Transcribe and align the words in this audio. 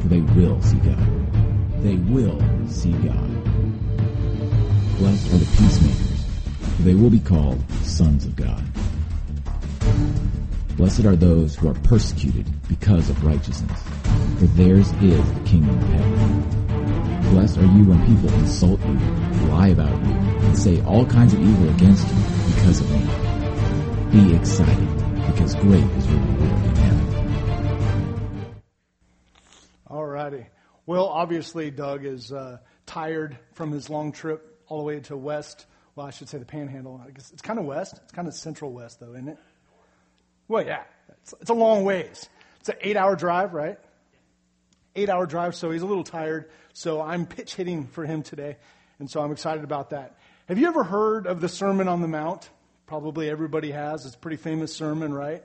for 0.00 0.08
they 0.08 0.20
will 0.20 0.60
see 0.62 0.78
God. 0.78 1.82
They 1.82 1.96
will 1.96 2.40
see 2.68 2.92
God. 2.92 3.44
Blessed 4.98 5.32
are 5.32 5.38
the 5.38 5.56
peacemakers, 5.56 6.24
for 6.76 6.82
they 6.82 6.94
will 6.94 7.10
be 7.10 7.20
called 7.20 7.62
sons 7.82 8.24
of 8.26 8.36
God. 8.36 8.62
Blessed 10.76 11.04
are 11.04 11.16
those 11.16 11.56
who 11.56 11.68
are 11.68 11.74
persecuted 11.74 12.46
because 12.68 13.10
of 13.10 13.24
righteousness, 13.24 13.82
for 14.38 14.46
theirs 14.46 14.90
is 15.02 15.32
the 15.32 15.40
kingdom 15.44 15.78
of 15.78 15.88
heaven. 15.88 17.30
Blessed 17.30 17.58
are 17.58 17.64
you 17.64 17.84
when 17.84 18.00
people 18.06 18.32
insult 18.40 18.80
you, 18.84 18.98
lie 19.48 19.68
about 19.68 19.94
you, 20.06 20.12
and 20.12 20.58
say 20.58 20.82
all 20.82 21.06
kinds 21.06 21.32
of 21.32 21.40
evil 21.40 21.68
against 21.70 22.08
you 22.08 22.54
because 22.54 22.80
of 22.80 22.90
me. 22.90 23.06
Be 24.10 24.34
excited, 24.34 24.88
because 25.32 25.54
great 25.56 25.84
is 25.84 26.06
your 26.10 26.20
reward 26.20 26.69
obviously, 31.20 31.70
Doug 31.70 32.06
is 32.06 32.32
uh, 32.32 32.56
tired 32.86 33.36
from 33.52 33.72
his 33.72 33.90
long 33.90 34.10
trip 34.10 34.58
all 34.68 34.78
the 34.78 34.84
way 34.84 35.00
to 35.00 35.16
west. 35.18 35.66
Well, 35.94 36.06
I 36.06 36.10
should 36.10 36.30
say 36.30 36.38
the 36.38 36.46
panhandle. 36.46 36.98
I 37.06 37.10
guess 37.10 37.30
it's 37.30 37.42
kind 37.42 37.58
of 37.58 37.66
west. 37.66 38.00
It's 38.02 38.12
kind 38.12 38.26
of 38.26 38.32
central 38.32 38.72
west, 38.72 39.00
though, 39.00 39.12
isn't 39.12 39.28
it? 39.28 39.38
Well, 40.48 40.64
yeah. 40.64 40.84
It's, 41.22 41.34
it's 41.38 41.50
a 41.50 41.54
long 41.54 41.84
ways. 41.84 42.26
It's 42.60 42.70
an 42.70 42.76
eight 42.80 42.96
hour 42.96 43.16
drive, 43.16 43.52
right? 43.52 43.78
Eight 44.96 45.10
hour 45.10 45.26
drive, 45.26 45.54
so 45.54 45.70
he's 45.70 45.82
a 45.82 45.86
little 45.86 46.04
tired. 46.04 46.50
So 46.72 47.02
I'm 47.02 47.26
pitch 47.26 47.54
hitting 47.54 47.86
for 47.86 48.06
him 48.06 48.22
today. 48.22 48.56
And 48.98 49.10
so 49.10 49.20
I'm 49.20 49.30
excited 49.30 49.62
about 49.62 49.90
that. 49.90 50.16
Have 50.48 50.58
you 50.58 50.68
ever 50.68 50.84
heard 50.84 51.26
of 51.26 51.42
the 51.42 51.48
Sermon 51.48 51.86
on 51.86 52.00
the 52.00 52.08
Mount? 52.08 52.48
Probably 52.86 53.28
everybody 53.28 53.72
has. 53.72 54.06
It's 54.06 54.14
a 54.14 54.18
pretty 54.18 54.38
famous 54.38 54.74
sermon, 54.74 55.12
right? 55.12 55.44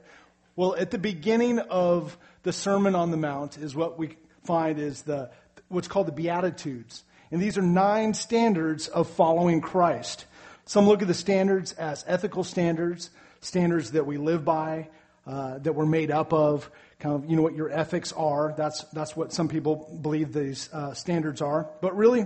Well, 0.56 0.74
at 0.76 0.90
the 0.90 0.98
beginning 0.98 1.60
of 1.60 2.18
the 2.44 2.54
Sermon 2.54 2.96
on 2.96 3.12
the 3.12 3.18
Mount 3.18 3.58
is 3.58 3.76
what 3.76 4.00
we 4.00 4.16
find 4.46 4.80
is 4.80 5.02
the 5.02 5.32
what's 5.70 5.88
called 5.88 6.08
the 6.08 6.12
Beatitudes. 6.12 7.04
And 7.32 7.42
these 7.42 7.58
are 7.58 7.62
nine 7.62 8.14
standards 8.14 8.88
of 8.88 9.10
following 9.10 9.62
Christ. 9.62 10.26
Some 10.66 10.88
look 10.88 11.02
at 11.02 11.08
the 11.08 11.14
standards 11.14 11.74
as 11.74 12.04
ethical 12.08 12.44
standards, 12.44 13.10
standards 13.42 13.92
that 13.92 14.06
we 14.06 14.18
live 14.18 14.46
by, 14.46 14.90
uh, 15.28 15.58
that 15.60 15.74
we're 15.74 15.86
made 15.86 16.12
up 16.12 16.34
of, 16.34 16.70
kind 17.00 17.16
of, 17.16 17.30
you 17.30 17.36
know, 17.36 17.42
what 17.42 17.56
your 17.56 17.72
ethics 17.72 18.14
are. 18.14 18.54
That's, 18.58 18.84
that's 18.94 19.16
what 19.16 19.34
some 19.34 19.48
people 19.48 20.00
believe 20.02 20.34
these 20.34 20.70
uh, 20.72 20.94
standards 20.94 21.42
are. 21.42 21.70
But 21.82 21.96
really, 21.98 22.26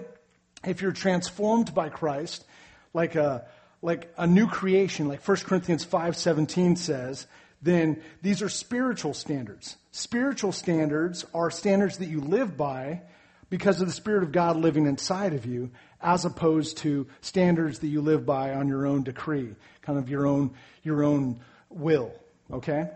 if 0.65 0.81
you're 0.81 0.91
transformed 0.91 1.73
by 1.73 1.89
Christ, 1.89 2.45
like 2.93 3.15
a, 3.15 3.45
like 3.81 4.13
a 4.17 4.27
new 4.27 4.47
creation, 4.47 5.07
like 5.07 5.25
1 5.25 5.37
Corinthians 5.37 5.85
5.17 5.85 6.77
says, 6.77 7.27
then 7.61 8.01
these 8.21 8.41
are 8.41 8.49
spiritual 8.49 9.13
standards. 9.13 9.77
Spiritual 9.91 10.51
standards 10.51 11.25
are 11.33 11.51
standards 11.51 11.97
that 11.97 12.07
you 12.07 12.21
live 12.21 12.55
by 12.55 13.01
because 13.50 13.81
of 13.81 13.88
the 13.88 13.94
Spirit 13.94 14.23
of 14.23 14.31
God 14.31 14.58
living 14.58 14.86
inside 14.86 15.33
of 15.33 15.45
you, 15.45 15.72
as 16.02 16.25
opposed 16.25 16.78
to 16.80 17.08
standards 17.22 17.80
that 17.80 17.88
you 17.88 18.02
live 18.02 18.25
by 18.25 18.53
on 18.53 18.67
your 18.67 18.86
own 18.86 19.03
decree, 19.03 19.55
kind 19.81 20.00
of 20.00 20.09
your 20.09 20.28
own, 20.28 20.52
your 20.83 21.03
own 21.03 21.39
will. 21.70 22.14
Okay? 22.52 22.89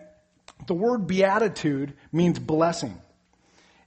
The 0.68 0.74
word 0.74 1.08
beatitude 1.08 1.94
means 2.12 2.40
blessing. 2.40 3.00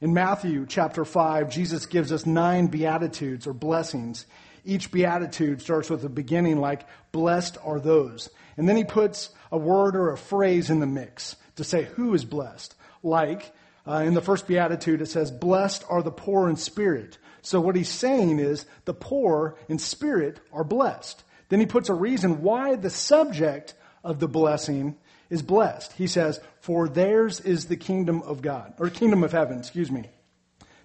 In 0.01 0.13
Matthew 0.13 0.67
chapter 0.67 1.05
5, 1.05 1.51
Jesus 1.51 1.87
gives 1.87 2.13
us 2.13 2.27
nine 2.27 2.67
beatitudes 2.67 3.47
or 3.47 3.55
blessings. 3.55 4.27
Each 4.65 4.91
beatitude 4.91 5.63
starts 5.63 5.89
with 5.89 6.05
a 6.05 6.11
beginning 6.11 6.61
like, 6.61 6.87
blessed 7.13 7.57
are 7.65 7.81
those. 7.81 8.29
And 8.57 8.69
then 8.69 8.77
he 8.77 8.85
puts 8.85 9.31
a 9.51 9.57
word 9.57 9.97
or 9.97 10.13
a 10.13 10.19
phrase 10.19 10.69
in 10.69 10.81
the 10.81 10.87
mix 10.87 11.37
to 11.57 11.65
say 11.65 11.85
who 11.85 12.13
is 12.13 12.25
blessed. 12.25 12.75
Like, 13.03 13.55
uh, 13.87 14.03
in 14.07 14.15
the 14.15 14.21
first 14.21 14.47
beatitude, 14.47 15.01
it 15.01 15.07
says, 15.07 15.31
blessed 15.31 15.85
are 15.89 16.03
the 16.03 16.11
poor 16.11 16.49
in 16.49 16.57
spirit. 16.57 17.19
So 17.43 17.61
what 17.61 17.77
he's 17.77 17.89
saying 17.89 18.41
is 18.41 18.67
the 18.85 18.95
poor 18.95 19.57
in 19.69 19.79
spirit 19.79 20.41
are 20.53 20.65
blessed. 20.65 21.23
Then 21.49 21.61
he 21.61 21.67
puts 21.67 21.89
a 21.89 21.95
reason 21.95 22.43
why 22.43 22.75
the 22.75 22.91
subject 22.91 23.75
of 24.03 24.19
the 24.19 24.29
blessing 24.29 24.97
is 25.31 25.43
blessed. 25.43 25.93
He 25.93 26.09
says, 26.09 26.41
for 26.61 26.89
theirs 26.89 27.41
is 27.41 27.67
the 27.67 27.77
kingdom 27.77 28.23
of 28.23 28.43
God, 28.43 28.75
or 28.79 28.91
kingdom 28.91 29.23
of 29.23 29.33
heaven, 29.33 29.59
excuse 29.59 29.91
me. 29.91 30.11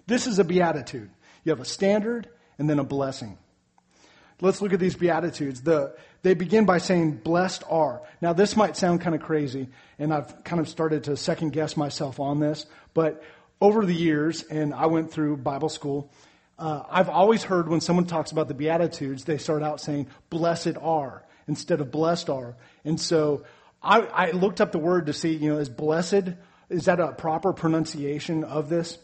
This 0.06 0.26
is 0.26 0.38
a 0.38 0.44
beatitude. 0.44 1.10
You 1.44 1.50
have 1.50 1.60
a 1.60 1.64
standard 1.64 2.28
and 2.58 2.70
then 2.70 2.78
a 2.78 2.84
blessing. 2.84 3.38
Let's 4.42 4.60
look 4.60 4.72
at 4.72 4.80
these 4.80 4.96
beatitudes. 4.96 5.62
The, 5.62 5.94
they 6.22 6.34
begin 6.34 6.64
by 6.66 6.78
saying, 6.78 7.18
blessed 7.18 7.62
are. 7.70 8.02
Now 8.20 8.32
this 8.32 8.56
might 8.56 8.76
sound 8.76 9.00
kind 9.00 9.14
of 9.14 9.22
crazy, 9.22 9.68
and 10.00 10.12
I've 10.12 10.42
kind 10.42 10.60
of 10.60 10.68
started 10.68 11.04
to 11.04 11.16
second 11.16 11.52
guess 11.52 11.76
myself 11.76 12.18
on 12.18 12.40
this, 12.40 12.66
but 12.92 13.22
over 13.60 13.86
the 13.86 13.94
years, 13.94 14.42
and 14.42 14.74
I 14.74 14.86
went 14.86 15.12
through 15.12 15.36
Bible 15.36 15.68
school, 15.68 16.10
uh, 16.58 16.82
I've 16.90 17.08
always 17.08 17.44
heard 17.44 17.68
when 17.68 17.80
someone 17.80 18.06
talks 18.06 18.32
about 18.32 18.48
the 18.48 18.54
Beatitudes, 18.54 19.22
they 19.22 19.38
start 19.38 19.62
out 19.62 19.80
saying, 19.80 20.08
blessed 20.28 20.76
are, 20.80 21.24
instead 21.46 21.80
of 21.80 21.92
blessed 21.92 22.28
are. 22.28 22.56
And 22.84 23.00
so 23.00 23.44
I, 23.80 24.00
I 24.00 24.30
looked 24.32 24.60
up 24.60 24.72
the 24.72 24.78
word 24.78 25.06
to 25.06 25.12
see, 25.12 25.36
you 25.36 25.52
know, 25.52 25.60
is 25.60 25.68
blessed, 25.68 26.32
is 26.68 26.86
that 26.86 26.98
a 26.98 27.12
proper 27.12 27.52
pronunciation 27.52 28.42
of 28.42 28.68
this? 28.68 28.98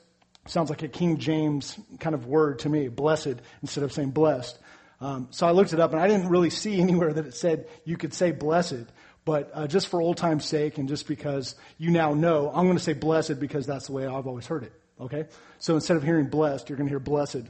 Sounds 0.47 0.71
like 0.71 0.83
a 0.83 0.89
King 0.89 1.19
James 1.19 1.79
kind 2.01 2.17
of 2.17 2.27
word 2.27 2.59
to 2.61 2.69
me, 2.69 2.89
blessed, 2.89 3.37
instead 3.63 3.85
of 3.85 3.93
saying 3.93 4.11
blessed. 4.11 4.59
Um, 5.01 5.29
so 5.31 5.47
I 5.47 5.53
looked 5.53 5.73
it 5.73 5.81
up, 5.81 5.93
and 5.93 6.01
I 6.01 6.09
didn't 6.09 6.29
really 6.29 6.51
see 6.51 6.81
anywhere 6.81 7.13
that 7.13 7.27
it 7.27 7.35
said 7.35 7.69
you 7.85 7.97
could 7.97 8.15
say 8.15 8.33
blessed. 8.33 8.87
But 9.25 9.51
uh, 9.53 9.67
just 9.67 9.89
for 9.89 10.01
old 10.01 10.17
time's 10.17 10.47
sake, 10.47 10.79
and 10.79 10.89
just 10.89 11.07
because 11.07 11.55
you 11.77 11.91
now 11.91 12.15
know, 12.15 12.51
I'm 12.53 12.65
going 12.65 12.79
to 12.79 12.83
say 12.83 12.95
blessed 12.95 13.39
because 13.39 13.67
that's 13.67 13.89
the 13.89 13.93
way 13.93 14.07
I've 14.07 14.27
always 14.27 14.47
heard 14.47 14.65
it. 14.65 14.73
Okay? 15.01 15.27
So 15.59 15.75
instead 15.75 15.97
of 15.97 16.03
hearing 16.03 16.29
blessed, 16.29 16.69
you're 16.69 16.79
going 16.79 16.89
to 16.89 16.93
hear 16.93 16.99
blessed 16.99 17.43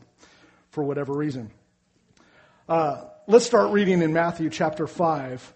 for 0.71 0.83
whatever 0.83 1.13
reason. 1.13 1.51
Uh, 2.69 3.05
let's 3.27 3.47
start 3.47 3.71
reading 3.71 4.03
in 4.03 4.13
Matthew 4.13 4.51
chapter 4.51 4.87
5, 4.87 5.55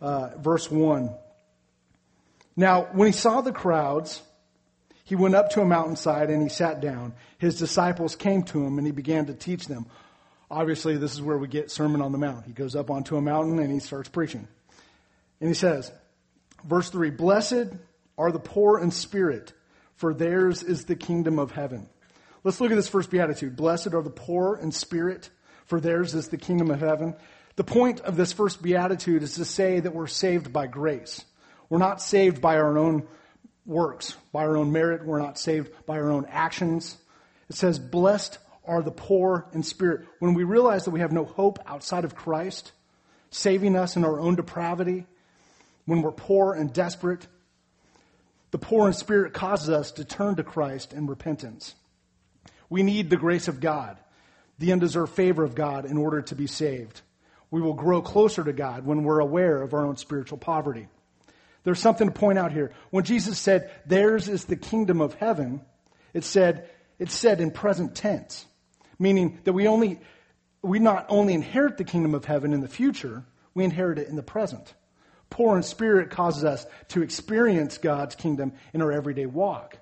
uh, 0.00 0.30
verse 0.38 0.70
1. 0.70 1.10
Now, 2.54 2.88
when 2.92 3.06
he 3.06 3.12
saw 3.12 3.40
the 3.40 3.52
crowds, 3.52 4.22
he 5.04 5.16
went 5.16 5.34
up 5.34 5.50
to 5.50 5.60
a 5.60 5.64
mountainside 5.64 6.30
and 6.30 6.42
he 6.42 6.48
sat 6.48 6.80
down. 6.80 7.14
His 7.38 7.58
disciples 7.58 8.14
came 8.14 8.42
to 8.44 8.64
him 8.64 8.78
and 8.78 8.86
he 8.86 8.92
began 8.92 9.26
to 9.26 9.34
teach 9.34 9.66
them. 9.66 9.86
Obviously, 10.52 10.98
this 10.98 11.14
is 11.14 11.22
where 11.22 11.38
we 11.38 11.48
get 11.48 11.70
Sermon 11.70 12.02
on 12.02 12.12
the 12.12 12.18
Mount. 12.18 12.44
He 12.44 12.52
goes 12.52 12.76
up 12.76 12.90
onto 12.90 13.16
a 13.16 13.22
mountain 13.22 13.58
and 13.58 13.72
he 13.72 13.78
starts 13.78 14.10
preaching. 14.10 14.46
And 15.40 15.48
he 15.48 15.54
says, 15.54 15.90
verse 16.62 16.90
3 16.90 17.08
Blessed 17.08 17.68
are 18.18 18.30
the 18.30 18.38
poor 18.38 18.78
in 18.78 18.90
spirit, 18.90 19.54
for 19.96 20.12
theirs 20.12 20.62
is 20.62 20.84
the 20.84 20.94
kingdom 20.94 21.38
of 21.38 21.52
heaven. 21.52 21.88
Let's 22.44 22.60
look 22.60 22.70
at 22.70 22.74
this 22.74 22.88
first 22.88 23.10
beatitude. 23.10 23.56
Blessed 23.56 23.94
are 23.94 24.02
the 24.02 24.10
poor 24.10 24.58
in 24.58 24.72
spirit, 24.72 25.30
for 25.64 25.80
theirs 25.80 26.14
is 26.14 26.28
the 26.28 26.36
kingdom 26.36 26.70
of 26.70 26.80
heaven. 26.80 27.14
The 27.56 27.64
point 27.64 28.00
of 28.00 28.18
this 28.18 28.34
first 28.34 28.60
beatitude 28.60 29.22
is 29.22 29.36
to 29.36 29.46
say 29.46 29.80
that 29.80 29.94
we're 29.94 30.06
saved 30.06 30.52
by 30.52 30.66
grace. 30.66 31.24
We're 31.70 31.78
not 31.78 32.02
saved 32.02 32.42
by 32.42 32.58
our 32.58 32.76
own 32.76 33.08
works, 33.64 34.18
by 34.32 34.42
our 34.44 34.58
own 34.58 34.70
merit. 34.70 35.06
We're 35.06 35.18
not 35.18 35.38
saved 35.38 35.72
by 35.86 35.96
our 35.98 36.10
own 36.10 36.26
actions. 36.28 36.98
It 37.48 37.56
says, 37.56 37.78
Blessed 37.78 38.36
are 38.66 38.82
the 38.82 38.90
poor 38.90 39.46
in 39.52 39.62
spirit. 39.62 40.06
When 40.18 40.34
we 40.34 40.44
realize 40.44 40.84
that 40.84 40.90
we 40.90 41.00
have 41.00 41.12
no 41.12 41.24
hope 41.24 41.58
outside 41.66 42.04
of 42.04 42.14
Christ, 42.14 42.72
saving 43.30 43.76
us 43.76 43.96
in 43.96 44.04
our 44.04 44.20
own 44.20 44.36
depravity, 44.36 45.06
when 45.84 46.02
we're 46.02 46.12
poor 46.12 46.54
and 46.54 46.72
desperate, 46.72 47.26
the 48.52 48.58
poor 48.58 48.86
in 48.86 48.94
spirit 48.94 49.32
causes 49.32 49.70
us 49.70 49.92
to 49.92 50.04
turn 50.04 50.36
to 50.36 50.44
Christ 50.44 50.92
in 50.92 51.06
repentance. 51.06 51.74
We 52.70 52.82
need 52.82 53.10
the 53.10 53.16
grace 53.16 53.48
of 53.48 53.60
God, 53.60 53.98
the 54.58 54.72
undeserved 54.72 55.12
favor 55.12 55.44
of 55.44 55.54
God 55.54 55.84
in 55.84 55.98
order 55.98 56.22
to 56.22 56.34
be 56.34 56.46
saved. 56.46 57.00
We 57.50 57.60
will 57.60 57.74
grow 57.74 58.00
closer 58.00 58.44
to 58.44 58.52
God 58.52 58.86
when 58.86 59.02
we're 59.02 59.20
aware 59.20 59.60
of 59.60 59.74
our 59.74 59.84
own 59.84 59.96
spiritual 59.96 60.38
poverty. 60.38 60.88
There's 61.64 61.80
something 61.80 62.08
to 62.08 62.14
point 62.14 62.38
out 62.38 62.52
here. 62.52 62.72
When 62.90 63.04
Jesus 63.04 63.38
said, 63.38 63.70
theirs 63.86 64.28
is 64.28 64.44
the 64.44 64.56
kingdom 64.56 65.00
of 65.00 65.14
heaven, 65.14 65.60
it 66.14 66.24
said, 66.24 66.68
it 66.98 67.10
said 67.10 67.40
in 67.40 67.50
present 67.50 67.94
tense 67.94 68.46
meaning 68.98 69.38
that 69.44 69.52
we 69.52 69.66
only, 69.66 70.00
we 70.62 70.78
not 70.78 71.06
only 71.08 71.34
inherit 71.34 71.76
the 71.76 71.84
kingdom 71.84 72.14
of 72.14 72.24
heaven 72.24 72.52
in 72.52 72.60
the 72.60 72.68
future, 72.68 73.24
we 73.54 73.64
inherit 73.64 73.98
it 73.98 74.08
in 74.08 74.16
the 74.16 74.22
present. 74.22 74.74
Poor 75.30 75.56
in 75.56 75.62
spirit 75.62 76.10
causes 76.10 76.44
us 76.44 76.66
to 76.88 77.02
experience 77.02 77.78
God's 77.78 78.14
kingdom 78.14 78.52
in 78.74 78.82
our 78.82 78.92
everyday 78.92 79.26
walk. 79.26 79.78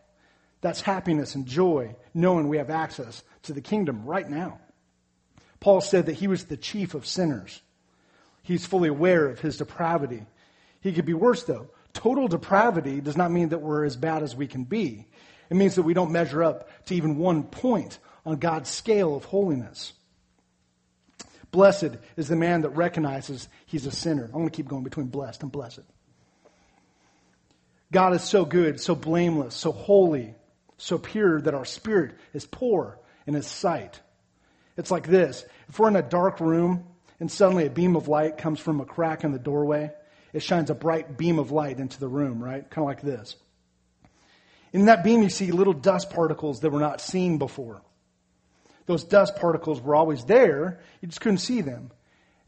That's 0.61 0.81
happiness 0.81 1.35
and 1.35 1.47
joy, 1.47 1.97
knowing 2.15 2.49
we 2.49 2.59
have 2.59 2.71
access 2.71 3.23
to 3.43 3.53
the 3.53 3.61
kingdom 3.61 4.05
right 4.05 4.29
now. 4.29 4.61
Paul 5.59 5.81
said 5.81 6.07
that 6.07 6.15
he 6.15 6.29
was 6.29 6.45
the 6.45 6.57
chief 6.57 6.95
of 6.95 7.07
sinners. 7.07 7.61
He's 8.43 8.67
fully 8.67 8.89
aware 8.89 9.27
of 9.27 9.41
his 9.41 9.57
depravity. 9.57 10.25
He 10.81 10.93
could 10.93 11.05
be 11.05 11.15
worse, 11.15 11.43
though. 11.43 11.71
Total 11.93 12.29
depravity 12.29 13.01
does 13.01 13.17
not 13.17 13.31
mean 13.31 13.51
that 13.51 13.61
we're 13.61 13.85
as 13.85 13.97
bad 13.97 14.23
as 14.23 14.37
we 14.37 14.47
can 14.47 14.65
be. 14.65 15.07
It 15.51 15.57
means 15.57 15.75
that 15.75 15.83
we 15.83 15.95
don't 15.95 16.12
measure 16.12 16.45
up 16.45 16.69
to 16.87 16.95
even 16.95 17.19
one 17.19 17.43
point 17.43 17.99
on 18.25 18.38
God's 18.38 18.70
scale 18.70 19.17
of 19.17 19.25
holiness. 19.25 19.93
Blessed 21.50 21.96
is 22.17 22.28
the 22.28 22.37
man 22.37 22.62
that 22.62 22.70
recognizes 22.70 23.49
he's 23.67 23.87
a 23.87 23.90
sinner. 23.90 24.25
I'm 24.25 24.32
going 24.32 24.49
to 24.49 24.56
keep 24.56 24.69
going 24.69 24.84
between 24.84 25.06
blessed 25.06 25.43
and 25.43 25.50
blessed. 25.50 25.81
God 27.93 28.14
is 28.14 28.22
so 28.22 28.44
good, 28.44 28.81
so 28.81 28.94
blameless, 28.94 29.55
so 29.55 29.72
holy, 29.72 30.34
so 30.78 30.96
pure 30.96 31.40
that 31.40 31.55
our 31.55 31.64
spirit 31.64 32.14
is 32.32 32.46
poor 32.46 32.99
in 33.26 33.34
his 33.34 33.49
sight. 33.49 34.00
It's 34.76 34.90
like 34.90 35.08
this. 35.08 35.44
If 35.69 35.78
we're 35.78 35.88
in 35.88 35.96
a 35.96 36.02
dark 36.02 36.40
room 36.40 36.84
and 37.19 37.31
suddenly 37.31 37.66
a 37.66 37.70
beam 37.70 37.96
of 37.96 38.06
light 38.06 38.38
comes 38.38 38.61
from 38.61 38.81
a 38.81 38.84
crack 38.84 39.25
in 39.25 39.32
the 39.32 39.38
doorway, 39.38 39.90
it 40.32 40.40
shines 40.40 40.70
a 40.70 40.75
bright 40.75 41.19
beam 41.19 41.40
of 41.40 41.50
light 41.50 41.81
into 41.81 41.99
the 41.99 42.08
room, 42.08 42.43
right? 42.43 42.69
Kind 42.70 42.84
of 42.84 42.87
like 42.87 43.02
this. 43.02 43.34
In 44.73 44.84
that 44.84 45.02
beam, 45.02 45.23
you 45.23 45.28
see 45.28 45.50
little 45.50 45.73
dust 45.73 46.11
particles 46.11 46.61
that 46.61 46.70
were 46.70 46.78
not 46.78 47.00
seen 47.00 47.38
before. 47.38 47.82
Those 48.90 49.04
dust 49.04 49.37
particles 49.37 49.81
were 49.81 49.94
always 49.94 50.25
there, 50.25 50.81
you 51.00 51.06
just 51.06 51.20
couldn't 51.20 51.38
see 51.38 51.60
them. 51.60 51.92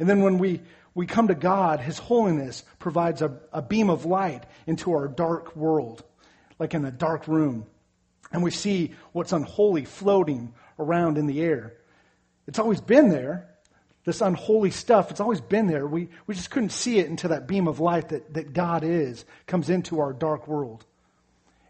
And 0.01 0.09
then 0.09 0.23
when 0.23 0.39
we, 0.39 0.61
we 0.93 1.07
come 1.07 1.29
to 1.29 1.37
God, 1.37 1.79
His 1.79 1.99
holiness 1.99 2.65
provides 2.81 3.23
a, 3.23 3.39
a 3.53 3.63
beam 3.63 3.89
of 3.89 4.07
light 4.07 4.43
into 4.67 4.91
our 4.91 5.07
dark 5.07 5.55
world, 5.55 6.03
like 6.59 6.75
in 6.75 6.85
a 6.85 6.91
dark 6.91 7.29
room. 7.29 7.65
And 8.33 8.43
we 8.43 8.51
see 8.51 8.93
what's 9.13 9.33
unholy 9.33 9.85
floating 9.85 10.53
around 10.81 11.17
in 11.17 11.29
the 11.29 11.41
air. 11.41 11.75
It's 12.49 12.59
always 12.59 12.81
been 12.81 13.09
there. 13.09 13.49
This 14.05 14.21
unholy 14.21 14.73
stuff, 14.73 15.13
it's 15.13 15.21
always 15.21 15.41
been 15.41 15.69
there. 15.69 15.87
We, 15.87 16.09
we 16.27 16.35
just 16.35 16.51
couldn't 16.51 16.73
see 16.73 16.99
it 16.99 17.09
until 17.09 17.31
that 17.31 17.47
beam 17.47 17.69
of 17.69 17.79
light 17.79 18.09
that, 18.09 18.35
that 18.35 18.53
God 18.53 18.83
is 18.83 19.25
comes 19.47 19.71
into 19.71 20.01
our 20.01 20.13
dark 20.13 20.49
world. 20.49 20.85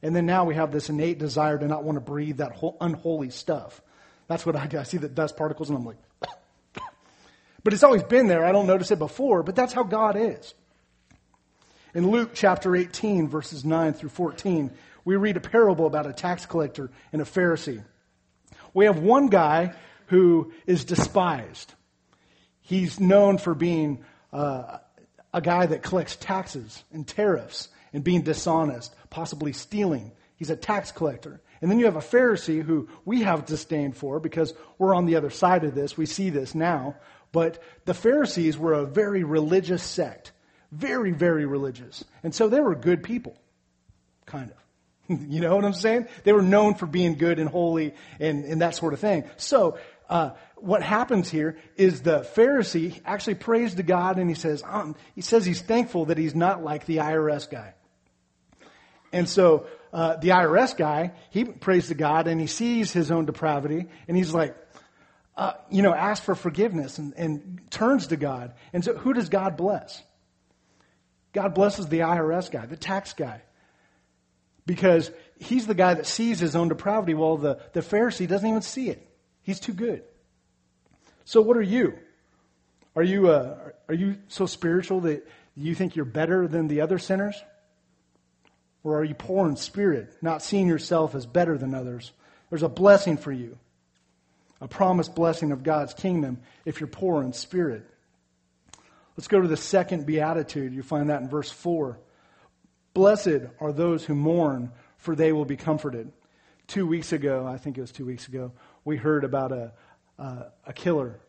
And 0.00 0.16
then 0.16 0.24
now 0.24 0.46
we 0.46 0.54
have 0.54 0.72
this 0.72 0.88
innate 0.88 1.18
desire 1.18 1.58
to 1.58 1.68
not 1.68 1.84
want 1.84 1.96
to 1.96 2.00
breathe 2.00 2.38
that 2.38 2.58
unholy 2.80 3.28
stuff. 3.28 3.82
That's 4.32 4.46
what 4.46 4.56
I 4.56 4.66
do. 4.66 4.78
I 4.78 4.84
see 4.84 4.96
the 4.96 5.10
dust 5.10 5.36
particles 5.36 5.68
and 5.68 5.76
I'm 5.76 5.84
like, 5.84 5.98
but 7.62 7.74
it's 7.74 7.82
always 7.82 8.02
been 8.02 8.28
there. 8.28 8.46
I 8.46 8.52
don't 8.52 8.66
notice 8.66 8.90
it 8.90 8.98
before, 8.98 9.42
but 9.42 9.54
that's 9.54 9.74
how 9.74 9.82
God 9.82 10.16
is. 10.16 10.54
In 11.94 12.10
Luke 12.10 12.30
chapter 12.32 12.74
18, 12.74 13.28
verses 13.28 13.62
9 13.62 13.92
through 13.92 14.08
14, 14.08 14.70
we 15.04 15.16
read 15.16 15.36
a 15.36 15.40
parable 15.40 15.86
about 15.86 16.06
a 16.06 16.14
tax 16.14 16.46
collector 16.46 16.90
and 17.12 17.20
a 17.20 17.26
Pharisee. 17.26 17.84
We 18.72 18.86
have 18.86 19.00
one 19.00 19.26
guy 19.26 19.74
who 20.06 20.54
is 20.66 20.86
despised. 20.86 21.74
He's 22.62 22.98
known 22.98 23.36
for 23.36 23.54
being 23.54 24.02
uh, 24.32 24.78
a 25.34 25.42
guy 25.42 25.66
that 25.66 25.82
collects 25.82 26.16
taxes 26.16 26.82
and 26.90 27.06
tariffs 27.06 27.68
and 27.92 28.02
being 28.02 28.22
dishonest, 28.22 28.94
possibly 29.10 29.52
stealing. 29.52 30.12
He's 30.36 30.48
a 30.48 30.56
tax 30.56 30.90
collector. 30.90 31.42
And 31.62 31.70
then 31.70 31.78
you 31.78 31.84
have 31.84 31.96
a 31.96 32.00
Pharisee 32.00 32.60
who 32.60 32.88
we 33.04 33.22
have 33.22 33.46
disdain 33.46 33.92
for 33.92 34.18
because 34.18 34.52
we're 34.78 34.94
on 34.94 35.06
the 35.06 35.14
other 35.14 35.30
side 35.30 35.62
of 35.62 35.74
this. 35.76 35.96
We 35.96 36.06
see 36.06 36.28
this 36.28 36.54
now. 36.54 36.96
But 37.30 37.62
the 37.84 37.94
Pharisees 37.94 38.58
were 38.58 38.74
a 38.74 38.84
very 38.84 39.22
religious 39.22 39.82
sect. 39.82 40.32
Very, 40.72 41.12
very 41.12 41.46
religious. 41.46 42.04
And 42.22 42.34
so 42.34 42.48
they 42.48 42.60
were 42.60 42.74
good 42.74 43.04
people. 43.04 43.36
Kind 44.26 44.50
of. 44.50 45.20
you 45.28 45.40
know 45.40 45.54
what 45.54 45.64
I'm 45.64 45.72
saying? 45.72 46.08
They 46.24 46.32
were 46.32 46.42
known 46.42 46.74
for 46.74 46.86
being 46.86 47.14
good 47.14 47.38
and 47.38 47.48
holy 47.48 47.94
and, 48.18 48.44
and 48.44 48.60
that 48.60 48.74
sort 48.74 48.92
of 48.92 49.00
thing. 49.00 49.24
So, 49.36 49.78
uh, 50.10 50.30
what 50.56 50.82
happens 50.82 51.30
here 51.30 51.56
is 51.76 52.02
the 52.02 52.20
Pharisee 52.20 53.00
actually 53.04 53.36
prays 53.36 53.74
to 53.76 53.82
God 53.82 54.18
and 54.18 54.28
he 54.28 54.34
says, 54.34 54.62
um, 54.66 54.94
he 55.14 55.22
says 55.22 55.46
he's 55.46 55.62
thankful 55.62 56.06
that 56.06 56.18
he's 56.18 56.34
not 56.34 56.62
like 56.62 56.86
the 56.86 56.98
IRS 56.98 57.48
guy. 57.48 57.74
And 59.12 59.28
so, 59.28 59.66
uh, 59.92 60.16
the 60.16 60.28
IRS 60.28 60.76
guy, 60.76 61.12
he 61.30 61.44
prays 61.44 61.88
to 61.88 61.94
God 61.94 62.26
and 62.26 62.40
he 62.40 62.46
sees 62.46 62.92
his 62.92 63.10
own 63.10 63.26
depravity 63.26 63.86
and 64.08 64.16
he's 64.16 64.32
like, 64.32 64.56
uh, 65.36 65.52
you 65.70 65.82
know, 65.82 65.94
asks 65.94 66.24
for 66.24 66.34
forgiveness 66.34 66.98
and, 66.98 67.14
and 67.16 67.60
turns 67.70 68.08
to 68.08 68.16
God. 68.16 68.54
And 68.72 68.84
so, 68.84 68.94
who 68.94 69.12
does 69.12 69.28
God 69.28 69.56
bless? 69.56 70.02
God 71.32 71.54
blesses 71.54 71.86
the 71.88 72.00
IRS 72.00 72.50
guy, 72.50 72.66
the 72.66 72.76
tax 72.76 73.14
guy 73.14 73.42
because 74.66 75.10
he's 75.38 75.66
the 75.66 75.74
guy 75.74 75.94
that 75.94 76.06
sees 76.06 76.38
his 76.38 76.54
own 76.54 76.68
depravity 76.68 77.14
while 77.14 77.36
the, 77.36 77.60
the 77.72 77.80
Pharisee 77.80 78.28
doesn't 78.28 78.48
even 78.48 78.62
see 78.62 78.88
it. 78.88 79.06
He's 79.42 79.60
too 79.60 79.72
good. 79.72 80.02
So 81.24 81.40
what 81.40 81.56
are 81.56 81.62
you? 81.62 81.98
Are 82.94 83.02
you, 83.02 83.28
uh, 83.28 83.70
are 83.88 83.94
you 83.94 84.16
so 84.28 84.46
spiritual 84.46 85.00
that 85.00 85.26
you 85.56 85.74
think 85.74 85.96
you're 85.96 86.04
better 86.04 86.46
than 86.46 86.68
the 86.68 86.82
other 86.82 86.98
sinners? 86.98 87.42
Or 88.84 88.98
are 88.98 89.04
you 89.04 89.14
poor 89.14 89.48
in 89.48 89.56
spirit, 89.56 90.12
not 90.22 90.42
seeing 90.42 90.66
yourself 90.66 91.14
as 91.14 91.26
better 91.26 91.56
than 91.56 91.74
others? 91.74 92.12
There's 92.50 92.62
a 92.62 92.68
blessing 92.68 93.16
for 93.16 93.32
you, 93.32 93.58
a 94.60 94.68
promised 94.68 95.14
blessing 95.14 95.52
of 95.52 95.62
God's 95.62 95.94
kingdom 95.94 96.38
if 96.64 96.80
you're 96.80 96.88
poor 96.88 97.22
in 97.22 97.32
spirit. 97.32 97.84
Let's 99.16 99.28
go 99.28 99.40
to 99.40 99.48
the 99.48 99.56
second 99.56 100.06
beatitude. 100.06 100.72
You 100.72 100.82
find 100.82 101.10
that 101.10 101.22
in 101.22 101.28
verse 101.28 101.50
4. 101.50 101.98
Blessed 102.94 103.42
are 103.60 103.72
those 103.72 104.04
who 104.04 104.14
mourn, 104.14 104.72
for 104.96 105.14
they 105.14 105.32
will 105.32 105.44
be 105.44 105.56
comforted. 105.56 106.12
Two 106.66 106.86
weeks 106.86 107.12
ago, 107.12 107.46
I 107.46 107.58
think 107.58 107.78
it 107.78 107.80
was 107.80 107.92
two 107.92 108.06
weeks 108.06 108.28
ago, 108.28 108.52
we 108.84 108.96
heard 108.96 109.24
about 109.24 109.52
a, 109.52 109.72
a 110.18 110.72
killer 110.74 111.20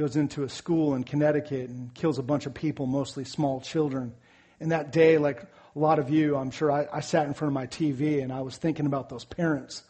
goes 0.00 0.16
into 0.16 0.44
a 0.44 0.48
school 0.48 0.94
in 0.94 1.04
Connecticut 1.04 1.68
and 1.68 1.92
kills 1.94 2.18
a 2.18 2.22
bunch 2.22 2.46
of 2.46 2.54
people, 2.54 2.86
mostly 2.86 3.24
small 3.24 3.60
children. 3.60 4.14
And 4.58 4.72
that 4.72 4.92
day, 4.92 5.18
like 5.18 5.42
a 5.74 5.78
lot 5.78 5.98
of 5.98 6.10
you, 6.10 6.36
I'm 6.36 6.50
sure 6.50 6.70
I, 6.70 6.86
I 6.92 7.00
sat 7.00 7.26
in 7.26 7.34
front 7.34 7.50
of 7.50 7.54
my 7.54 7.66
TV 7.66 8.22
and 8.22 8.32
I 8.32 8.40
was 8.40 8.56
thinking 8.56 8.86
about 8.86 9.08
those 9.08 9.24
parents 9.24 9.82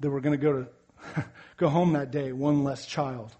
that 0.00 0.10
were 0.10 0.20
going 0.20 0.38
to 0.38 0.42
go 0.42 0.64
to 1.14 1.24
go 1.56 1.68
home 1.68 1.92
that 1.92 2.10
day, 2.10 2.32
one 2.32 2.64
less 2.64 2.86
child. 2.86 3.34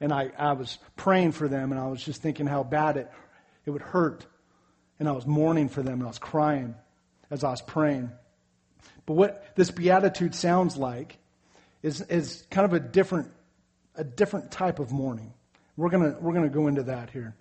And 0.00 0.12
I, 0.12 0.30
I 0.38 0.52
was 0.52 0.78
praying 0.94 1.32
for 1.32 1.48
them 1.48 1.72
and 1.72 1.80
I 1.80 1.88
was 1.88 2.02
just 2.02 2.22
thinking 2.22 2.46
how 2.46 2.62
bad 2.62 2.96
it, 2.96 3.10
it 3.64 3.70
would 3.70 3.82
hurt 3.82 4.26
and 4.98 5.08
I 5.08 5.12
was 5.12 5.26
mourning 5.26 5.68
for 5.68 5.82
them 5.82 5.94
and 5.94 6.04
I 6.04 6.08
was 6.08 6.18
crying 6.18 6.74
as 7.30 7.42
I 7.42 7.50
was 7.50 7.62
praying. 7.62 8.10
But 9.04 9.14
what 9.14 9.56
this 9.56 9.70
beatitude 9.70 10.34
sounds 10.34 10.76
like 10.76 11.18
is, 11.82 12.02
is 12.02 12.46
kind 12.50 12.64
of 12.64 12.72
a 12.72 12.80
different, 12.80 13.30
a 13.94 14.04
different 14.04 14.50
type 14.50 14.78
of 14.78 14.92
mourning. 14.92 15.32
We're 15.76 15.90
gonna, 15.90 16.16
we're 16.20 16.32
gonna 16.34 16.48
go 16.48 16.68
into 16.68 16.84
that 16.84 17.10
here. 17.10 17.34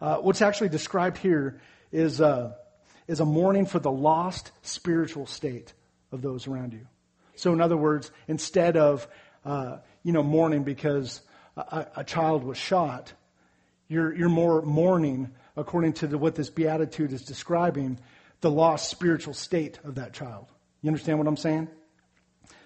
Uh, 0.00 0.16
what's 0.18 0.42
actually 0.42 0.68
described 0.68 1.18
here 1.18 1.60
is, 1.92 2.20
uh, 2.20 2.52
is 3.06 3.20
a 3.20 3.24
mourning 3.24 3.66
for 3.66 3.78
the 3.78 3.90
lost 3.90 4.52
spiritual 4.62 5.26
state 5.26 5.72
of 6.12 6.22
those 6.22 6.46
around 6.46 6.72
you. 6.72 6.86
So 7.36 7.52
in 7.52 7.60
other 7.60 7.76
words, 7.76 8.10
instead 8.26 8.76
of, 8.76 9.06
uh, 9.44 9.78
you 10.02 10.12
know, 10.12 10.22
mourning 10.22 10.64
because 10.64 11.20
a, 11.56 11.86
a 11.96 12.04
child 12.04 12.44
was 12.44 12.58
shot, 12.58 13.12
you're, 13.88 14.14
you're 14.14 14.28
more 14.28 14.62
mourning 14.62 15.30
according 15.56 15.94
to 15.94 16.06
the, 16.06 16.18
what 16.18 16.34
this 16.34 16.50
beatitude 16.50 17.12
is 17.12 17.22
describing, 17.22 17.98
the 18.40 18.50
lost 18.50 18.90
spiritual 18.90 19.34
state 19.34 19.78
of 19.84 19.96
that 19.96 20.12
child. 20.12 20.46
You 20.82 20.88
understand 20.88 21.18
what 21.18 21.26
I'm 21.26 21.36
saying? 21.36 21.68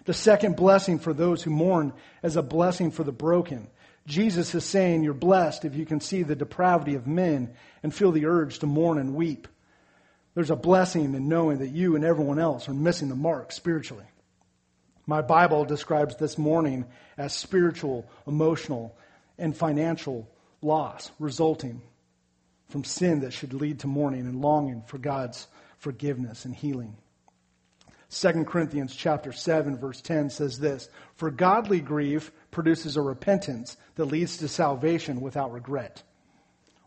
The 0.04 0.14
second 0.14 0.56
blessing 0.56 0.98
for 0.98 1.14
those 1.14 1.42
who 1.42 1.50
mourn 1.50 1.92
is 2.22 2.36
a 2.36 2.42
blessing 2.42 2.90
for 2.90 3.04
the 3.04 3.12
broken. 3.12 3.68
Jesus 4.06 4.54
is 4.54 4.64
saying 4.64 5.04
you're 5.04 5.14
blessed 5.14 5.64
if 5.64 5.76
you 5.76 5.86
can 5.86 6.00
see 6.00 6.22
the 6.22 6.34
depravity 6.34 6.94
of 6.94 7.06
men 7.06 7.54
and 7.82 7.94
feel 7.94 8.12
the 8.12 8.26
urge 8.26 8.58
to 8.60 8.66
mourn 8.66 8.98
and 8.98 9.14
weep. 9.14 9.46
There's 10.34 10.50
a 10.50 10.56
blessing 10.56 11.14
in 11.14 11.28
knowing 11.28 11.58
that 11.58 11.70
you 11.70 11.94
and 11.94 12.04
everyone 12.04 12.38
else 12.38 12.68
are 12.68 12.74
missing 12.74 13.08
the 13.08 13.14
mark 13.14 13.52
spiritually. 13.52 14.06
My 15.06 15.20
Bible 15.20 15.64
describes 15.64 16.16
this 16.16 16.38
mourning 16.38 16.86
as 17.18 17.34
spiritual, 17.34 18.08
emotional, 18.26 18.96
and 19.38 19.56
financial 19.56 20.28
loss 20.62 21.10
resulting 21.18 21.82
from 22.68 22.84
sin 22.84 23.20
that 23.20 23.32
should 23.32 23.52
lead 23.52 23.80
to 23.80 23.86
mourning 23.86 24.20
and 24.20 24.40
longing 24.40 24.82
for 24.86 24.98
God's 24.98 25.46
forgiveness 25.76 26.44
and 26.44 26.54
healing. 26.54 26.96
2 28.10 28.44
Corinthians 28.44 28.94
chapter 28.94 29.32
7 29.32 29.78
verse 29.78 30.00
10 30.00 30.30
says 30.30 30.58
this, 30.58 30.88
For 31.16 31.30
godly 31.30 31.80
grief 31.80 32.30
produces 32.52 32.96
a 32.96 33.02
repentance 33.02 33.76
that 33.96 34.04
leads 34.04 34.36
to 34.36 34.46
salvation 34.46 35.20
without 35.20 35.52
regret, 35.52 36.04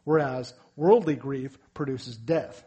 whereas 0.05 0.53
worldly 0.77 1.15
grief 1.15 1.57
produces 1.73 2.15
death. 2.15 2.63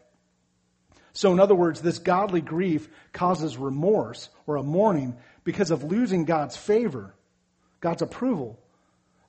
So 1.13 1.33
in 1.33 1.39
other 1.39 1.55
words, 1.55 1.81
this 1.81 1.97
godly 1.97 2.41
grief 2.41 2.87
causes 3.11 3.57
remorse 3.57 4.29
or 4.45 4.57
a 4.57 4.63
mourning 4.63 5.17
because 5.43 5.71
of 5.71 5.83
losing 5.83 6.25
God's 6.25 6.55
favor, 6.55 7.15
God's 7.79 8.03
approval, 8.03 8.59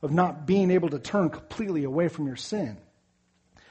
of 0.03 0.13
not 0.13 0.47
being 0.47 0.71
able 0.71 0.91
to 0.91 0.99
turn 0.99 1.31
completely 1.31 1.85
away 1.85 2.09
from 2.09 2.27
your 2.27 2.37
sin. 2.37 2.77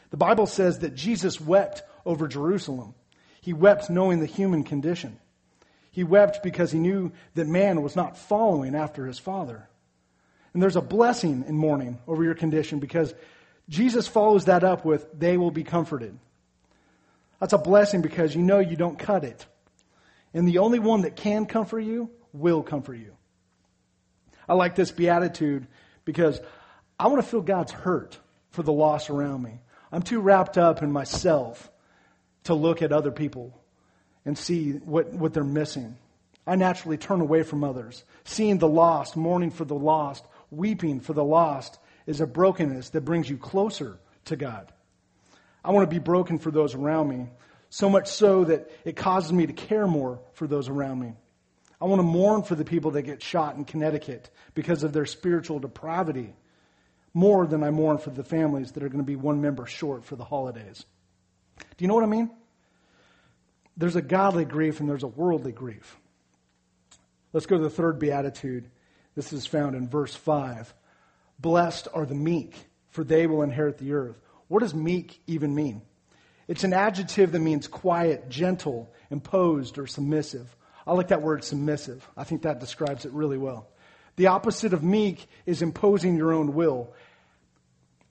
The 0.09 0.17
Bible 0.17 0.47
says 0.47 0.79
that 0.79 0.95
Jesus 0.95 1.39
wept 1.39 1.83
over 2.05 2.27
Jerusalem. 2.27 2.95
He 3.41 3.53
wept 3.53 3.89
knowing 3.89 4.19
the 4.19 4.25
human 4.25 4.63
condition. 4.63 5.19
He 5.91 6.03
wept 6.03 6.43
because 6.43 6.71
he 6.71 6.79
knew 6.79 7.11
that 7.35 7.47
man 7.47 7.81
was 7.81 7.95
not 7.95 8.17
following 8.17 8.75
after 8.75 9.05
his 9.05 9.19
father. 9.19 9.69
And 10.53 10.61
there's 10.61 10.75
a 10.75 10.81
blessing 10.81 11.45
in 11.47 11.55
mourning 11.55 11.99
over 12.07 12.23
your 12.23 12.35
condition 12.35 12.79
because 12.79 13.13
Jesus 13.69 14.07
follows 14.07 14.45
that 14.45 14.63
up 14.63 14.83
with, 14.83 15.07
they 15.17 15.37
will 15.37 15.51
be 15.51 15.63
comforted. 15.63 16.17
That's 17.39 17.53
a 17.53 17.57
blessing 17.57 18.01
because 18.01 18.35
you 18.35 18.41
know 18.41 18.59
you 18.59 18.75
don't 18.75 18.97
cut 18.97 19.23
it. 19.23 19.45
And 20.33 20.47
the 20.47 20.59
only 20.59 20.79
one 20.79 21.01
that 21.01 21.15
can 21.15 21.45
comfort 21.45 21.81
you 21.81 22.09
will 22.33 22.63
comfort 22.63 22.95
you. 22.95 23.15
I 24.47 24.55
like 24.55 24.75
this 24.75 24.91
beatitude 24.91 25.67
because 26.05 26.41
I 26.99 27.07
want 27.07 27.23
to 27.23 27.27
feel 27.27 27.41
God's 27.41 27.71
hurt 27.71 28.17
for 28.51 28.63
the 28.63 28.73
loss 28.73 29.09
around 29.09 29.43
me. 29.43 29.59
I'm 29.91 30.01
too 30.01 30.19
wrapped 30.19 30.57
up 30.57 30.81
in 30.83 30.91
myself 30.91 31.71
to 32.45 32.53
look 32.53 32.81
at 32.81 32.91
other 32.91 33.11
people 33.11 33.59
and 34.25 34.37
see 34.37 34.71
what, 34.73 35.13
what 35.13 35.33
they're 35.33 35.43
missing. 35.43 35.97
I 36.45 36.55
naturally 36.55 36.97
turn 36.97 37.21
away 37.21 37.43
from 37.43 37.63
others. 37.63 38.03
Seeing 38.23 38.57
the 38.57 38.67
lost, 38.67 39.15
mourning 39.15 39.51
for 39.51 39.65
the 39.65 39.75
lost, 39.75 40.25
weeping 40.51 40.99
for 40.99 41.13
the 41.13 41.23
lost 41.23 41.79
is 42.05 42.21
a 42.21 42.27
brokenness 42.27 42.89
that 42.91 43.01
brings 43.01 43.29
you 43.29 43.37
closer 43.37 43.99
to 44.25 44.35
God. 44.35 44.71
I 45.63 45.71
want 45.71 45.89
to 45.89 45.93
be 45.93 45.99
broken 45.99 46.39
for 46.39 46.51
those 46.51 46.73
around 46.73 47.09
me, 47.09 47.27
so 47.69 47.89
much 47.89 48.07
so 48.07 48.45
that 48.45 48.71
it 48.85 48.95
causes 48.95 49.31
me 49.31 49.45
to 49.47 49.53
care 49.53 49.87
more 49.87 50.19
for 50.33 50.47
those 50.47 50.69
around 50.69 50.99
me. 50.99 51.13
I 51.81 51.85
want 51.85 51.99
to 51.99 52.03
mourn 52.03 52.43
for 52.43 52.55
the 52.55 52.65
people 52.65 52.91
that 52.91 53.03
get 53.03 53.21
shot 53.21 53.55
in 53.55 53.65
Connecticut 53.65 54.29
because 54.53 54.83
of 54.83 54.91
their 54.91 55.05
spiritual 55.05 55.59
depravity 55.59 56.33
more 57.13 57.47
than 57.47 57.63
I 57.63 57.71
mourn 57.71 57.97
for 57.97 58.09
the 58.09 58.23
families 58.23 58.73
that 58.73 58.83
are 58.83 58.89
going 58.89 58.99
to 58.99 59.05
be 59.05 59.15
one 59.15 59.41
member 59.41 59.65
short 59.65 60.05
for 60.05 60.15
the 60.15 60.23
holidays. 60.23 60.85
Do 61.57 61.83
you 61.83 61.87
know 61.87 61.95
what 61.95 62.03
I 62.03 62.07
mean? 62.07 62.29
There's 63.77 63.95
a 63.95 64.01
godly 64.01 64.45
grief 64.45 64.79
and 64.79 64.89
there's 64.89 65.03
a 65.03 65.07
worldly 65.07 65.51
grief. 65.51 65.97
Let's 67.31 67.45
go 67.45 67.57
to 67.57 67.63
the 67.63 67.69
third 67.69 67.99
beatitude. 67.99 68.69
This 69.19 69.33
is 69.33 69.45
found 69.45 69.75
in 69.75 69.85
verse 69.85 70.15
5. 70.15 70.73
Blessed 71.39 71.89
are 71.93 72.05
the 72.05 72.15
meek, 72.15 72.55
for 72.87 73.03
they 73.03 73.27
will 73.27 73.41
inherit 73.41 73.77
the 73.77 73.91
earth. 73.91 74.17
What 74.47 74.61
does 74.61 74.73
meek 74.73 75.21
even 75.27 75.53
mean? 75.53 75.81
It's 76.47 76.63
an 76.63 76.71
adjective 76.71 77.33
that 77.33 77.39
means 77.39 77.67
quiet, 77.67 78.29
gentle, 78.29 78.89
imposed, 79.11 79.77
or 79.77 79.87
submissive. 79.87 80.55
I 80.87 80.93
like 80.93 81.09
that 81.09 81.21
word 81.21 81.43
submissive. 81.43 82.07
I 82.15 82.23
think 82.23 82.43
that 82.43 82.61
describes 82.61 83.03
it 83.03 83.11
really 83.11 83.37
well. 83.37 83.67
The 84.15 84.27
opposite 84.27 84.71
of 84.71 84.85
meek 84.85 85.27
is 85.45 85.61
imposing 85.61 86.15
your 86.15 86.31
own 86.31 86.53
will, 86.53 86.93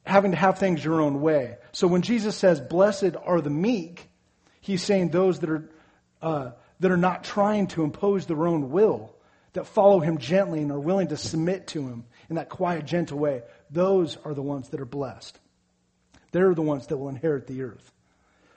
having 0.04 0.32
to 0.32 0.36
have 0.36 0.58
things 0.58 0.84
your 0.84 1.00
own 1.00 1.22
way. 1.22 1.56
So 1.72 1.86
when 1.86 2.02
Jesus 2.02 2.36
says, 2.36 2.60
Blessed 2.60 3.16
are 3.24 3.40
the 3.40 3.48
meek, 3.48 4.10
he's 4.60 4.82
saying 4.82 5.08
those 5.08 5.38
that 5.38 5.48
are, 5.48 5.70
uh, 6.20 6.50
that 6.80 6.90
are 6.90 6.98
not 6.98 7.24
trying 7.24 7.68
to 7.68 7.82
impose 7.82 8.26
their 8.26 8.46
own 8.46 8.68
will, 8.70 9.14
that 9.52 9.66
follow 9.66 10.00
him 10.00 10.18
gently 10.18 10.60
and 10.60 10.70
are 10.70 10.80
willing 10.80 11.08
to 11.08 11.16
submit 11.16 11.68
to 11.68 11.82
him 11.86 12.04
in 12.28 12.36
that 12.36 12.48
quiet, 12.48 12.84
gentle 12.84 13.18
way. 13.18 13.42
Those 13.70 14.16
are 14.24 14.34
the 14.34 14.42
ones 14.42 14.68
that 14.70 14.80
are 14.80 14.86
blessed. 14.86 15.38
They're 16.32 16.54
the 16.54 16.62
ones 16.62 16.86
that 16.88 16.96
will 16.96 17.08
inherit 17.08 17.46
the 17.46 17.62
earth. 17.62 17.92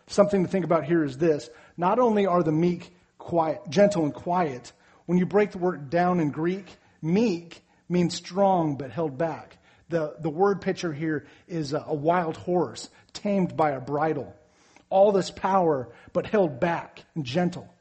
Something 0.07 0.43
to 0.43 0.49
think 0.49 0.65
about 0.65 0.83
here 0.83 1.03
is 1.03 1.17
this 1.17 1.49
not 1.77 1.99
only 1.99 2.25
are 2.25 2.43
the 2.43 2.51
meek 2.51 2.93
quiet, 3.17 3.61
gentle 3.69 4.03
and 4.03 4.13
quiet. 4.13 4.73
When 5.05 5.17
you 5.17 5.25
break 5.25 5.51
the 5.51 5.57
word 5.57 5.89
down 5.89 6.19
in 6.19 6.31
Greek, 6.31 6.65
meek 7.01 7.63
means 7.87 8.15
strong 8.15 8.75
but 8.75 8.91
held 8.91 9.17
back. 9.17 9.57
The, 9.89 10.15
the 10.19 10.29
word 10.29 10.61
picture 10.61 10.93
here 10.93 11.27
is 11.47 11.73
a, 11.73 11.83
a 11.87 11.93
wild 11.93 12.37
horse 12.37 12.89
tamed 13.13 13.55
by 13.55 13.71
a 13.71 13.81
bridle. 13.81 14.35
All 14.89 15.11
this 15.11 15.31
power 15.31 15.89
but 16.11 16.25
held 16.25 16.59
back 16.59 17.03
and 17.15 17.25
gentle. 17.25 17.73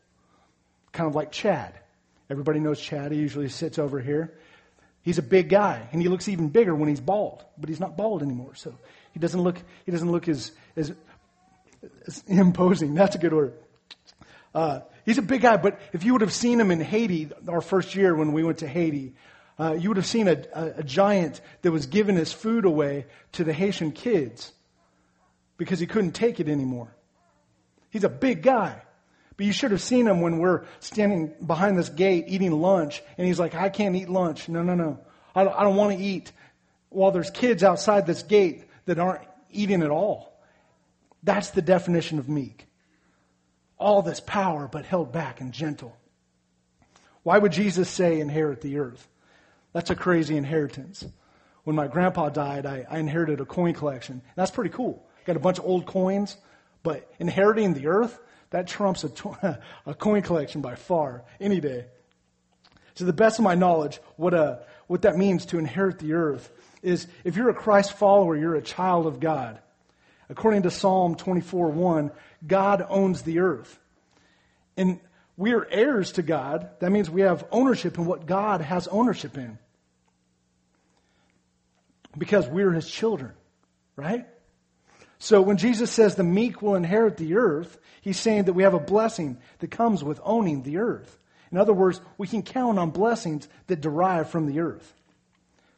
Kind 0.93 1.09
of 1.09 1.14
like 1.14 1.33
Chad. 1.33 1.80
Everybody 2.31 2.61
knows 2.61 2.81
Chad. 2.81 3.11
He 3.11 3.19
usually 3.19 3.49
sits 3.49 3.79
over 3.79 4.01
here. 4.01 4.33
He's 5.03 5.19
a 5.19 5.23
big 5.23 5.49
guy, 5.49 5.89
and 5.93 6.01
he 6.01 6.09
looks 6.09 6.29
even 6.29 6.49
bigger 6.49 6.75
when 6.75 6.89
he's 6.89 7.01
bald, 7.01 7.45
but 7.59 7.69
he's 7.69 7.81
not 7.81 7.97
bald 7.97 8.23
anymore. 8.23 8.55
So 8.55 8.75
he 9.13 9.19
doesn't 9.19 9.41
look, 9.41 9.57
he 9.85 9.93
doesn't 9.93 10.11
look 10.11 10.29
as, 10.29 10.53
as, 10.77 10.95
as 12.07 12.23
imposing. 12.29 12.95
That's 12.95 13.17
a 13.17 13.19
good 13.19 13.33
word. 13.33 13.55
Uh, 14.55 14.81
he's 15.05 15.19
a 15.19 15.23
big 15.23 15.41
guy, 15.41 15.57
but 15.57 15.81
if 15.93 16.05
you 16.05 16.13
would 16.13 16.21
have 16.21 16.33
seen 16.33 16.61
him 16.61 16.71
in 16.71 16.81
Haiti, 16.81 17.31
our 17.49 17.61
first 17.61 17.95
year 17.95 18.15
when 18.15 18.33
we 18.33 18.45
went 18.45 18.59
to 18.59 18.69
Haiti, 18.69 19.15
uh, 19.59 19.73
you 19.73 19.89
would 19.89 19.97
have 19.97 20.07
seen 20.07 20.29
a, 20.29 20.43
a, 20.55 20.65
a 20.79 20.83
giant 20.83 21.41
that 21.63 21.73
was 21.73 21.87
giving 21.87 22.17
his 22.17 22.33
food 22.33 22.65
away 22.65 23.07
to 23.33 23.45
the 23.45 23.53
Haitian 23.53 23.93
kids 23.93 24.53
because 25.57 25.81
he 25.81 25.87
couldn't 25.87 26.13
take 26.13 26.41
it 26.41 26.49
anymore. 26.49 26.95
He's 27.91 28.05
a 28.05 28.09
big 28.09 28.43
guy. 28.43 28.83
But 29.41 29.47
you 29.47 29.55
should 29.55 29.71
have 29.71 29.81
seen 29.81 30.07
him 30.07 30.21
when 30.21 30.37
we're 30.37 30.67
standing 30.81 31.33
behind 31.47 31.79
this 31.79 31.89
gate 31.89 32.27
eating 32.29 32.53
lunch, 32.53 33.03
and 33.17 33.27
he's 33.27 33.41
like, 33.41 33.55
I 33.55 33.71
can't 33.71 33.97
eat 33.97 34.11
lunch. 34.11 34.51
No, 34.51 34.63
no, 34.63 34.75
no. 34.75 34.99
I 35.35 35.45
don't, 35.45 35.59
I 35.59 35.63
don't 35.63 35.77
want 35.77 35.97
to 35.97 36.05
eat 36.05 36.31
while 36.91 37.11
there's 37.11 37.31
kids 37.31 37.65
outside 37.65 38.07
this 38.07 38.23
gate 38.23 38.65
that 38.85 38.99
aren't 38.99 39.23
eating 39.51 39.83
at 39.83 39.91
all. 39.91 40.39
That's 41.23 41.53
the 41.53 41.63
definition 41.63 42.19
of 42.19 42.29
meek 42.29 42.67
all 43.79 44.03
this 44.03 44.21
power, 44.21 44.69
but 44.71 44.85
held 44.85 45.11
back 45.11 45.41
and 45.41 45.55
gentle. 45.55 45.97
Why 47.23 47.39
would 47.39 47.53
Jesus 47.53 47.89
say 47.89 48.21
inherit 48.21 48.61
the 48.61 48.79
earth? 48.79 49.09
That's 49.73 49.89
a 49.89 49.97
crazy 49.97 50.37
inheritance. 50.37 51.03
When 51.65 51.75
my 51.75 51.89
grandpa 51.89 52.29
died, 52.29 52.67
I, 52.67 52.85
I 52.91 52.99
inherited 52.99 53.41
a 53.41 53.47
coin 53.47 53.73
collection. 53.73 54.21
That's 54.37 54.51
pretty 54.51 54.69
cool. 54.69 55.03
Got 55.25 55.37
a 55.37 55.41
bunch 55.41 55.59
of 55.59 55.65
old 55.65 55.87
coins, 55.87 56.37
but 56.83 57.11
inheriting 57.19 57.73
the 57.73 57.87
earth, 57.87 58.21
that 58.50 58.66
trumps 58.66 59.04
a, 59.87 59.95
coin 59.95 60.23
collection 60.23 60.61
by 60.61 60.75
far, 60.75 61.25
any 61.40 61.61
day. 61.61 61.87
To 62.97 63.04
the 63.04 63.12
best 63.12 63.38
of 63.38 63.45
my 63.45 63.54
knowledge, 63.54 64.00
what, 64.16 64.35
a, 64.35 64.42
uh, 64.42 64.62
what 64.88 65.02
that 65.02 65.16
means 65.16 65.47
to 65.47 65.59
inherit 65.59 65.99
the 66.00 66.14
earth 66.14 66.50
is 66.83 67.07
if 67.25 67.37
you're 67.37 67.50
a 67.50 67.54
Christ 67.54 67.92
follower, 67.92 68.37
you're 68.37 68.57
a 68.57 68.62
child 68.62 69.07
of 69.07 69.21
God. 69.21 69.61
According 70.28 70.62
to 70.62 70.71
Psalm 70.71 71.14
24 71.14 71.71
1, 71.71 72.11
God 72.47 72.85
owns 72.88 73.23
the 73.23 73.40
earth. 73.40 73.78
And 74.76 75.00
we 75.37 75.52
are 75.52 75.66
heirs 75.71 76.12
to 76.12 76.23
God. 76.23 76.71
That 76.80 76.90
means 76.92 77.09
we 77.09 77.23
have 77.23 77.45
ownership 77.50 77.99
in 77.99 78.07
what 78.07 78.26
God 78.26 78.61
has 78.61 78.88
ownership 78.88 79.37
in. 79.37 79.59
Because 82.16 82.47
we're 82.49 82.73
his 82.73 82.88
children, 82.90 83.33
right? 83.97 84.26
So 85.23 85.43
when 85.43 85.59
Jesus 85.59 85.91
says 85.91 86.15
the 86.15 86.25
meek 86.25 86.62
will 86.62 86.75
inherit 86.75 87.19
the 87.19 87.35
earth, 87.35 87.79
he's 88.00 88.19
saying 88.19 88.45
that 88.45 88.55
we 88.55 88.62
have 88.62 88.73
a 88.73 88.81
blessing 88.81 89.37
that 89.59 89.71
comes 89.71 90.03
with 90.03 90.19
owning 90.25 90.62
the 90.62 90.79
earth. 90.79 91.19
In 91.53 91.59
other 91.59 91.75
words, 91.75 92.00
we 92.17 92.27
can 92.27 92.43
count 92.43 92.79
on 92.79 92.91
blessings 92.91 93.47
that 93.67 93.83
derive 93.83 94.31
from 94.31 94.47
the 94.47 94.61
earth. 94.61 94.95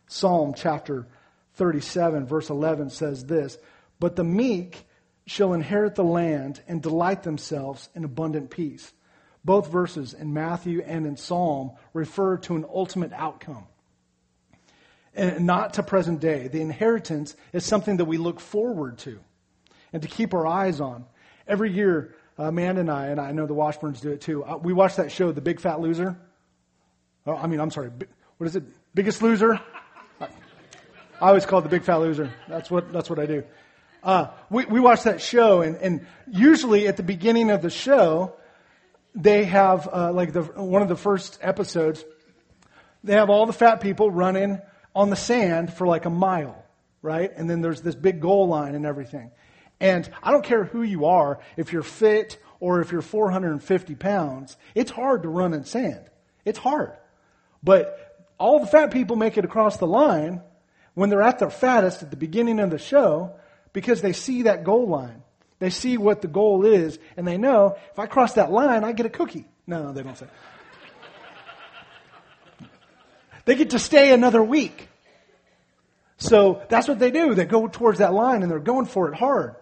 Psalm 0.06 0.54
chapter 0.54 1.08
37, 1.54 2.24
verse 2.24 2.50
11 2.50 2.90
says 2.90 3.24
this 3.24 3.58
But 3.98 4.14
the 4.14 4.22
meek 4.22 4.86
shall 5.26 5.54
inherit 5.54 5.96
the 5.96 6.04
land 6.04 6.60
and 6.68 6.80
delight 6.80 7.24
themselves 7.24 7.88
in 7.96 8.04
abundant 8.04 8.48
peace. 8.48 8.92
Both 9.44 9.72
verses 9.72 10.14
in 10.14 10.32
Matthew 10.32 10.82
and 10.82 11.04
in 11.04 11.16
Psalm 11.16 11.72
refer 11.94 12.36
to 12.38 12.54
an 12.54 12.64
ultimate 12.72 13.12
outcome 13.12 13.66
and 15.14 15.46
not 15.46 15.74
to 15.74 15.82
present 15.82 16.20
day. 16.20 16.46
The 16.46 16.60
inheritance 16.60 17.34
is 17.52 17.64
something 17.64 17.96
that 17.96 18.04
we 18.04 18.18
look 18.18 18.38
forward 18.38 18.98
to 18.98 19.18
and 19.92 20.02
to 20.02 20.08
keep 20.08 20.34
our 20.34 20.46
eyes 20.46 20.80
on. 20.80 21.04
Every 21.46 21.72
year, 21.72 22.14
Amanda 22.38 22.80
and 22.80 22.90
I, 22.90 23.06
and 23.06 23.20
I 23.20 23.32
know 23.32 23.46
the 23.46 23.54
Washburns 23.54 24.00
do 24.00 24.10
it 24.10 24.20
too, 24.20 24.44
uh, 24.44 24.56
we 24.56 24.72
watch 24.72 24.96
that 24.96 25.12
show, 25.12 25.32
The 25.32 25.40
Big 25.40 25.60
Fat 25.60 25.80
Loser. 25.80 26.16
Oh, 27.26 27.36
I 27.36 27.46
mean, 27.46 27.60
I'm 27.60 27.70
sorry, 27.70 27.90
what 28.38 28.46
is 28.46 28.56
it? 28.56 28.64
Biggest 28.94 29.22
Loser? 29.22 29.60
I 30.20 31.28
always 31.28 31.46
call 31.46 31.60
it 31.60 31.62
The 31.62 31.68
Big 31.68 31.84
Fat 31.84 31.96
Loser. 31.96 32.32
That's 32.48 32.70
what, 32.70 32.92
that's 32.92 33.08
what 33.08 33.18
I 33.18 33.26
do. 33.26 33.44
Uh, 34.02 34.28
we, 34.50 34.64
we 34.64 34.80
watch 34.80 35.04
that 35.04 35.20
show, 35.20 35.62
and, 35.62 35.76
and 35.76 36.06
usually 36.26 36.88
at 36.88 36.96
the 36.96 37.04
beginning 37.04 37.50
of 37.50 37.62
the 37.62 37.70
show, 37.70 38.34
they 39.14 39.44
have, 39.44 39.88
uh, 39.92 40.12
like 40.12 40.32
the, 40.32 40.42
one 40.42 40.82
of 40.82 40.88
the 40.88 40.96
first 40.96 41.38
episodes, 41.40 42.04
they 43.04 43.12
have 43.12 43.30
all 43.30 43.46
the 43.46 43.52
fat 43.52 43.80
people 43.80 44.10
running 44.10 44.60
on 44.94 45.10
the 45.10 45.16
sand 45.16 45.72
for 45.72 45.86
like 45.86 46.04
a 46.04 46.10
mile, 46.10 46.64
right? 47.02 47.30
And 47.36 47.48
then 47.48 47.60
there's 47.60 47.82
this 47.82 47.94
big 47.94 48.20
goal 48.20 48.48
line 48.48 48.74
and 48.74 48.84
everything. 48.84 49.30
And 49.82 50.08
I 50.22 50.30
don't 50.30 50.44
care 50.44 50.62
who 50.62 50.84
you 50.84 51.06
are, 51.06 51.40
if 51.56 51.72
you're 51.72 51.82
fit 51.82 52.40
or 52.60 52.80
if 52.80 52.92
you're 52.92 53.02
450 53.02 53.96
pounds, 53.96 54.56
it's 54.76 54.92
hard 54.92 55.24
to 55.24 55.28
run 55.28 55.52
in 55.54 55.64
sand. 55.64 56.08
It's 56.44 56.60
hard. 56.60 56.92
But 57.64 58.30
all 58.38 58.60
the 58.60 58.68
fat 58.68 58.92
people 58.92 59.16
make 59.16 59.36
it 59.36 59.44
across 59.44 59.78
the 59.78 59.86
line 59.88 60.40
when 60.94 61.10
they're 61.10 61.20
at 61.20 61.40
their 61.40 61.50
fattest 61.50 62.04
at 62.04 62.10
the 62.10 62.16
beginning 62.16 62.60
of 62.60 62.70
the 62.70 62.78
show, 62.78 63.34
because 63.72 64.02
they 64.02 64.12
see 64.12 64.42
that 64.42 64.62
goal 64.62 64.86
line. 64.86 65.24
They 65.58 65.70
see 65.70 65.96
what 65.98 66.22
the 66.22 66.28
goal 66.28 66.64
is, 66.64 67.00
and 67.16 67.26
they 67.26 67.36
know 67.36 67.76
if 67.90 67.98
I 67.98 68.06
cross 68.06 68.34
that 68.34 68.52
line, 68.52 68.84
I 68.84 68.92
get 68.92 69.06
a 69.06 69.10
cookie. 69.10 69.48
No, 69.66 69.92
they 69.92 70.04
don't 70.04 70.16
say. 70.16 70.26
they 73.46 73.56
get 73.56 73.70
to 73.70 73.80
stay 73.80 74.12
another 74.12 74.44
week. 74.44 74.88
So 76.18 76.62
that's 76.68 76.86
what 76.86 77.00
they 77.00 77.10
do. 77.10 77.34
They 77.34 77.46
go 77.46 77.66
towards 77.66 77.98
that 77.98 78.12
line 78.12 78.42
and 78.42 78.50
they're 78.50 78.60
going 78.60 78.86
for 78.86 79.08
it 79.08 79.16
hard. 79.16 79.56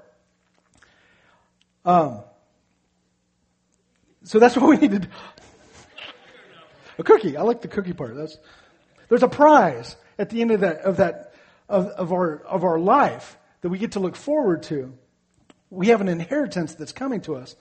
Um, 1.84 2.22
So 4.25 4.38
that's 4.38 4.56
what 4.58 4.68
we 4.68 4.76
need 4.76 4.92
to 4.92 4.99
do. 5.00 5.08
A 6.99 7.02
cookie. 7.02 7.37
I 7.37 7.42
like 7.42 7.62
the 7.62 7.68
cookie 7.68 7.92
part. 7.92 8.14
That's, 8.14 8.37
there's 9.08 9.22
a 9.22 9.28
prize 9.28 9.96
at 10.18 10.30
the 10.30 10.40
end 10.42 10.50
of 10.50 10.60
that, 10.60 10.82
of 10.82 10.99
that, 10.99 11.34
of, 11.68 11.87
of 11.87 12.12
our, 12.12 12.42
of 12.42 12.64
our 12.64 12.78
life 12.78 13.38
that 13.62 13.70
we 13.70 13.78
get 13.78 13.92
to 13.92 14.00
look 14.00 14.16
forward 14.16 14.62
to. 14.64 14.92
We 15.70 15.88
have 15.88 16.00
an 16.00 16.08
inheritance 16.08 16.75
that's 16.75 16.92
coming 16.92 17.20
to 17.22 17.37
us. 17.37 17.56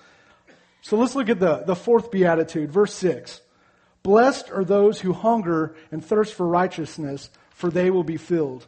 So 0.82 0.98
let's 0.98 1.16
look 1.16 1.30
at 1.30 1.40
the, 1.40 1.64
the 1.66 1.76
fourth 1.76 2.12
beatitude, 2.12 2.72
verse 2.72 2.94
six. 2.94 3.42
Blessed 4.04 4.50
are 4.52 4.64
those 4.64 5.02
who 5.02 5.14
hunger 5.14 5.76
and 5.92 6.04
thirst 6.04 6.34
for 6.34 6.48
righteousness, 6.48 7.30
for 7.52 7.70
they 7.70 7.92
will 7.92 8.04
be 8.04 8.18
filled. 8.18 8.66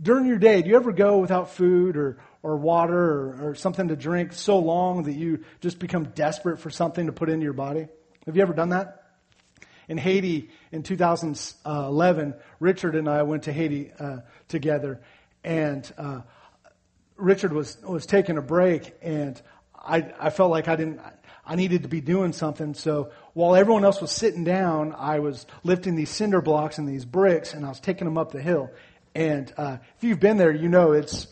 During 0.00 0.26
your 0.26 0.38
day, 0.38 0.60
do 0.60 0.68
you 0.68 0.76
ever 0.76 0.92
go 0.92 1.18
without 1.18 1.52
food 1.52 1.96
or, 1.96 2.18
or 2.42 2.56
water 2.56 2.98
or, 2.98 3.50
or 3.50 3.54
something 3.54 3.88
to 3.88 3.96
drink 3.96 4.34
so 4.34 4.58
long 4.58 5.04
that 5.04 5.14
you 5.14 5.44
just 5.60 5.78
become 5.78 6.04
desperate 6.04 6.58
for 6.58 6.68
something 6.68 7.06
to 7.06 7.12
put 7.12 7.30
into 7.30 7.44
your 7.44 7.54
body? 7.54 7.88
Have 8.26 8.36
you 8.36 8.42
ever 8.42 8.52
done 8.52 8.70
that? 8.70 9.04
In 9.88 9.96
Haiti 9.98 10.50
in 10.72 10.82
2011, 10.82 12.34
Richard 12.60 12.94
and 12.94 13.08
I 13.08 13.22
went 13.22 13.44
to 13.44 13.52
Haiti 13.52 13.92
uh, 13.98 14.18
together, 14.48 15.00
and 15.44 15.90
uh, 15.96 16.22
Richard 17.16 17.52
was 17.52 17.80
was 17.82 18.04
taking 18.04 18.36
a 18.36 18.42
break, 18.42 18.94
and 19.00 19.40
I 19.74 20.12
I 20.18 20.30
felt 20.30 20.50
like 20.50 20.66
I 20.66 20.74
didn't 20.74 21.00
I 21.46 21.54
needed 21.54 21.82
to 21.82 21.88
be 21.88 22.00
doing 22.00 22.32
something. 22.32 22.74
So 22.74 23.12
while 23.32 23.54
everyone 23.54 23.84
else 23.84 24.00
was 24.00 24.10
sitting 24.10 24.42
down, 24.42 24.92
I 24.98 25.20
was 25.20 25.46
lifting 25.62 25.94
these 25.94 26.10
cinder 26.10 26.40
blocks 26.40 26.78
and 26.78 26.88
these 26.88 27.04
bricks, 27.04 27.54
and 27.54 27.64
I 27.64 27.68
was 27.68 27.78
taking 27.78 28.06
them 28.06 28.18
up 28.18 28.32
the 28.32 28.42
hill. 28.42 28.70
And 29.16 29.50
uh, 29.56 29.78
if 29.96 30.04
you've 30.04 30.20
been 30.20 30.36
there, 30.36 30.52
you 30.52 30.68
know 30.68 30.92
it's 30.92 31.26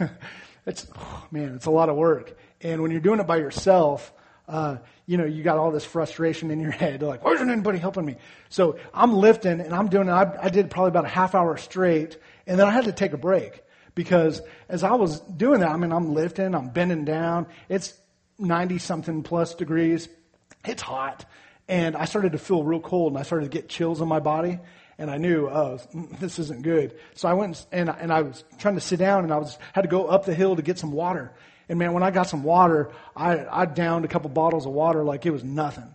it's 0.66 0.88
oh, 0.98 1.26
man, 1.30 1.54
it's 1.54 1.66
a 1.66 1.70
lot 1.70 1.88
of 1.88 1.94
work. 1.94 2.36
And 2.60 2.82
when 2.82 2.90
you're 2.90 3.00
doing 3.00 3.20
it 3.20 3.28
by 3.28 3.36
yourself, 3.36 4.12
uh, 4.48 4.78
you 5.06 5.18
know, 5.18 5.24
you 5.24 5.44
got 5.44 5.56
all 5.56 5.70
this 5.70 5.84
frustration 5.84 6.50
in 6.50 6.58
your 6.58 6.70
head. 6.82 7.00
Like, 7.00 7.22
why 7.24 7.30
isn't 7.30 7.48
anybody 7.48 7.78
helping 7.78 8.04
me? 8.04 8.16
So 8.48 8.76
I'm 8.92 9.12
lifting 9.12 9.60
and 9.60 9.72
I'm 9.72 9.88
doing. 9.88 10.10
I, 10.10 10.36
I 10.42 10.48
did 10.48 10.68
probably 10.68 10.88
about 10.88 11.04
a 11.04 11.10
half 11.10 11.36
hour 11.36 11.56
straight, 11.56 12.18
and 12.48 12.58
then 12.58 12.66
I 12.66 12.72
had 12.72 12.86
to 12.86 12.92
take 12.92 13.12
a 13.12 13.18
break 13.18 13.62
because 13.94 14.42
as 14.68 14.82
I 14.82 14.94
was 14.94 15.20
doing 15.20 15.60
that, 15.60 15.70
I 15.70 15.76
mean, 15.76 15.92
I'm 15.92 16.14
lifting, 16.14 16.56
I'm 16.56 16.70
bending 16.70 17.04
down. 17.04 17.46
It's 17.68 17.94
90 18.40 18.78
something 18.78 19.22
plus 19.22 19.54
degrees. 19.54 20.08
It's 20.64 20.82
hot. 20.82 21.24
And 21.68 21.96
I 21.96 22.06
started 22.06 22.32
to 22.32 22.38
feel 22.38 22.64
real 22.64 22.80
cold 22.80 23.12
and 23.12 23.20
I 23.20 23.22
started 23.22 23.44
to 23.44 23.56
get 23.56 23.68
chills 23.68 24.00
on 24.00 24.08
my 24.08 24.18
body. 24.18 24.58
And 24.98 25.10
I 25.10 25.16
knew, 25.16 25.48
oh, 25.48 25.80
this 26.20 26.38
isn't 26.38 26.62
good. 26.62 26.94
So 27.14 27.28
I 27.28 27.32
went 27.32 27.64
and, 27.72 27.88
and 27.88 28.12
I 28.12 28.22
was 28.22 28.44
trying 28.58 28.74
to 28.74 28.80
sit 28.80 28.98
down 28.98 29.24
and 29.24 29.32
I 29.32 29.38
was, 29.38 29.58
had 29.72 29.82
to 29.82 29.88
go 29.88 30.06
up 30.06 30.24
the 30.24 30.34
hill 30.34 30.56
to 30.56 30.62
get 30.62 30.78
some 30.78 30.92
water. 30.92 31.32
And 31.68 31.78
man, 31.78 31.92
when 31.92 32.02
I 32.02 32.10
got 32.10 32.28
some 32.28 32.42
water, 32.42 32.90
I, 33.16 33.46
I 33.50 33.64
downed 33.66 34.04
a 34.04 34.08
couple 34.08 34.28
bottles 34.30 34.66
of 34.66 34.72
water 34.72 35.02
like 35.04 35.24
it 35.24 35.30
was 35.30 35.42
nothing. 35.42 35.94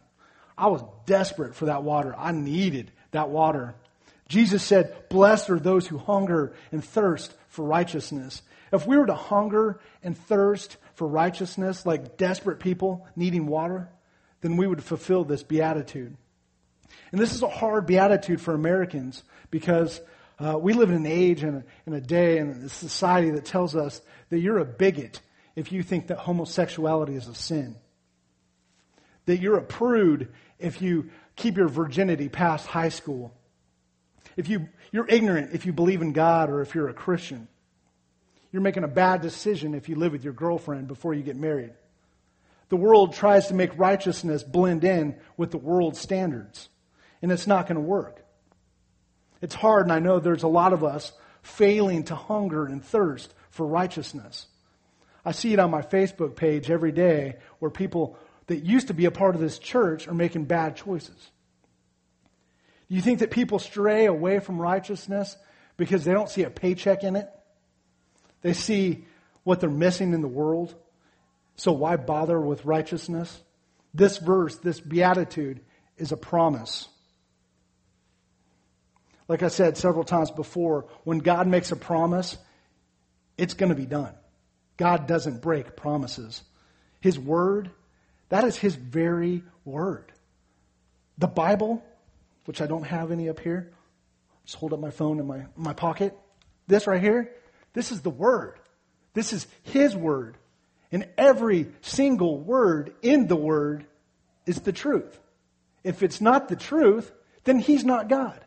I 0.58 0.68
was 0.68 0.82
desperate 1.06 1.56
for 1.56 1.66
that 1.66 1.84
water. 1.84 2.16
I 2.18 2.32
needed 2.32 2.92
that 3.12 3.30
water. 3.30 3.76
Jesus 4.28 4.64
said, 4.64 5.10
blessed 5.10 5.50
are 5.50 5.60
those 5.60 5.88
who 5.88 5.98
hunger 5.98 6.54
and 6.72 6.84
thirst 6.84 7.34
for 7.50 7.64
righteousness. 7.64 8.42
If 8.74 8.86
we 8.86 8.98
were 8.98 9.06
to 9.06 9.16
hunger 9.16 9.80
and 10.04 10.18
thirst 10.18 10.78
for 10.96 11.08
righteousness, 11.08 11.86
like 11.86 12.18
desperate 12.18 12.60
people 12.60 13.08
needing 13.16 13.48
water, 13.48 13.90
then 14.42 14.58
we 14.58 14.68
would 14.68 14.84
fulfill 14.84 15.24
this 15.24 15.44
beatitude. 15.44 16.18
And 17.12 17.20
this 17.22 17.34
is 17.34 17.42
a 17.42 17.50
hard 17.50 17.86
beatitude 17.86 18.42
for 18.42 18.54
Americans 18.54 19.24
because 19.50 20.02
uh, 20.40 20.58
we 20.60 20.74
live 20.74 20.90
in 20.90 20.96
an 20.96 21.06
age 21.06 21.44
and 21.44 21.58
a, 21.58 21.64
in 21.86 21.94
a 21.94 22.02
day 22.02 22.38
and 22.38 22.66
a 22.66 22.70
society 22.70 23.32
that 23.32 23.46
tells 23.46 23.76
us 23.76 24.02
that 24.30 24.40
you're 24.40 24.60
a 24.60 24.66
bigot 24.66 25.22
if 25.56 25.72
you 25.72 25.82
think 25.82 26.08
that 26.08 26.20
homosexuality 26.20 27.16
is 27.16 27.28
a 27.28 27.36
sin. 27.36 27.76
That 29.26 29.40
you're 29.40 29.58
a 29.58 29.64
prude 29.64 30.32
if 30.60 30.82
you 30.82 31.10
keep 31.36 31.58
your 31.58 31.68
virginity 31.68 32.30
past 32.30 32.68
high 32.68 32.90
school. 32.90 33.34
If 34.36 34.50
you, 34.50 34.70
you're 34.92 35.08
ignorant 35.08 35.54
if 35.54 35.66
you 35.66 35.74
believe 35.74 36.02
in 36.02 36.14
God 36.14 36.50
or 36.50 36.62
if 36.62 36.76
you're 36.76 36.90
a 36.90 36.94
Christian. 36.94 37.48
You're 38.52 38.62
making 38.62 38.84
a 38.84 38.88
bad 38.88 39.22
decision 39.22 39.74
if 39.74 39.90
you 39.90 39.96
live 39.96 40.12
with 40.12 40.24
your 40.24 40.34
girlfriend 40.34 40.88
before 40.88 41.14
you 41.14 41.24
get 41.24 41.36
married. 41.36 41.74
The 42.70 42.78
world 42.78 43.14
tries 43.14 43.48
to 43.48 43.54
make 43.54 43.78
righteousness 43.78 44.44
blend 44.44 44.84
in 44.84 45.16
with 45.38 45.52
the 45.52 45.58
world's 45.58 46.00
standards, 46.00 46.70
and 47.22 47.32
it's 47.32 47.48
not 47.48 47.68
going 47.68 47.76
to 47.76 47.82
work. 47.82 48.24
It's 49.42 49.56
hard, 49.56 49.86
and 49.86 49.94
I 49.94 50.00
know 50.00 50.20
there's 50.20 50.44
a 50.44 50.48
lot 50.48 50.74
of 50.74 50.84
us 50.84 51.12
failing 51.42 52.04
to 52.06 52.16
hunger 52.16 52.66
and 52.66 52.84
thirst 52.84 53.34
for 53.50 53.66
righteousness. 53.66 54.48
I 55.24 55.32
see 55.32 55.54
it 55.54 55.60
on 55.60 55.72
my 55.72 55.82
Facebook 55.82 56.36
page 56.36 56.72
every 56.72 56.92
day 56.92 57.36
where 57.60 57.72
people 57.72 58.18
that 58.48 58.64
used 58.64 58.88
to 58.88 58.94
be 58.94 59.06
a 59.06 59.12
part 59.12 59.36
of 59.36 59.42
this 59.42 59.60
church 59.60 60.08
are 60.08 60.14
making 60.14 60.46
bad 60.46 60.76
choices. 60.76 61.32
Do 62.90 62.96
you 62.96 63.02
think 63.02 63.20
that 63.20 63.32
people 63.32 63.60
stray 63.60 64.06
away 64.06 64.40
from 64.40 64.60
righteousness 64.60 65.36
because 65.76 66.06
they 66.06 66.14
don't 66.14 66.30
see 66.30 66.44
a 66.44 66.50
paycheck 66.50 67.04
in 67.04 67.16
it? 67.16 67.30
They 68.42 68.54
see 68.54 69.06
what 69.44 69.60
they're 69.60 69.70
missing 69.70 70.14
in 70.14 70.22
the 70.22 70.28
world. 70.28 70.74
So 71.58 71.74
why 71.74 71.98
bother 71.98 72.40
with 72.40 72.66
righteousness? 72.66 73.38
This 73.94 74.18
verse, 74.18 74.56
this 74.58 74.80
beatitude, 74.80 75.60
is 75.98 76.12
a 76.12 76.18
promise. 76.18 76.88
Like 79.28 79.44
I 79.44 79.50
said 79.50 79.78
several 79.78 80.04
times 80.04 80.32
before, 80.32 80.86
when 81.04 81.20
God 81.20 81.48
makes 81.48 81.72
a 81.72 81.76
promise, 81.76 82.38
it's 83.38 83.54
going 83.54 83.70
to 83.70 83.76
be 83.76 83.86
done. 83.86 84.14
God 84.78 85.08
doesn't 85.08 85.42
break 85.42 85.76
promises. 85.76 86.44
His 87.02 87.20
word, 87.20 87.72
that 88.30 88.44
is 88.44 88.56
His 88.56 88.76
very 88.76 89.44
word. 89.66 90.12
The 91.18 91.28
Bible, 91.28 91.84
which 92.46 92.62
I 92.62 92.68
don't 92.68 92.84
have 92.84 93.12
any 93.12 93.28
up 93.28 93.40
here, 93.40 93.72
just 94.46 94.58
hold 94.58 94.72
up 94.72 94.80
my 94.80 94.92
phone 94.92 95.20
in 95.20 95.28
my, 95.28 95.46
my 95.56 95.74
pocket. 95.74 96.18
This 96.68 96.88
right 96.88 97.02
here, 97.02 97.32
this 97.74 97.92
is 97.92 98.02
the 98.02 98.10
Word. 98.10 98.60
This 99.14 99.34
is 99.34 99.46
His 99.64 99.96
Word. 99.96 100.38
And 100.92 101.08
every 101.18 101.68
single 101.82 102.40
word 102.40 102.94
in 103.02 103.28
the 103.28 103.36
Word 103.36 103.86
is 104.46 104.62
the 104.62 104.72
truth. 104.72 105.20
If 105.84 106.02
it's 106.02 106.22
not 106.22 106.48
the 106.48 106.56
truth, 106.56 107.12
then 107.44 107.60
He's 107.60 107.84
not 107.84 108.08
God. 108.08 108.40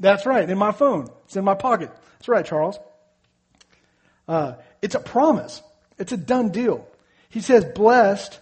That's 0.00 0.26
right, 0.26 0.48
in 0.48 0.58
my 0.58 0.72
phone. 0.72 1.08
It's 1.24 1.36
in 1.36 1.44
my 1.44 1.54
pocket. 1.54 1.90
That's 2.12 2.28
right, 2.28 2.44
Charles. 2.44 2.78
Uh, 4.28 4.54
it's 4.82 4.94
a 4.94 5.00
promise. 5.00 5.62
It's 5.98 6.12
a 6.12 6.16
done 6.16 6.50
deal. 6.50 6.86
He 7.28 7.40
says, 7.40 7.64
Blessed 7.64 8.38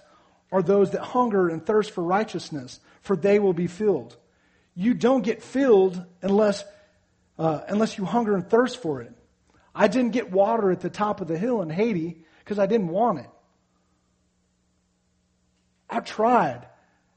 are 0.51 0.63
those 0.63 0.91
that 0.93 1.03
hunger 1.03 1.49
and 1.49 1.65
thirst 1.65 1.93
for 1.93 2.03
righteousness, 2.03 2.81
for 3.03 3.17
they 3.17 3.39
will 3.39 3.53
be 3.53 3.67
filled. 3.67 4.17
You 4.75 4.95
don't 4.95 5.23
get 5.23 5.43
filled 5.43 6.03
unless 6.23 6.65
uh, 7.39 7.61
unless 7.69 7.97
you 7.97 8.05
hunger 8.05 8.35
and 8.35 8.49
thirst 8.49 8.83
for 8.83 9.01
it. 9.01 9.13
I 9.75 9.87
didn't 9.87 10.11
get 10.11 10.33
water 10.33 10.73
at 10.73 10.81
the 10.81 10.91
top 10.91 11.21
of 11.21 11.29
the 11.29 11.39
hill 11.39 11.63
in 11.63 11.71
Haiti 11.71 12.25
because 12.41 12.59
I 12.59 12.67
didn't 12.67 12.89
want 12.89 13.21
it. 13.21 13.31
I 15.89 16.01
tried 16.01 16.67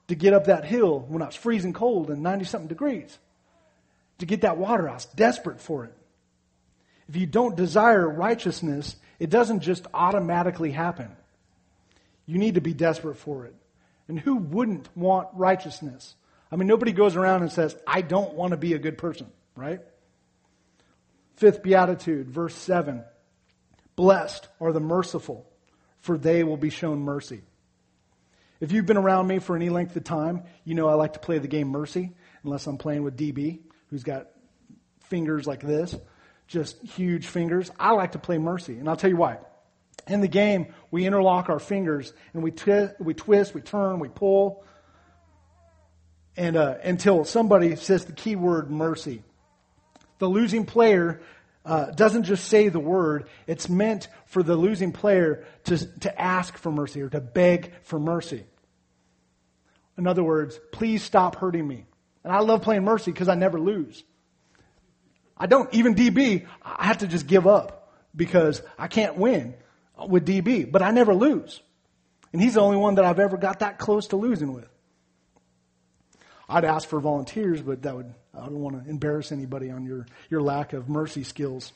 to 0.10 0.16
get 0.16 0.34
up 0.34 0.46
that 0.46 0.64
hill 0.64 1.00
when 1.00 1.22
I 1.22 1.26
was 1.26 1.36
freezing 1.36 1.74
cold 1.74 2.12
and 2.12 2.22
90 2.22 2.46
something 2.46 2.68
degrees. 2.68 3.18
To 4.22 4.28
get 4.28 4.42
that 4.42 4.58
water, 4.58 4.88
I 4.88 4.94
was 4.94 5.06
desperate 5.06 5.60
for 5.60 5.86
it. 5.86 5.98
If 7.10 7.16
you 7.16 7.26
don't 7.26 7.58
desire 7.58 8.08
righteousness, 8.08 8.96
it 9.18 9.32
doesn't 9.32 9.62
just 9.62 9.88
automatically 9.96 10.72
happen. 10.72 11.10
You 12.28 12.38
need 12.38 12.54
to 12.54 12.62
be 12.62 12.76
desperate 12.76 13.18
for 13.18 13.46
it. 13.46 13.56
And 14.08 14.20
who 14.20 14.36
wouldn't 14.36 14.96
want 14.96 15.30
righteousness? 15.34 16.14
I 16.52 16.56
mean, 16.56 16.68
nobody 16.68 16.92
goes 16.92 17.16
around 17.16 17.42
and 17.42 17.52
says, 17.52 17.76
I 17.88 18.02
don't 18.02 18.36
want 18.36 18.52
to 18.52 18.58
be 18.58 18.74
a 18.74 18.80
good 18.80 19.00
person, 19.00 19.26
right? 19.56 19.82
Fifth 21.38 21.64
beatitude, 21.64 22.30
verse 22.30 22.54
7. 22.54 23.04
Blessed 23.96 24.48
are 24.60 24.72
the 24.72 24.80
merciful, 24.80 25.50
for 26.00 26.16
they 26.16 26.44
will 26.44 26.58
be 26.58 26.70
shown 26.70 27.00
mercy. 27.00 27.42
If 28.60 28.72
you've 28.72 28.86
been 28.86 28.98
around 28.98 29.26
me 29.26 29.40
for 29.40 29.56
any 29.56 29.70
length 29.70 29.96
of 29.96 30.04
time, 30.04 30.44
you 30.64 30.76
know 30.76 30.88
I 30.88 30.94
like 30.94 31.14
to 31.14 31.20
play 31.20 31.40
the 31.40 31.48
game 31.48 31.70
Mercy, 31.70 32.12
unless 32.44 32.68
I'm 32.68 32.78
playing 32.78 33.02
with 33.02 33.18
DB, 33.18 33.62
who's 33.92 34.04
got 34.04 34.28
fingers 35.02 35.46
like 35.46 35.62
this, 35.62 35.96
just 36.48 36.82
huge 36.82 37.28
fingers. 37.28 37.70
I 37.80 37.92
like 37.92 38.14
to 38.14 38.20
play 38.20 38.40
Mercy, 38.40 38.78
and 38.78 38.90
I'll 38.90 38.96
tell 38.96 39.10
you 39.10 39.18
why. 39.18 39.38
In 40.08 40.22
the 40.22 40.28
game, 40.28 40.74
we 40.90 41.06
interlock 41.06 41.50
our 41.50 41.60
fingers 41.60 42.12
and 42.34 42.42
we, 42.42 42.50
twi- 42.50 42.94
we 43.00 43.14
twist, 43.14 43.54
we 43.54 43.62
turn, 43.62 44.00
we 44.00 44.10
pull, 44.10 44.66
and 46.36 46.56
uh, 46.56 46.76
until 46.84 47.24
somebody 47.24 47.76
says 47.76 48.06
the 48.06 48.14
key 48.14 48.36
word 48.36 48.72
mercy. 48.72 49.22
The 50.18 50.28
losing 50.28 50.66
player 50.66 51.22
uh, 51.66 51.92
doesn't 51.92 52.24
just 52.24 52.48
say 52.48 52.70
the 52.70 52.80
word, 52.80 53.28
it's 53.46 53.70
meant 53.70 54.08
for 54.26 54.42
the 54.42 54.56
losing 54.56 54.92
player 54.92 55.46
to, 55.66 55.78
to 56.00 56.22
ask 56.22 56.58
for 56.58 56.72
mercy 56.72 57.02
or 57.02 57.10
to 57.10 57.22
beg 57.22 57.72
for 57.84 58.00
mercy. 58.00 58.44
In 59.98 60.08
other 60.08 60.24
words, 60.24 60.60
please 60.72 61.04
stop 61.04 61.36
hurting 61.36 61.68
me. 61.68 61.86
And 62.24 62.34
I 62.34 62.40
love 62.40 62.62
playing 62.62 62.84
mercy 62.84 63.12
because 63.12 63.30
I 63.30 63.36
never 63.36 63.60
lose. 63.60 64.04
I 65.38 65.48
don't, 65.48 65.74
even 65.74 65.96
DB, 65.96 66.46
I 66.64 66.86
have 66.86 67.00
to 67.00 67.08
just 67.08 67.26
give 67.26 67.48
up 67.48 67.92
because 68.16 68.62
I 68.78 68.88
can't 68.88 69.18
win 69.18 69.56
with 70.08 70.26
DB, 70.26 70.72
but 70.72 70.82
I 70.82 70.92
never 70.92 71.16
lose. 71.16 71.62
And 72.32 72.42
he's 72.42 72.54
the 72.54 72.62
only 72.62 72.78
one 72.78 72.96
that 72.96 73.06
I've 73.06 73.20
ever 73.20 73.38
got 73.38 73.60
that 73.60 73.80
close 73.80 74.08
to 74.08 74.18
losing 74.18 74.54
with. 74.54 74.70
I'd 76.48 76.66
ask 76.66 76.88
for 76.88 77.00
volunteers, 77.00 77.62
but 77.62 77.82
that 77.84 77.96
would, 77.96 78.14
I 78.38 78.46
don't 78.46 78.60
want 78.60 78.84
to 78.84 78.90
embarrass 78.90 79.32
anybody 79.32 79.72
on 79.72 79.86
your, 79.86 80.06
your 80.30 80.42
lack 80.42 80.74
of 80.74 80.90
mercy 80.90 81.24
skills. 81.24 81.72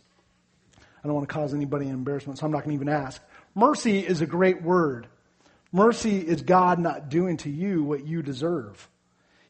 I 0.78 1.08
don't 1.08 1.14
want 1.14 1.28
to 1.28 1.34
cause 1.34 1.54
anybody 1.54 1.88
embarrassment, 1.88 2.40
so 2.40 2.46
I'm 2.46 2.52
not 2.52 2.66
going 2.66 2.78
to 2.78 2.84
even 2.84 2.90
ask. 2.90 3.22
Mercy 3.54 4.00
is 4.00 4.22
a 4.22 4.26
great 4.26 4.62
word. 4.62 5.08
Mercy 5.72 6.20
is 6.20 6.42
God 6.42 6.80
not 6.80 7.10
doing 7.10 7.38
to 7.38 7.50
you 7.50 7.84
what 7.84 8.06
you 8.06 8.22
deserve. 8.22 8.88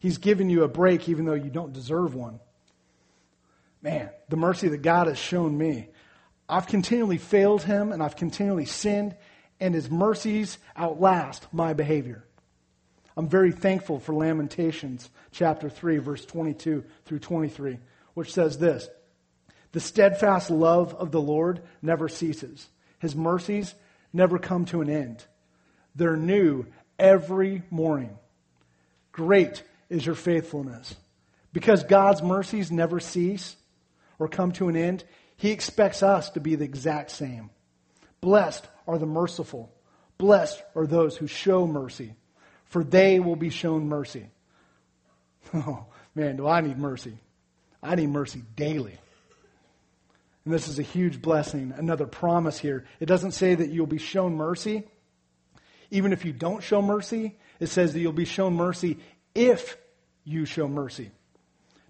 He's 0.05 0.19
given 0.19 0.51
you 0.51 0.61
a 0.61 0.67
break 0.67 1.09
even 1.09 1.25
though 1.25 1.33
you 1.33 1.49
don't 1.49 1.73
deserve 1.73 2.13
one. 2.13 2.39
Man, 3.81 4.11
the 4.29 4.37
mercy 4.37 4.67
that 4.67 4.83
God 4.83 5.07
has 5.07 5.17
shown 5.17 5.57
me. 5.57 5.87
I've 6.47 6.67
continually 6.67 7.17
failed 7.17 7.63
him 7.63 7.91
and 7.91 8.03
I've 8.03 8.15
continually 8.15 8.67
sinned, 8.67 9.15
and 9.59 9.73
his 9.73 9.89
mercies 9.89 10.59
outlast 10.77 11.47
my 11.51 11.73
behavior. 11.73 12.23
I'm 13.17 13.27
very 13.27 13.51
thankful 13.51 13.99
for 13.99 14.13
Lamentations 14.13 15.09
chapter 15.31 15.71
3, 15.71 15.97
verse 15.97 16.23
22 16.23 16.83
through 17.05 17.19
23, 17.19 17.79
which 18.13 18.31
says 18.31 18.59
this 18.59 18.87
The 19.71 19.79
steadfast 19.79 20.51
love 20.51 20.93
of 20.93 21.09
the 21.09 21.19
Lord 21.19 21.63
never 21.81 22.09
ceases, 22.09 22.67
his 22.99 23.15
mercies 23.15 23.73
never 24.13 24.37
come 24.37 24.65
to 24.65 24.81
an 24.81 24.89
end. 24.91 25.25
They're 25.95 26.15
new 26.15 26.67
every 26.99 27.63
morning. 27.71 28.19
Great 29.11 29.63
is 29.89 30.05
your 30.05 30.15
faithfulness. 30.15 30.95
Because 31.53 31.83
God's 31.83 32.21
mercies 32.21 32.71
never 32.71 32.99
cease 32.99 33.55
or 34.19 34.27
come 34.27 34.51
to 34.53 34.67
an 34.67 34.75
end, 34.75 35.03
he 35.37 35.51
expects 35.51 36.03
us 36.03 36.29
to 36.31 36.39
be 36.39 36.55
the 36.55 36.65
exact 36.65 37.11
same. 37.11 37.49
Blessed 38.21 38.67
are 38.87 38.97
the 38.97 39.05
merciful. 39.05 39.71
Blessed 40.17 40.61
are 40.75 40.87
those 40.87 41.17
who 41.17 41.27
show 41.27 41.67
mercy, 41.67 42.15
for 42.65 42.83
they 42.83 43.19
will 43.19 43.35
be 43.35 43.49
shown 43.49 43.87
mercy. 43.87 44.27
Oh, 45.53 45.85
man, 46.15 46.37
do 46.37 46.47
I 46.47 46.61
need 46.61 46.79
mercy? 46.79 47.19
I 47.81 47.93
need 47.93 48.09
mercy 48.09 48.41
daily. 48.55 48.97
And 50.43 50.53
this 50.53 50.67
is 50.67 50.79
a 50.79 50.83
huge 50.83 51.21
blessing, 51.21 51.71
another 51.77 52.07
promise 52.07 52.57
here. 52.57 52.85
It 52.99 53.05
doesn't 53.05 53.31
say 53.31 53.53
that 53.53 53.69
you'll 53.69 53.85
be 53.85 53.99
shown 53.99 54.35
mercy. 54.35 54.83
Even 55.91 56.13
if 56.13 56.25
you 56.25 56.33
don't 56.33 56.63
show 56.63 56.81
mercy, 56.81 57.37
it 57.59 57.67
says 57.67 57.93
that 57.93 57.99
you'll 57.99 58.11
be 58.11 58.25
shown 58.25 58.55
mercy 58.55 58.97
if 59.35 59.77
you 60.23 60.45
show 60.45 60.67
mercy. 60.67 61.11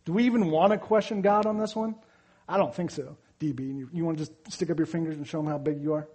Do 0.03 0.13
we 0.13 0.25
even 0.25 0.51
want 0.51 0.73
to 0.73 0.77
question 0.77 1.21
God 1.21 1.45
on 1.45 1.57
this 1.57 1.75
one? 1.75 1.95
I 2.47 2.57
don't 2.57 2.75
think 2.75 2.91
so. 2.91 3.17
DB, 3.39 3.59
you, 3.77 3.89
you 3.93 4.05
want 4.05 4.17
to 4.17 4.25
just 4.25 4.51
stick 4.51 4.69
up 4.69 4.77
your 4.77 4.85
fingers 4.85 5.15
and 5.15 5.27
show 5.27 5.37
them 5.37 5.47
how 5.47 5.57
big 5.57 5.81
you 5.81 5.93
are? 5.93 6.07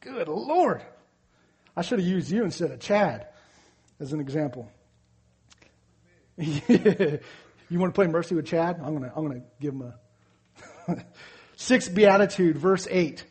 Good 0.00 0.28
Lord. 0.28 0.82
I 1.76 1.82
should 1.82 1.98
have 1.98 2.08
used 2.08 2.30
you 2.30 2.44
instead 2.44 2.70
of 2.70 2.80
Chad 2.80 3.28
as 3.98 4.12
an 4.12 4.20
example. 4.20 4.70
you 6.36 7.20
want 7.70 7.94
to 7.94 7.98
play 7.98 8.06
mercy 8.06 8.34
with 8.34 8.46
Chad? 8.46 8.80
I'm 8.82 8.96
going 8.96 9.10
to 9.10 9.12
I'm 9.14 9.30
to 9.30 9.42
give 9.60 9.74
him 9.74 9.82
a 9.82 9.94
Sixth 11.56 11.94
beatitude, 11.94 12.56
verse 12.56 12.88
8. 12.90 13.24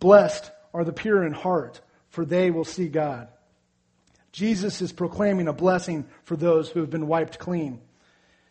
Blessed 0.00 0.50
are 0.74 0.84
the 0.84 0.92
pure 0.92 1.24
in 1.24 1.32
heart, 1.32 1.80
for 2.08 2.24
they 2.24 2.50
will 2.50 2.64
see 2.64 2.88
God. 2.88 3.28
Jesus 4.36 4.82
is 4.82 4.92
proclaiming 4.92 5.48
a 5.48 5.54
blessing 5.54 6.04
for 6.24 6.36
those 6.36 6.68
who 6.68 6.80
have 6.80 6.90
been 6.90 7.06
wiped 7.06 7.38
clean. 7.38 7.80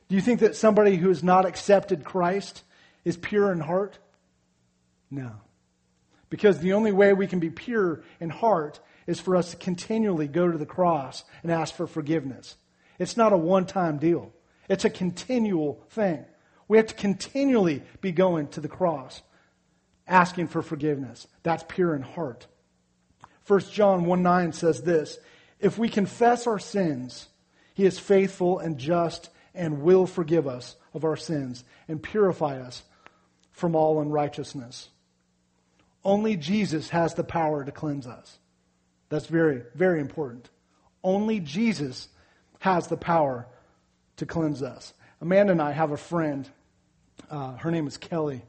Do 0.07 0.15
you 0.15 0.21
think 0.21 0.39
that 0.39 0.55
somebody 0.55 0.95
who 0.95 1.09
has 1.09 1.23
not 1.23 1.45
accepted 1.45 2.03
Christ 2.03 2.63
is 3.03 3.17
pure 3.17 3.51
in 3.51 3.59
heart? 3.59 3.99
No. 5.11 5.33
Because 6.31 6.57
the 6.57 6.73
only 6.73 6.91
way 6.91 7.13
we 7.13 7.27
can 7.27 7.39
be 7.39 7.51
pure 7.51 8.01
in 8.19 8.31
heart 8.31 8.79
is 9.05 9.19
for 9.19 9.35
us 9.35 9.51
to 9.51 9.57
continually 9.57 10.27
go 10.27 10.51
to 10.51 10.57
the 10.57 10.65
cross 10.65 11.23
and 11.43 11.51
ask 11.51 11.75
for 11.75 11.85
forgiveness. 11.85 12.55
It's 12.97 13.15
not 13.15 13.31
a 13.31 13.37
one 13.37 13.67
time 13.67 13.99
deal, 13.99 14.33
it's 14.67 14.85
a 14.85 14.89
continual 14.89 15.83
thing. 15.91 16.25
We 16.67 16.77
have 16.77 16.87
to 16.87 16.95
continually 16.95 17.83
be 18.01 18.11
going 18.11 18.47
to 18.47 18.59
the 18.59 18.67
cross, 18.67 19.21
asking 20.07 20.47
for 20.47 20.63
forgiveness. 20.63 21.27
That's 21.43 21.63
pure 21.67 21.95
in 21.95 22.01
heart. 22.01 22.47
1 23.45 23.59
John 23.71 24.05
1 24.05 24.23
9 24.23 24.51
says 24.51 24.81
this 24.81 25.19
If 25.59 25.77
we 25.77 25.89
confess 25.89 26.47
our 26.47 26.59
sins, 26.59 27.27
he 27.73 27.85
is 27.85 27.99
faithful 27.99 28.59
and 28.59 28.77
just 28.77 29.29
and 29.53 29.81
will 29.81 30.05
forgive 30.05 30.47
us 30.47 30.75
of 30.93 31.03
our 31.03 31.15
sins 31.15 31.63
and 31.87 32.01
purify 32.01 32.59
us 32.61 32.83
from 33.51 33.75
all 33.75 34.01
unrighteousness. 34.01 34.89
Only 36.03 36.35
Jesus 36.35 36.89
has 36.89 37.13
the 37.13 37.23
power 37.23 37.63
to 37.63 37.71
cleanse 37.71 38.05
us. 38.05 38.37
That's 39.09 39.25
very, 39.27 39.63
very 39.73 40.01
important. 40.01 40.49
Only 41.03 41.39
Jesus 41.39 42.09
has 42.59 42.87
the 42.87 42.97
power 42.97 43.47
to 44.17 44.25
cleanse 44.25 44.61
us. 44.61 44.93
Amanda 45.21 45.53
and 45.53 45.61
I 45.61 45.71
have 45.71 45.91
a 45.91 45.97
friend. 45.97 46.49
Uh, 47.29 47.55
her 47.57 47.71
name 47.71 47.87
is 47.87 47.97
Kelly. 47.97 48.43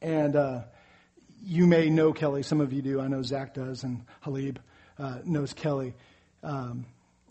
And 0.00 0.36
uh, 0.36 0.60
you 1.42 1.66
may 1.66 1.90
know 1.90 2.12
Kelly. 2.12 2.42
Some 2.42 2.60
of 2.60 2.72
you 2.72 2.82
do. 2.82 3.00
I 3.00 3.08
know 3.08 3.22
Zach 3.22 3.54
does, 3.54 3.84
and 3.84 4.04
Halib 4.24 4.58
uh, 4.98 5.18
knows 5.24 5.52
Kelly. 5.52 5.94
Um, 6.42 6.86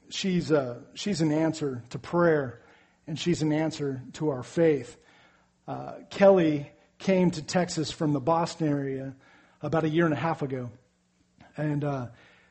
she's, 0.09 0.51
uh, 0.51 0.79
she's 0.93 1.21
an 1.21 1.31
answer 1.31 1.83
to 1.91 1.99
prayer, 1.99 2.61
and 3.07 3.17
she's 3.19 3.41
an 3.41 3.51
answer 3.51 4.01
to 4.13 4.29
our 4.29 4.43
faith. 4.43 4.97
Uh, 5.67 5.93
Kelly 6.09 6.69
came 6.99 7.31
to 7.31 7.41
Texas 7.41 7.91
from 7.91 8.13
the 8.13 8.19
Boston 8.19 8.67
area 8.67 9.15
about 9.61 9.83
a 9.83 9.89
year 9.89 10.05
and 10.05 10.13
a 10.13 10.17
half 10.17 10.41
ago. 10.41 10.69
And 11.57 11.83
uh, 11.83 12.07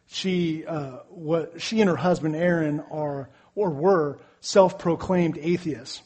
she, 0.06 0.64
what, 1.08 1.60
she 1.60 1.80
and 1.80 1.90
her 1.90 1.96
husband, 1.96 2.36
Aaron, 2.36 2.80
are 2.90 3.28
or 3.54 3.70
were 3.70 4.18
self 4.40 4.78
proclaimed 4.78 5.38
atheists. 5.40 6.02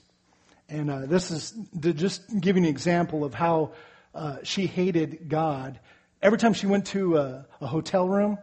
And 0.68 0.90
uh, 0.90 1.06
this 1.06 1.30
is 1.30 1.54
to 1.80 1.92
just 1.92 2.22
you 2.30 2.56
an 2.56 2.64
example 2.64 3.24
of 3.24 3.34
how 3.34 3.72
uh, 4.14 4.38
she 4.42 4.66
hated 4.66 5.28
God. 5.28 5.80
Every 6.20 6.38
time 6.38 6.52
she 6.52 6.66
went 6.66 6.86
to 6.88 7.16
a, 7.16 7.46
a, 7.60 7.66
hotel 7.66 8.06
room, 8.06 8.38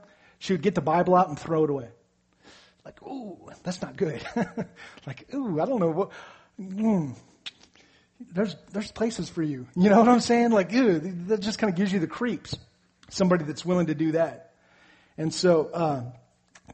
she 0.46 0.54
would 0.54 0.62
get 0.62 0.76
the 0.76 0.82
Bible 0.82 1.16
out 1.16 1.30
and 1.30 1.38
throw 1.38 1.64
it 1.64 1.70
away. 1.70 1.90
Like, 2.84 3.02
ooh, 3.04 3.38
that's 3.64 3.82
not 3.82 3.98
good. 3.98 4.22
like, 5.08 5.34
ooh, 5.34 5.60
I 5.60 5.66
don't 5.66 5.80
know 5.80 5.90
what. 5.90 6.12
Mm, 6.60 7.16
there's 8.32 8.56
there's 8.72 8.92
places 8.92 9.28
for 9.28 9.42
you. 9.42 9.68
You 9.76 9.90
know 9.90 10.00
what 10.00 10.08
I'm 10.08 10.20
saying? 10.20 10.52
Like, 10.52 10.72
ew, 10.72 11.00
that 11.28 11.42
just 11.42 11.60
kind 11.60 11.72
of 11.72 11.78
gives 11.78 11.92
you 11.92 12.00
the 12.00 12.08
creeps. 12.08 12.56
Somebody 13.10 13.44
that's 13.44 13.66
willing 13.66 13.88
to 13.88 13.96
do 13.96 14.14
that. 14.14 14.54
And 15.18 15.34
so 15.34 15.70
uh, 15.74 16.04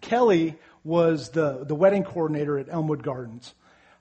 Kelly 0.01 0.55
was 0.83 1.29
the 1.29 1.63
the 1.65 1.75
wedding 1.75 2.03
coordinator 2.03 2.59
at 2.59 2.67
Elmwood 2.69 3.03
Gardens 3.03 3.53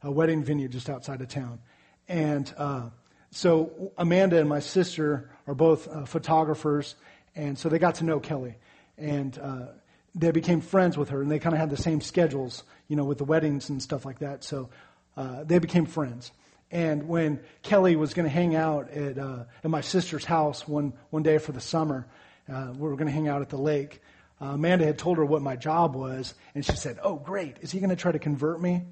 a 0.02 0.10
wedding 0.10 0.42
venue 0.42 0.68
just 0.68 0.88
outside 0.88 1.20
of 1.20 1.28
town. 1.28 1.60
And 2.08 2.52
uh, 2.56 2.90
so 3.30 3.92
Amanda 3.98 4.38
and 4.38 4.48
my 4.48 4.60
sister 4.60 5.30
are 5.46 5.54
both 5.54 5.88
uh, 5.88 6.04
photographers, 6.04 6.94
and 7.36 7.58
so 7.58 7.68
they 7.68 7.78
got 7.78 7.96
to 7.96 8.04
know 8.04 8.20
Kelly. 8.20 8.56
And 9.00 9.38
uh, 9.38 9.66
they 10.14 10.30
became 10.30 10.60
friends 10.60 10.96
with 10.96 11.10
her, 11.10 11.22
and 11.22 11.30
they 11.30 11.38
kind 11.38 11.54
of 11.54 11.60
had 11.60 11.70
the 11.70 11.76
same 11.76 12.00
schedules, 12.00 12.62
you 12.88 12.96
know, 12.96 13.04
with 13.04 13.18
the 13.18 13.24
weddings 13.24 13.68
and 13.70 13.82
stuff 13.82 14.04
like 14.04 14.20
that. 14.20 14.44
So 14.44 14.70
uh, 15.16 15.44
they 15.44 15.58
became 15.58 15.86
friends. 15.86 16.32
And 16.70 17.08
when 17.08 17.40
Kelly 17.62 17.96
was 17.96 18.14
going 18.14 18.28
to 18.28 18.34
hang 18.34 18.54
out 18.54 18.90
at, 18.90 19.18
uh, 19.18 19.44
at 19.64 19.70
my 19.70 19.80
sister's 19.80 20.24
house 20.24 20.68
one, 20.68 20.92
one 21.10 21.22
day 21.22 21.38
for 21.38 21.52
the 21.52 21.60
summer, 21.60 22.06
uh, 22.52 22.72
we 22.76 22.88
were 22.88 22.96
going 22.96 23.06
to 23.06 23.12
hang 23.12 23.28
out 23.28 23.42
at 23.42 23.48
the 23.48 23.58
lake. 23.58 24.00
Uh, 24.40 24.52
Amanda 24.54 24.84
had 24.84 24.98
told 24.98 25.18
her 25.18 25.24
what 25.24 25.42
my 25.42 25.56
job 25.56 25.94
was, 25.94 26.34
and 26.54 26.64
she 26.64 26.76
said, 26.76 26.98
Oh, 27.02 27.16
great. 27.16 27.56
Is 27.60 27.72
he 27.72 27.80
going 27.80 27.90
to 27.90 27.96
try 27.96 28.12
to 28.12 28.18
convert 28.18 28.60
me? 28.60 28.84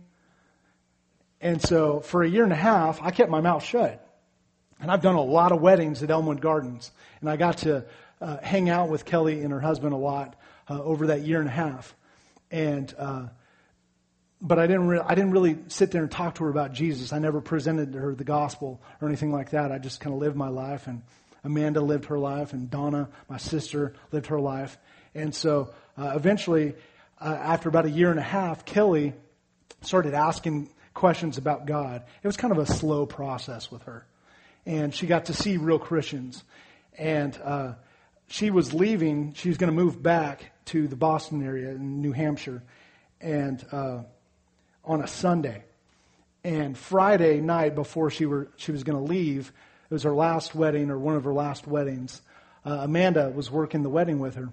And 1.40 1.62
so 1.62 2.01
for 2.01 2.23
a 2.23 2.29
year 2.29 2.42
and 2.42 2.53
a 2.53 2.57
half, 2.57 3.01
I 3.01 3.12
kept 3.12 3.31
my 3.31 3.40
mouth 3.40 3.64
shut. 3.64 4.05
And 4.81 4.90
I've 4.90 5.03
done 5.03 5.14
a 5.14 5.23
lot 5.23 5.53
of 5.53 5.61
weddings 5.61 6.03
at 6.03 6.11
Elmwood 6.11 6.40
Gardens. 6.40 6.90
And 7.21 7.31
I 7.31 7.37
got 7.37 7.59
to 7.59 7.85
uh, 8.20 8.38
hang 8.42 8.68
out 8.68 8.88
with 8.88 9.04
Kelly 9.04 9.42
and 9.42 9.52
her 9.52 9.61
husband 9.61 9.92
a 9.92 9.96
lot 9.98 10.37
uh, 10.68 10.83
over 10.83 11.09
that 11.09 11.22
year 11.22 11.40
and 11.40 11.48
a 11.48 11.52
half. 11.52 11.94
And, 12.50 12.92
uh, 12.98 13.26
but 14.40 14.59
I 14.59 14.66
didn't, 14.66 14.88
re- 14.88 15.02
I 15.04 15.14
didn't 15.14 15.33
really 15.33 15.59
sit 15.68 15.90
there 15.90 16.02
and 16.02 16.11
talk 16.11 16.37
to 16.37 16.44
her 16.44 16.50
about 16.50 16.72
Jesus. 16.72 17.12
I 17.12 17.18
never 17.18 17.40
presented 17.40 17.92
to 17.92 17.98
her 17.98 18.14
the 18.14 18.24
gospel 18.24 18.81
or 19.00 19.09
anything 19.09 19.33
like 19.33 19.50
that. 19.50 19.72
I 19.72 19.78
just 19.78 20.00
kind 20.00 20.14
of 20.14 20.20
lived 20.20 20.37
my 20.37 20.48
life. 20.48 20.87
And 20.87 21.02
Amanda 21.44 21.81
lived 21.81 22.07
her 22.07 22.18
life. 22.18 22.52
And 22.52 22.70
Donna, 22.70 23.09
my 23.28 23.38
sister, 23.38 23.94
lived 24.12 24.26
her 24.26 24.40
life. 24.40 24.78
And 25.14 25.35
so 25.35 25.72
uh, 25.96 26.12
eventually, 26.14 26.74
uh, 27.20 27.37
after 27.40 27.68
about 27.68 27.87
a 27.87 27.90
year 27.90 28.11
and 28.11 28.18
a 28.18 28.22
half, 28.22 28.64
Kelly 28.64 29.14
started 29.83 30.14
asking 30.14 30.70
questions 30.94 31.38
about 31.38 31.66
God. 31.66 32.02
It 32.22 32.26
was 32.26 32.37
kind 32.37 32.52
of 32.52 32.59
a 32.59 32.66
slow 32.66 33.07
process 33.07 33.70
with 33.70 33.83
her. 33.83 34.04
And 34.66 34.94
she 34.94 35.07
got 35.07 35.26
to 35.26 35.33
see 35.33 35.57
real 35.57 35.78
Christians. 35.78 36.42
And 36.96 37.38
uh, 37.42 37.72
she 38.29 38.51
was 38.51 38.73
leaving. 38.73 39.33
She 39.35 39.49
was 39.49 39.59
going 39.59 39.71
to 39.71 39.77
move 39.77 40.03
back 40.03 40.53
to 40.67 40.87
the 40.87 40.97
Boston 40.97 41.45
area 41.45 41.71
in 41.71 42.01
New 42.01 42.12
Hampshire 42.12 42.62
and 43.21 43.64
uh, 43.73 44.03
on 44.85 45.03
a 45.03 45.07
Sunday. 45.07 45.64
And 46.45 46.79
Friday 46.79 47.41
night 47.41 47.75
before 47.75 48.11
she, 48.11 48.27
were, 48.27 48.49
she 48.57 48.71
was 48.73 48.85
going 48.85 48.97
to 48.99 49.05
leave, 49.05 49.53
it 49.91 49.95
was 49.95 50.05
her 50.05 50.14
last 50.14 50.55
wedding 50.55 50.91
or 50.91 50.99
one 50.99 51.17
of 51.17 51.25
her 51.25 51.33
last 51.33 51.67
weddings. 51.67 52.23
Uh, 52.64 52.81
Amanda 52.83 53.31
was 53.31 53.51
working 53.51 53.83
the 53.83 53.91
wedding 53.91 54.19
with 54.21 54.37
her. 54.37 54.51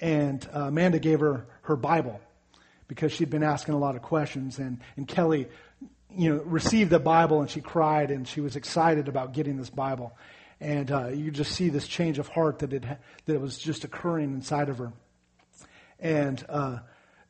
and 0.00 0.46
uh, 0.54 0.64
Amanda 0.64 0.98
gave 0.98 1.20
her 1.20 1.46
her 1.62 1.76
Bible 1.76 2.20
because 2.88 3.12
she'd 3.12 3.30
been 3.30 3.42
asking 3.42 3.74
a 3.74 3.78
lot 3.78 3.96
of 3.96 4.02
questions, 4.02 4.58
and 4.58 4.80
and 4.96 5.08
Kelly, 5.08 5.48
you 6.14 6.30
know, 6.34 6.42
received 6.42 6.90
the 6.90 6.98
Bible 7.00 7.40
and 7.40 7.50
she 7.50 7.60
cried 7.60 8.10
and 8.10 8.28
she 8.28 8.40
was 8.40 8.56
excited 8.56 9.08
about 9.08 9.32
getting 9.32 9.56
this 9.56 9.70
Bible, 9.70 10.16
and 10.60 10.90
uh, 10.90 11.08
you 11.08 11.30
just 11.30 11.52
see 11.52 11.68
this 11.68 11.86
change 11.86 12.18
of 12.18 12.28
heart 12.28 12.60
that 12.60 12.72
it 12.72 12.84
that 13.26 13.40
was 13.40 13.58
just 13.58 13.84
occurring 13.84 14.32
inside 14.32 14.68
of 14.68 14.78
her, 14.78 14.92
and 16.00 16.44
uh, 16.48 16.78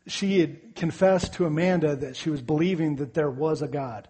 she 0.06 0.40
had 0.40 0.74
confessed 0.74 1.34
to 1.34 1.46
Amanda 1.46 1.96
that 1.96 2.16
she 2.16 2.30
was 2.30 2.42
believing 2.42 2.96
that 2.96 3.14
there 3.14 3.30
was 3.30 3.62
a 3.62 3.68
God, 3.68 4.08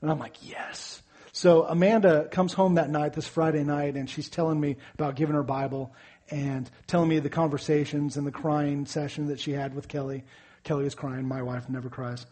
and 0.00 0.10
I'm 0.10 0.18
like, 0.18 0.36
yes. 0.42 1.02
So 1.32 1.62
Amanda 1.64 2.26
comes 2.28 2.52
home 2.52 2.74
that 2.74 2.90
night, 2.90 3.12
this 3.12 3.28
Friday 3.28 3.62
night, 3.62 3.94
and 3.94 4.10
she's 4.10 4.28
telling 4.28 4.60
me 4.60 4.76
about 4.94 5.14
giving 5.14 5.36
her 5.36 5.44
Bible 5.44 5.94
and 6.30 6.68
telling 6.86 7.08
me 7.08 7.18
the 7.18 7.30
conversations 7.30 8.16
and 8.16 8.26
the 8.26 8.32
crying 8.32 8.86
session 8.86 9.28
that 9.28 9.40
she 9.40 9.52
had 9.52 9.74
with 9.74 9.88
Kelly. 9.88 10.24
Kelly 10.64 10.84
was 10.84 10.94
crying. 10.94 11.26
My 11.26 11.42
wife 11.42 11.68
never 11.68 11.88
cries. 11.88 12.26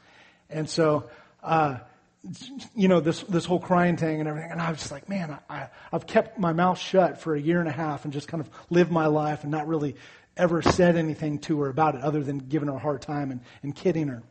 And 0.50 0.68
so, 0.68 1.08
uh, 1.42 1.78
you 2.74 2.88
know, 2.88 3.00
this, 3.00 3.22
this 3.22 3.44
whole 3.44 3.60
crying 3.60 3.96
thing 3.96 4.20
and 4.20 4.28
everything. 4.28 4.50
And 4.50 4.60
I 4.60 4.70
was 4.70 4.80
just 4.80 4.90
like, 4.90 5.08
man, 5.08 5.38
I, 5.48 5.68
I've 5.92 6.06
kept 6.06 6.38
my 6.38 6.52
mouth 6.52 6.78
shut 6.78 7.20
for 7.20 7.34
a 7.34 7.40
year 7.40 7.60
and 7.60 7.68
a 7.68 7.72
half 7.72 8.04
and 8.04 8.12
just 8.12 8.28
kind 8.28 8.40
of 8.40 8.50
lived 8.70 8.90
my 8.90 9.06
life 9.06 9.42
and 9.42 9.50
not 9.50 9.68
really 9.68 9.96
ever 10.36 10.62
said 10.62 10.96
anything 10.96 11.38
to 11.40 11.60
her 11.60 11.68
about 11.68 11.94
it 11.94 12.02
other 12.02 12.22
than 12.22 12.38
giving 12.38 12.68
her 12.68 12.74
a 12.74 12.78
hard 12.78 13.02
time 13.02 13.30
and, 13.30 13.40
and 13.62 13.74
kidding 13.74 14.08
her. 14.08 14.22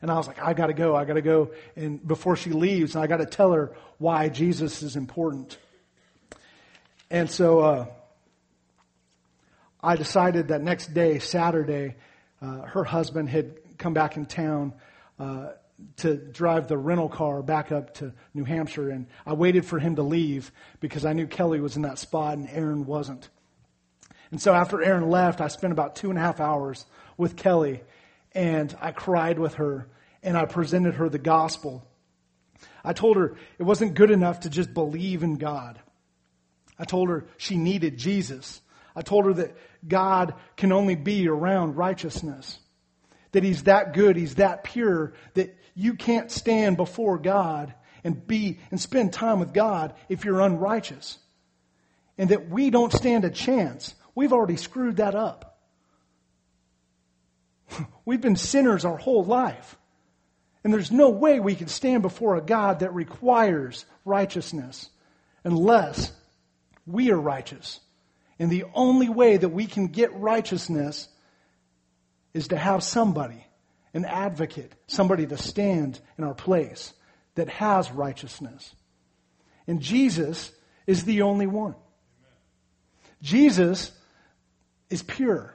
And 0.00 0.10
I 0.10 0.16
was 0.16 0.26
like, 0.26 0.42
I 0.42 0.52
gotta 0.52 0.72
go, 0.72 0.96
I 0.96 1.04
gotta 1.04 1.22
go. 1.22 1.52
And 1.76 2.04
before 2.06 2.34
she 2.34 2.50
leaves, 2.50 2.96
I 2.96 3.06
gotta 3.06 3.26
tell 3.26 3.52
her 3.52 3.76
why 3.98 4.28
Jesus 4.28 4.82
is 4.82 4.96
important. 4.96 5.58
And 7.08 7.30
so, 7.30 7.60
uh, 7.60 7.86
I 9.80 9.96
decided 9.96 10.48
that 10.48 10.62
next 10.62 10.94
day, 10.94 11.18
Saturday, 11.18 11.96
uh, 12.40 12.62
her 12.62 12.84
husband 12.84 13.28
had 13.28 13.78
come 13.78 13.94
back 13.94 14.16
in 14.16 14.26
town 14.26 14.74
uh, 15.18 15.50
to 15.98 16.16
drive 16.16 16.68
the 16.68 16.78
rental 16.78 17.08
car 17.08 17.42
back 17.42 17.72
up 17.72 17.94
to 17.94 18.12
New 18.34 18.44
Hampshire, 18.44 18.90
and 18.90 19.06
I 19.26 19.34
waited 19.34 19.64
for 19.64 19.78
him 19.78 19.96
to 19.96 20.02
leave 20.02 20.52
because 20.80 21.04
I 21.04 21.12
knew 21.12 21.26
Kelly 21.26 21.60
was 21.60 21.76
in 21.76 21.82
that 21.82 21.98
spot 21.98 22.38
and 22.38 22.48
Aaron 22.50 22.86
wasn't. 22.86 23.28
And 24.30 24.40
so 24.40 24.54
after 24.54 24.82
Aaron 24.82 25.10
left, 25.10 25.40
I 25.40 25.48
spent 25.48 25.72
about 25.72 25.96
two 25.96 26.10
and 26.10 26.18
a 26.18 26.22
half 26.22 26.40
hours 26.40 26.86
with 27.16 27.36
Kelly, 27.36 27.82
and 28.32 28.74
I 28.80 28.92
cried 28.92 29.38
with 29.38 29.54
her, 29.54 29.88
and 30.22 30.36
I 30.36 30.46
presented 30.46 30.94
her 30.94 31.08
the 31.08 31.18
gospel. 31.18 31.86
I 32.84 32.92
told 32.92 33.16
her 33.16 33.36
it 33.58 33.62
wasn't 33.62 33.94
good 33.94 34.10
enough 34.10 34.40
to 34.40 34.50
just 34.50 34.72
believe 34.72 35.22
in 35.22 35.36
God. 35.36 35.78
I 36.78 36.84
told 36.84 37.10
her 37.10 37.26
she 37.36 37.56
needed 37.56 37.98
Jesus. 37.98 38.60
I 38.96 39.02
told 39.02 39.26
her 39.26 39.34
that 39.34 39.56
God 39.86 40.34
can 40.56 40.72
only 40.72 40.96
be 40.96 41.28
around 41.28 41.76
righteousness. 41.76 42.58
That 43.32 43.42
He's 43.42 43.64
that 43.64 43.94
good, 43.94 44.16
He's 44.16 44.36
that 44.36 44.64
pure, 44.64 45.14
that 45.34 45.56
you 45.74 45.94
can't 45.94 46.30
stand 46.30 46.76
before 46.76 47.18
God 47.18 47.74
and 48.04 48.26
be 48.26 48.58
and 48.70 48.80
spend 48.80 49.12
time 49.12 49.40
with 49.40 49.52
God 49.52 49.94
if 50.08 50.24
you're 50.24 50.40
unrighteous. 50.40 51.18
And 52.18 52.30
that 52.30 52.48
we 52.48 52.70
don't 52.70 52.92
stand 52.92 53.24
a 53.24 53.30
chance. 53.30 53.94
We've 54.14 54.32
already 54.32 54.56
screwed 54.56 54.96
that 54.96 55.14
up. 55.14 55.58
We've 58.04 58.20
been 58.20 58.36
sinners 58.36 58.84
our 58.84 58.98
whole 58.98 59.24
life. 59.24 59.76
And 60.64 60.72
there's 60.72 60.92
no 60.92 61.10
way 61.10 61.40
we 61.40 61.54
can 61.54 61.68
stand 61.68 62.02
before 62.02 62.36
a 62.36 62.42
God 62.42 62.80
that 62.80 62.94
requires 62.94 63.84
righteousness 64.04 64.90
unless 65.42 66.12
we 66.86 67.10
are 67.10 67.18
righteous. 67.18 67.80
And 68.38 68.50
the 68.50 68.64
only 68.74 69.08
way 69.08 69.36
that 69.36 69.48
we 69.48 69.66
can 69.66 69.88
get 69.88 70.14
righteousness 70.14 71.08
is 72.34 72.48
to 72.48 72.56
have 72.56 72.82
somebody, 72.82 73.44
an 73.94 74.04
advocate, 74.04 74.72
somebody 74.86 75.26
to 75.26 75.36
stand 75.36 76.00
in 76.18 76.24
our 76.24 76.34
place 76.34 76.92
that 77.34 77.48
has 77.48 77.90
righteousness. 77.90 78.74
And 79.66 79.80
Jesus 79.80 80.52
is 80.86 81.04
the 81.04 81.22
only 81.22 81.46
one. 81.46 81.74
Jesus 83.22 83.92
is 84.90 85.02
pure. 85.02 85.54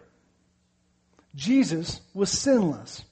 Jesus 1.36 2.02
was 2.14 2.32
sinless. 2.32 3.04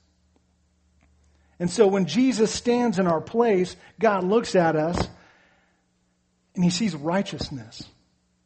And 1.59 1.69
so 1.69 1.87
when 1.87 2.05
Jesus 2.05 2.51
stands 2.51 2.99
in 2.99 3.07
our 3.07 3.21
place, 3.21 3.75
God 3.99 4.23
looks 4.23 4.55
at 4.55 4.75
us 4.75 5.07
and 6.55 6.63
he 6.63 6.69
sees 6.69 6.95
righteousness. 6.95 7.83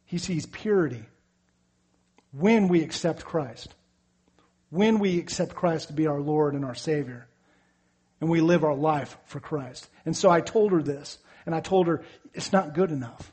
He 0.04 0.18
sees 0.18 0.46
purity 0.46 1.04
when 2.32 2.68
we 2.68 2.82
accept 2.82 3.24
Christ. 3.24 3.74
When 4.70 4.98
we 4.98 5.18
accept 5.18 5.54
Christ 5.54 5.88
to 5.88 5.92
be 5.92 6.06
our 6.06 6.20
Lord 6.20 6.54
and 6.54 6.64
our 6.64 6.74
Savior. 6.74 7.26
And 8.20 8.28
we 8.28 8.40
live 8.40 8.64
our 8.64 8.74
life 8.74 9.16
for 9.24 9.40
Christ. 9.40 9.88
And 10.04 10.16
so 10.16 10.30
I 10.30 10.40
told 10.40 10.72
her 10.72 10.82
this, 10.82 11.18
and 11.46 11.54
I 11.54 11.60
told 11.60 11.86
her 11.86 12.02
it's 12.34 12.52
not 12.52 12.74
good 12.74 12.90
enough 12.90 13.32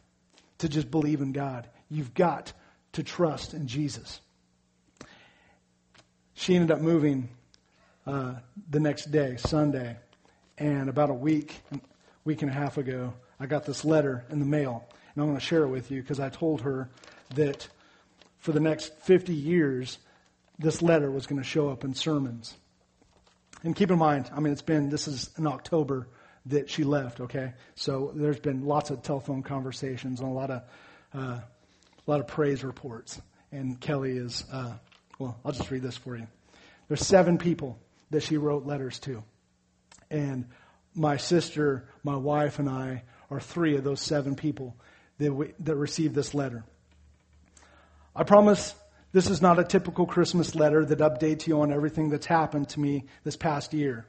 to 0.59 0.69
just 0.69 0.89
believe 0.89 1.21
in 1.21 1.33
God. 1.33 1.67
You've 1.89 2.13
got 2.13 2.53
to 2.93 3.03
trust 3.03 3.53
in 3.53 3.67
Jesus. 3.67 4.21
She 6.33 6.55
ended 6.55 6.71
up 6.71 6.81
moving 6.81 7.29
uh, 8.05 8.35
the 8.69 8.79
next 8.79 9.11
day, 9.11 9.35
Sunday, 9.37 9.97
and 10.57 10.89
about 10.89 11.09
a 11.09 11.13
week, 11.13 11.61
week 12.23 12.41
and 12.41 12.49
a 12.49 12.53
half 12.53 12.77
ago, 12.77 13.13
I 13.39 13.45
got 13.45 13.65
this 13.65 13.85
letter 13.85 14.25
in 14.29 14.39
the 14.39 14.45
mail, 14.45 14.87
and 15.13 15.21
I'm 15.21 15.29
going 15.29 15.39
to 15.39 15.45
share 15.45 15.63
it 15.63 15.69
with 15.69 15.91
you 15.91 16.01
because 16.01 16.19
I 16.19 16.29
told 16.29 16.61
her 16.61 16.89
that 17.35 17.67
for 18.39 18.51
the 18.51 18.59
next 18.59 18.97
50 19.01 19.33
years, 19.33 19.99
this 20.59 20.81
letter 20.81 21.11
was 21.11 21.27
going 21.27 21.41
to 21.41 21.47
show 21.47 21.69
up 21.69 21.83
in 21.83 21.93
sermons. 21.93 22.55
And 23.63 23.75
keep 23.75 23.91
in 23.91 23.97
mind, 23.97 24.29
I 24.33 24.39
mean, 24.39 24.53
it's 24.53 24.61
been, 24.61 24.89
this 24.89 25.07
is 25.07 25.29
in 25.37 25.47
October 25.47 26.07
that 26.47 26.69
she 26.69 26.83
left, 26.83 27.19
okay? 27.19 27.53
So 27.75 28.11
there's 28.15 28.39
been 28.39 28.65
lots 28.65 28.89
of 28.89 29.01
telephone 29.01 29.43
conversations 29.43 30.19
and 30.19 30.29
a 30.29 30.31
lot 30.31 30.51
of, 30.51 30.61
uh, 31.13 31.39
a 31.39 31.43
lot 32.05 32.19
of 32.19 32.27
praise 32.27 32.63
reports. 32.63 33.19
And 33.51 33.79
Kelly 33.79 34.17
is, 34.17 34.45
uh, 34.51 34.73
well, 35.19 35.37
I'll 35.43 35.51
just 35.51 35.69
read 35.71 35.81
this 35.81 35.97
for 35.97 36.15
you. 36.15 36.27
There's 36.87 37.05
seven 37.05 37.37
people 37.37 37.77
that 38.11 38.23
she 38.23 38.37
wrote 38.37 38.65
letters 38.65 38.99
to. 38.99 39.23
And 40.09 40.45
my 40.95 41.17
sister, 41.17 41.89
my 42.03 42.15
wife, 42.15 42.59
and 42.59 42.69
I 42.69 43.03
are 43.29 43.39
three 43.39 43.75
of 43.75 43.83
those 43.83 44.01
seven 44.01 44.35
people 44.35 44.75
that, 45.17 45.33
we, 45.33 45.53
that 45.59 45.75
received 45.75 46.15
this 46.15 46.33
letter. 46.33 46.63
I 48.15 48.23
promise 48.23 48.73
this 49.17 49.31
is 49.31 49.41
not 49.41 49.57
a 49.57 49.63
typical 49.63 50.05
Christmas 50.05 50.53
letter 50.53 50.85
that 50.85 50.99
updates 50.99 51.47
you 51.47 51.59
on 51.61 51.73
everything 51.73 52.11
that's 52.11 52.27
happened 52.27 52.69
to 52.69 52.79
me 52.79 53.03
this 53.23 53.35
past 53.35 53.73
year. 53.73 54.05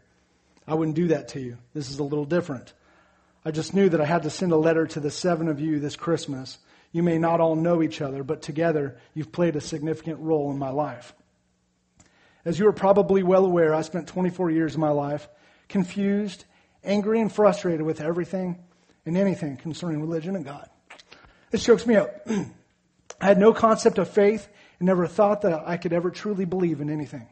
I 0.66 0.74
wouldn't 0.74 0.96
do 0.96 1.08
that 1.08 1.28
to 1.28 1.40
you. 1.40 1.56
This 1.72 1.88
is 1.88 1.98
a 1.98 2.04
little 2.04 2.26
different. 2.26 2.74
I 3.42 3.50
just 3.50 3.72
knew 3.72 3.88
that 3.88 4.02
I 4.02 4.04
had 4.04 4.24
to 4.24 4.30
send 4.30 4.52
a 4.52 4.58
letter 4.58 4.86
to 4.86 5.00
the 5.00 5.10
seven 5.10 5.48
of 5.48 5.60
you 5.60 5.80
this 5.80 5.96
Christmas. 5.96 6.58
You 6.92 7.02
may 7.02 7.16
not 7.16 7.40
all 7.40 7.56
know 7.56 7.82
each 7.82 8.02
other, 8.02 8.22
but 8.22 8.42
together 8.42 8.98
you've 9.14 9.32
played 9.32 9.56
a 9.56 9.62
significant 9.62 10.18
role 10.20 10.50
in 10.50 10.58
my 10.58 10.68
life. 10.68 11.14
As 12.44 12.58
you 12.58 12.68
are 12.68 12.72
probably 12.74 13.22
well 13.22 13.46
aware, 13.46 13.74
I 13.74 13.80
spent 13.80 14.08
24 14.08 14.50
years 14.50 14.74
of 14.74 14.80
my 14.80 14.90
life 14.90 15.26
confused, 15.70 16.44
angry, 16.84 17.22
and 17.22 17.32
frustrated 17.32 17.80
with 17.80 18.02
everything 18.02 18.58
and 19.06 19.16
anything 19.16 19.56
concerning 19.56 20.02
religion 20.02 20.36
and 20.36 20.44
God. 20.44 20.68
It 21.50 21.62
chokes 21.62 21.86
me 21.86 21.96
up. 21.96 22.28
I 23.22 23.24
had 23.24 23.38
no 23.38 23.54
concept 23.54 23.96
of 23.96 24.10
faith 24.10 24.46
and 24.78 24.86
never 24.86 25.06
thought 25.06 25.42
that 25.42 25.62
I 25.66 25.76
could 25.76 25.92
ever 25.92 26.10
truly 26.10 26.44
believe 26.44 26.80
in 26.80 26.90
anything. 26.90 27.26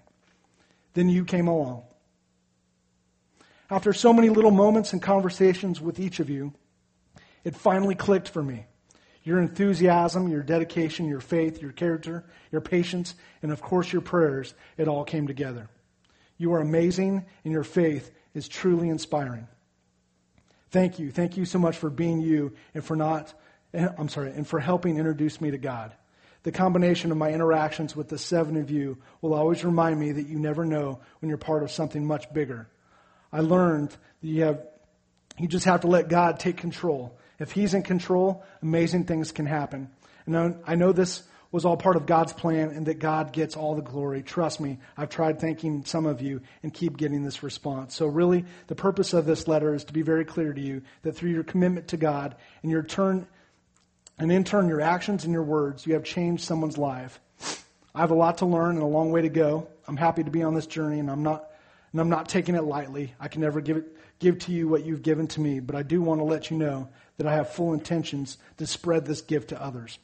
Then 0.94 1.08
you 1.08 1.24
came 1.24 1.48
along. 1.48 1.84
After 3.70 3.92
so 3.92 4.12
many 4.12 4.28
little 4.28 4.50
moments 4.50 4.92
and 4.92 5.02
conversations 5.02 5.80
with 5.80 5.98
each 5.98 6.20
of 6.20 6.30
you, 6.30 6.52
it 7.44 7.56
finally 7.56 7.94
clicked 7.94 8.28
for 8.28 8.42
me. 8.42 8.66
Your 9.24 9.40
enthusiasm, 9.40 10.28
your 10.28 10.42
dedication, 10.42 11.08
your 11.08 11.20
faith, 11.20 11.60
your 11.60 11.72
character, 11.72 12.24
your 12.52 12.60
patience, 12.60 13.14
and 13.42 13.50
of 13.50 13.60
course 13.60 13.92
your 13.92 14.02
prayers, 14.02 14.54
it 14.76 14.86
all 14.86 15.04
came 15.04 15.26
together. 15.26 15.68
You 16.38 16.52
are 16.54 16.60
amazing, 16.60 17.24
and 17.44 17.52
your 17.52 17.64
faith 17.64 18.12
is 18.34 18.46
truly 18.46 18.88
inspiring. 18.88 19.48
Thank 20.70 20.98
you. 20.98 21.10
Thank 21.10 21.36
you 21.36 21.44
so 21.44 21.58
much 21.58 21.76
for 21.76 21.90
being 21.90 22.20
you 22.20 22.54
and 22.74 22.84
for 22.84 22.94
not 22.94 23.34
eh, 23.74 23.88
I'm 23.98 24.08
sorry, 24.08 24.32
and 24.32 24.46
for 24.46 24.58
helping 24.58 24.98
introduce 24.98 25.40
me 25.40 25.50
to 25.50 25.58
God. 25.58 25.92
The 26.46 26.52
combination 26.52 27.10
of 27.10 27.16
my 27.16 27.32
interactions 27.32 27.96
with 27.96 28.08
the 28.08 28.18
seven 28.18 28.56
of 28.56 28.70
you 28.70 28.98
will 29.20 29.34
always 29.34 29.64
remind 29.64 29.98
me 29.98 30.12
that 30.12 30.28
you 30.28 30.38
never 30.38 30.64
know 30.64 31.00
when 31.18 31.28
you're 31.28 31.38
part 31.38 31.64
of 31.64 31.72
something 31.72 32.06
much 32.06 32.32
bigger. 32.32 32.68
I 33.32 33.40
learned 33.40 33.90
that 33.90 34.28
you 34.28 34.44
have, 34.44 34.64
you 35.40 35.48
just 35.48 35.64
have 35.64 35.80
to 35.80 35.88
let 35.88 36.08
God 36.08 36.38
take 36.38 36.56
control. 36.56 37.18
If 37.40 37.50
He's 37.50 37.74
in 37.74 37.82
control, 37.82 38.44
amazing 38.62 39.06
things 39.06 39.32
can 39.32 39.44
happen. 39.44 39.90
And 40.24 40.62
I 40.64 40.76
know 40.76 40.92
this 40.92 41.24
was 41.50 41.64
all 41.64 41.76
part 41.76 41.96
of 41.96 42.06
God's 42.06 42.32
plan 42.32 42.70
and 42.70 42.86
that 42.86 43.00
God 43.00 43.32
gets 43.32 43.56
all 43.56 43.74
the 43.74 43.82
glory. 43.82 44.22
Trust 44.22 44.60
me, 44.60 44.78
I've 44.96 45.08
tried 45.08 45.40
thanking 45.40 45.84
some 45.84 46.06
of 46.06 46.22
you 46.22 46.42
and 46.62 46.72
keep 46.72 46.96
getting 46.96 47.24
this 47.24 47.42
response. 47.42 47.96
So 47.96 48.06
really, 48.06 48.44
the 48.68 48.76
purpose 48.76 49.14
of 49.14 49.26
this 49.26 49.48
letter 49.48 49.74
is 49.74 49.82
to 49.86 49.92
be 49.92 50.02
very 50.02 50.24
clear 50.24 50.52
to 50.52 50.60
you 50.60 50.82
that 51.02 51.16
through 51.16 51.30
your 51.30 51.42
commitment 51.42 51.88
to 51.88 51.96
God 51.96 52.36
and 52.62 52.70
your 52.70 52.84
turn 52.84 53.26
and 54.18 54.32
in 54.32 54.44
turn, 54.44 54.68
your 54.68 54.80
actions 54.80 55.24
and 55.24 55.32
your 55.32 55.42
words, 55.42 55.86
you 55.86 55.94
have 55.94 56.04
changed 56.04 56.44
someone's 56.44 56.78
life. 56.78 57.20
I 57.94 58.00
have 58.00 58.10
a 58.10 58.14
lot 58.14 58.38
to 58.38 58.46
learn 58.46 58.76
and 58.76 58.82
a 58.82 58.86
long 58.86 59.10
way 59.10 59.22
to 59.22 59.28
go. 59.28 59.68
I'm 59.86 59.96
happy 59.96 60.24
to 60.24 60.30
be 60.30 60.42
on 60.42 60.54
this 60.54 60.66
journey, 60.66 60.98
and 60.98 61.10
I'm 61.10 61.22
not, 61.22 61.50
and 61.92 62.00
I'm 62.00 62.08
not 62.08 62.28
taking 62.28 62.54
it 62.54 62.64
lightly. 62.64 63.14
I 63.20 63.28
can 63.28 63.40
never 63.40 63.60
give, 63.60 63.78
it, 63.78 63.96
give 64.18 64.38
to 64.40 64.52
you 64.52 64.68
what 64.68 64.84
you've 64.84 65.02
given 65.02 65.26
to 65.28 65.40
me, 65.40 65.60
but 65.60 65.76
I 65.76 65.82
do 65.82 66.02
want 66.02 66.20
to 66.20 66.24
let 66.24 66.50
you 66.50 66.56
know 66.56 66.88
that 67.18 67.26
I 67.26 67.34
have 67.34 67.50
full 67.50 67.72
intentions 67.72 68.38
to 68.58 68.66
spread 68.66 69.06
this 69.06 69.20
gift 69.20 69.48
to 69.50 69.62
others. 69.62 69.98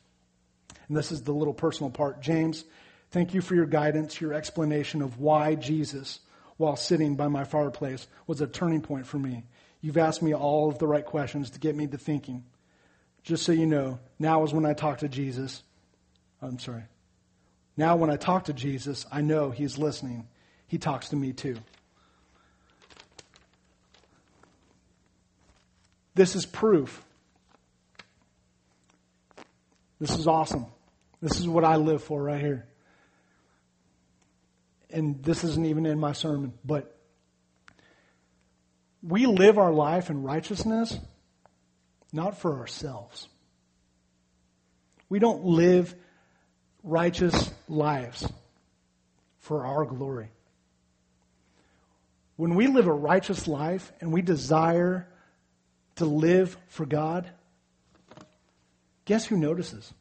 And 0.89 0.97
this 0.97 1.13
is 1.13 1.23
the 1.23 1.33
little 1.33 1.55
personal 1.55 1.91
part. 1.91 2.21
James, 2.21 2.65
thank 3.11 3.35
you 3.35 3.41
for 3.41 3.55
your 3.55 3.67
guidance, 3.67 4.21
your 4.21 4.35
explanation 4.35 5.03
of 5.03 5.19
why 5.19 5.55
Jesus, 5.55 6.21
while 6.57 6.77
sitting 6.77 7.17
by 7.17 7.29
my 7.29 7.45
fireplace, 7.45 8.07
was 8.27 8.41
a 8.41 8.47
turning 8.47 8.83
point 8.83 9.07
for 9.07 9.19
me. 9.19 9.45
You've 9.81 9.99
asked 9.99 10.23
me 10.23 10.35
all 10.35 10.69
of 10.69 10.79
the 10.79 10.87
right 10.87 11.05
questions 11.05 11.51
to 11.51 11.59
get 11.59 11.77
me 11.77 11.87
to 11.89 11.99
thinking. 11.99 12.45
Just 13.23 13.45
so 13.45 13.53
you 13.53 13.67
know, 13.67 14.01
now 14.19 14.43
is 14.45 14.53
when 14.53 14.67
I 14.67 14.75
talk 14.75 14.99
to 14.99 15.09
Jesus. 15.09 15.63
I'm 16.41 16.59
sorry. 16.59 16.83
Now, 17.77 17.97
when 17.97 18.11
I 18.11 18.17
talk 18.17 18.45
to 18.45 18.53
Jesus, 18.53 19.07
I 19.11 19.21
know 19.23 19.51
He's 19.51 19.79
listening. 19.79 20.29
He 20.67 20.79
talks 20.79 21.11
to 21.11 21.17
me 21.17 21.33
too. 21.33 21.57
This 26.15 26.37
is 26.37 26.45
proof. 26.45 27.03
This 30.01 30.19
is 30.19 30.27
awesome. 30.27 30.67
This 31.23 31.39
is 31.39 31.49
what 31.49 31.65
I 31.65 31.77
live 31.77 32.03
for 32.03 32.21
right 32.23 32.41
here. 32.41 32.67
And 34.91 35.23
this 35.23 35.45
isn't 35.45 35.65
even 35.65 35.87
in 35.87 35.99
my 35.99 36.13
sermon, 36.13 36.53
but 36.65 36.99
we 39.03 39.27
live 39.27 39.59
our 39.59 39.73
life 39.73 40.11
in 40.11 40.23
righteousness 40.23 40.99
not 42.13 42.39
for 42.39 42.59
ourselves. 42.59 43.29
We 45.09 45.19
don't 45.19 45.45
live 45.45 45.95
righteous 46.83 47.51
lives 47.69 48.31
for 49.41 49.67
our 49.67 49.85
glory. 49.85 50.31
When 52.37 52.55
we 52.55 52.67
live 52.67 52.87
a 52.87 52.93
righteous 52.93 53.47
life 53.47 53.93
and 54.01 54.13
we 54.13 54.23
desire 54.23 55.07
to 55.97 56.05
live 56.05 56.57
for 56.69 56.87
God, 56.87 57.29
guess 59.05 59.27
who 59.27 59.37
notices? 59.37 59.93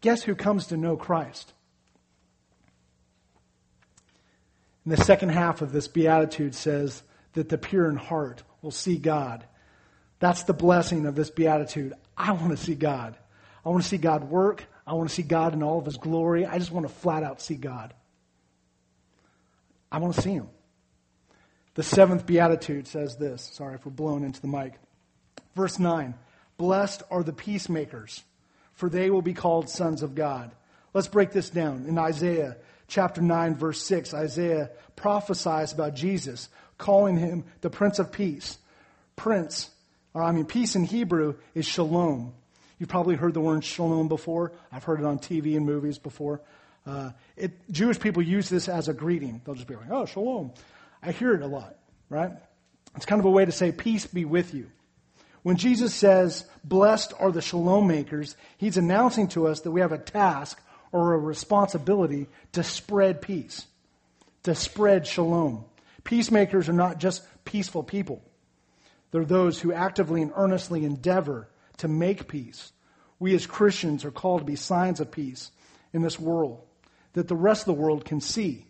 Guess 0.00 0.22
who 0.22 0.34
comes 0.34 0.66
to 0.66 0.76
know 0.76 0.96
Christ? 0.96 1.52
And 4.84 4.92
the 4.92 5.02
second 5.02 5.30
half 5.30 5.62
of 5.62 5.72
this 5.72 5.88
beatitude 5.88 6.54
says 6.54 7.02
that 7.32 7.48
the 7.48 7.56
pure 7.56 7.88
in 7.88 7.96
heart 7.96 8.42
will 8.60 8.70
see 8.70 8.98
God. 8.98 9.44
That's 10.20 10.44
the 10.44 10.54
blessing 10.54 11.06
of 11.06 11.14
this 11.14 11.30
beatitude. 11.30 11.94
I 12.16 12.32
want 12.32 12.50
to 12.50 12.56
see 12.56 12.74
God. 12.74 13.16
I 13.64 13.68
want 13.68 13.82
to 13.82 13.88
see 13.88 13.98
God 13.98 14.24
work. 14.24 14.64
I 14.86 14.94
want 14.94 15.08
to 15.08 15.14
see 15.14 15.22
God 15.22 15.54
in 15.54 15.62
all 15.62 15.78
of 15.78 15.84
his 15.86 15.96
glory. 15.96 16.46
I 16.46 16.58
just 16.58 16.70
want 16.70 16.86
to 16.86 16.92
flat 16.92 17.22
out 17.22 17.40
see 17.40 17.56
God. 17.56 17.94
I 19.90 19.98
want 19.98 20.14
to 20.14 20.20
see 20.20 20.32
him. 20.32 20.48
The 21.74 21.82
seventh 21.82 22.26
beatitude 22.26 22.86
says 22.86 23.16
this. 23.16 23.42
Sorry 23.52 23.74
if 23.74 23.84
we're 23.84 23.92
blown 23.92 24.24
into 24.24 24.40
the 24.40 24.48
mic. 24.48 24.74
Verse 25.54 25.78
9 25.78 26.14
Blessed 26.56 27.02
are 27.10 27.22
the 27.22 27.32
peacemakers, 27.32 28.22
for 28.74 28.88
they 28.88 29.10
will 29.10 29.22
be 29.22 29.34
called 29.34 29.68
sons 29.68 30.02
of 30.02 30.14
God. 30.14 30.52
Let's 30.92 31.08
break 31.08 31.32
this 31.32 31.50
down. 31.50 31.86
In 31.88 31.98
Isaiah 31.98 32.56
chapter 32.86 33.20
9, 33.20 33.56
verse 33.56 33.82
6, 33.82 34.14
Isaiah 34.14 34.70
prophesies 34.94 35.72
about 35.72 35.94
Jesus, 35.94 36.48
calling 36.78 37.16
him 37.16 37.44
the 37.60 37.70
Prince 37.70 37.98
of 37.98 38.12
Peace. 38.12 38.58
Prince, 39.16 39.70
I 40.14 40.32
mean, 40.32 40.46
peace 40.46 40.76
in 40.76 40.84
Hebrew 40.84 41.34
is 41.54 41.66
shalom. 41.66 42.34
You've 42.78 42.88
probably 42.88 43.16
heard 43.16 43.34
the 43.34 43.40
word 43.40 43.64
shalom 43.64 44.08
before. 44.08 44.52
I've 44.70 44.84
heard 44.84 45.00
it 45.00 45.06
on 45.06 45.18
TV 45.18 45.56
and 45.56 45.66
movies 45.66 45.98
before. 45.98 46.40
Uh, 46.86 47.10
it, 47.36 47.52
Jewish 47.70 47.98
people 47.98 48.22
use 48.22 48.48
this 48.48 48.68
as 48.68 48.88
a 48.88 48.94
greeting. 48.94 49.40
They'll 49.44 49.54
just 49.54 49.66
be 49.66 49.74
like, 49.74 49.90
oh, 49.90 50.06
shalom. 50.06 50.52
I 51.02 51.12
hear 51.12 51.34
it 51.34 51.42
a 51.42 51.46
lot, 51.46 51.76
right? 52.08 52.32
It's 52.96 53.06
kind 53.06 53.20
of 53.20 53.24
a 53.24 53.30
way 53.30 53.44
to 53.44 53.52
say, 53.52 53.72
peace 53.72 54.06
be 54.06 54.24
with 54.24 54.54
you. 54.54 54.70
When 55.42 55.56
Jesus 55.56 55.94
says, 55.94 56.44
blessed 56.62 57.12
are 57.18 57.30
the 57.30 57.42
shalom 57.42 57.86
makers, 57.86 58.36
he's 58.56 58.76
announcing 58.76 59.28
to 59.28 59.46
us 59.46 59.60
that 59.60 59.72
we 59.72 59.80
have 59.80 59.92
a 59.92 59.98
task 59.98 60.60
or 60.90 61.12
a 61.12 61.18
responsibility 61.18 62.28
to 62.52 62.62
spread 62.62 63.20
peace, 63.20 63.66
to 64.44 64.54
spread 64.54 65.06
shalom. 65.06 65.64
Peacemakers 66.04 66.68
are 66.68 66.74
not 66.74 66.98
just 66.98 67.22
peaceful 67.44 67.82
people. 67.82 68.22
They're 69.14 69.24
those 69.24 69.60
who 69.60 69.72
actively 69.72 70.22
and 70.22 70.32
earnestly 70.34 70.84
endeavor 70.84 71.48
to 71.76 71.86
make 71.86 72.26
peace, 72.26 72.72
we 73.20 73.32
as 73.36 73.46
Christians 73.46 74.04
are 74.04 74.10
called 74.10 74.40
to 74.40 74.44
be 74.44 74.56
signs 74.56 74.98
of 74.98 75.12
peace 75.12 75.52
in 75.92 76.02
this 76.02 76.18
world 76.18 76.60
that 77.12 77.28
the 77.28 77.36
rest 77.36 77.62
of 77.62 77.66
the 77.66 77.80
world 77.80 78.04
can 78.04 78.20
see. 78.20 78.66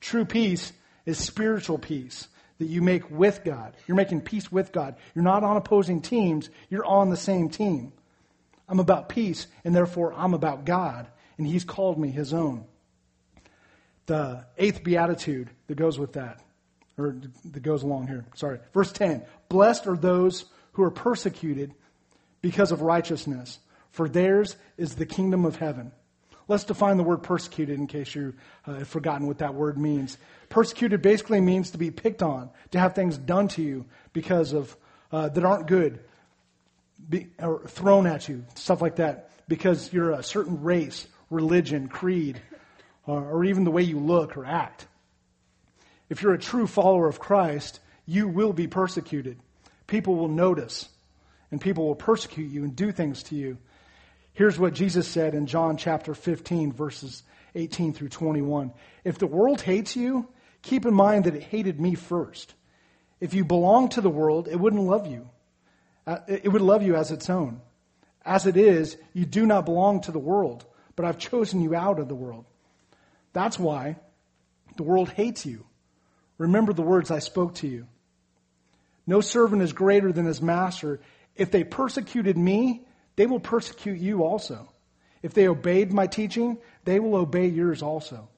True 0.00 0.26
peace 0.26 0.74
is 1.06 1.16
spiritual 1.16 1.78
peace 1.78 2.28
that 2.58 2.66
you 2.66 2.82
make 2.82 3.10
with 3.10 3.42
God. 3.42 3.74
You're 3.86 3.96
making 3.96 4.20
peace 4.20 4.52
with 4.52 4.70
God. 4.70 4.96
You're 5.14 5.24
not 5.24 5.42
on 5.42 5.56
opposing 5.56 6.02
teams, 6.02 6.50
you're 6.68 6.84
on 6.84 7.08
the 7.08 7.16
same 7.16 7.48
team. 7.48 7.94
I'm 8.68 8.80
about 8.80 9.08
peace, 9.08 9.46
and 9.64 9.74
therefore 9.74 10.12
I'm 10.12 10.34
about 10.34 10.66
God, 10.66 11.06
and 11.38 11.46
He's 11.46 11.64
called 11.64 11.98
me 11.98 12.10
His 12.10 12.34
own. 12.34 12.66
The 14.04 14.44
eighth 14.58 14.84
beatitude 14.84 15.48
that 15.68 15.76
goes 15.76 15.98
with 15.98 16.12
that, 16.12 16.42
or 16.98 17.16
that 17.52 17.62
goes 17.62 17.82
along 17.82 18.08
here, 18.08 18.24
sorry. 18.34 18.58
Verse 18.72 18.92
10 18.92 19.22
Blessed 19.48 19.86
are 19.86 19.96
those 19.96 20.44
who 20.72 20.82
are 20.82 20.90
persecuted 20.90 21.74
because 22.40 22.72
of 22.72 22.82
righteousness, 22.82 23.58
for 23.90 24.08
theirs 24.08 24.56
is 24.76 24.94
the 24.96 25.06
kingdom 25.06 25.44
of 25.44 25.56
heaven. 25.56 25.92
Let's 26.48 26.64
define 26.64 26.96
the 26.96 27.04
word 27.04 27.22
persecuted 27.22 27.78
in 27.78 27.86
case 27.86 28.14
you 28.14 28.34
uh, 28.66 28.74
have 28.74 28.88
forgotten 28.88 29.26
what 29.26 29.38
that 29.38 29.54
word 29.54 29.78
means. 29.78 30.18
Persecuted 30.48 31.00
basically 31.00 31.40
means 31.40 31.70
to 31.70 31.78
be 31.78 31.90
picked 31.90 32.22
on, 32.22 32.50
to 32.72 32.78
have 32.78 32.94
things 32.94 33.16
done 33.16 33.48
to 33.48 33.62
you 33.62 33.86
because 34.12 34.52
of 34.52 34.76
uh, 35.12 35.28
that 35.28 35.44
aren't 35.44 35.66
good, 35.66 36.00
be, 37.08 37.28
or 37.38 37.60
thrown 37.66 38.06
at 38.06 38.28
you, 38.28 38.44
stuff 38.54 38.82
like 38.82 38.96
that, 38.96 39.30
because 39.48 39.92
you're 39.92 40.12
a 40.12 40.22
certain 40.22 40.62
race, 40.62 41.06
religion, 41.30 41.88
creed, 41.88 42.40
or, 43.06 43.22
or 43.22 43.44
even 43.44 43.64
the 43.64 43.70
way 43.70 43.82
you 43.82 43.98
look 43.98 44.36
or 44.36 44.44
act. 44.44 44.86
If 46.12 46.20
you're 46.20 46.34
a 46.34 46.38
true 46.38 46.66
follower 46.66 47.08
of 47.08 47.18
Christ, 47.18 47.80
you 48.04 48.28
will 48.28 48.52
be 48.52 48.66
persecuted. 48.66 49.38
People 49.86 50.14
will 50.14 50.28
notice, 50.28 50.90
and 51.50 51.58
people 51.58 51.86
will 51.86 51.94
persecute 51.94 52.52
you 52.52 52.64
and 52.64 52.76
do 52.76 52.92
things 52.92 53.22
to 53.24 53.34
you. 53.34 53.56
Here's 54.34 54.58
what 54.58 54.74
Jesus 54.74 55.08
said 55.08 55.34
in 55.34 55.46
John 55.46 55.78
chapter 55.78 56.14
15, 56.14 56.70
verses 56.70 57.22
18 57.54 57.94
through 57.94 58.10
21. 58.10 58.74
If 59.04 59.16
the 59.16 59.26
world 59.26 59.62
hates 59.62 59.96
you, 59.96 60.28
keep 60.60 60.84
in 60.84 60.92
mind 60.92 61.24
that 61.24 61.34
it 61.34 61.44
hated 61.44 61.80
me 61.80 61.94
first. 61.94 62.52
If 63.18 63.32
you 63.32 63.42
belong 63.42 63.88
to 63.88 64.02
the 64.02 64.10
world, 64.10 64.48
it 64.48 64.60
wouldn't 64.60 64.82
love 64.82 65.06
you. 65.06 65.30
Uh, 66.06 66.18
it 66.28 66.52
would 66.52 66.60
love 66.60 66.82
you 66.82 66.94
as 66.94 67.10
its 67.10 67.30
own. 67.30 67.62
As 68.22 68.44
it 68.44 68.58
is, 68.58 68.98
you 69.14 69.24
do 69.24 69.46
not 69.46 69.64
belong 69.64 70.02
to 70.02 70.12
the 70.12 70.18
world, 70.18 70.66
but 70.94 71.06
I've 71.06 71.16
chosen 71.16 71.62
you 71.62 71.74
out 71.74 71.98
of 71.98 72.08
the 72.08 72.14
world. 72.14 72.44
That's 73.32 73.58
why 73.58 73.96
the 74.76 74.82
world 74.82 75.08
hates 75.08 75.46
you. 75.46 75.64
Remember 76.42 76.72
the 76.72 76.82
words 76.82 77.12
I 77.12 77.20
spoke 77.20 77.54
to 77.56 77.68
you. 77.68 77.86
No 79.06 79.20
servant 79.20 79.62
is 79.62 79.72
greater 79.72 80.12
than 80.12 80.26
his 80.26 80.42
master. 80.42 80.98
If 81.36 81.52
they 81.52 81.62
persecuted 81.62 82.36
me, 82.36 82.84
they 83.14 83.26
will 83.26 83.38
persecute 83.38 84.00
you 84.00 84.24
also. 84.24 84.68
If 85.22 85.34
they 85.34 85.46
obeyed 85.46 85.92
my 85.92 86.08
teaching, 86.08 86.58
they 86.84 86.98
will 86.98 87.14
obey 87.14 87.46
yours 87.46 87.80
also. 87.80 88.28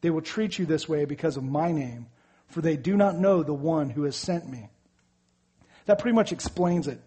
They 0.00 0.10
will 0.10 0.20
treat 0.20 0.60
you 0.60 0.64
this 0.64 0.88
way 0.88 1.06
because 1.06 1.36
of 1.36 1.42
my 1.42 1.72
name, 1.72 2.06
for 2.46 2.60
they 2.60 2.76
do 2.76 2.96
not 2.96 3.18
know 3.18 3.42
the 3.42 3.52
one 3.52 3.90
who 3.90 4.04
has 4.04 4.14
sent 4.14 4.48
me. 4.48 4.68
That 5.86 5.98
pretty 5.98 6.14
much 6.14 6.30
explains 6.30 6.86
it. 6.86 7.00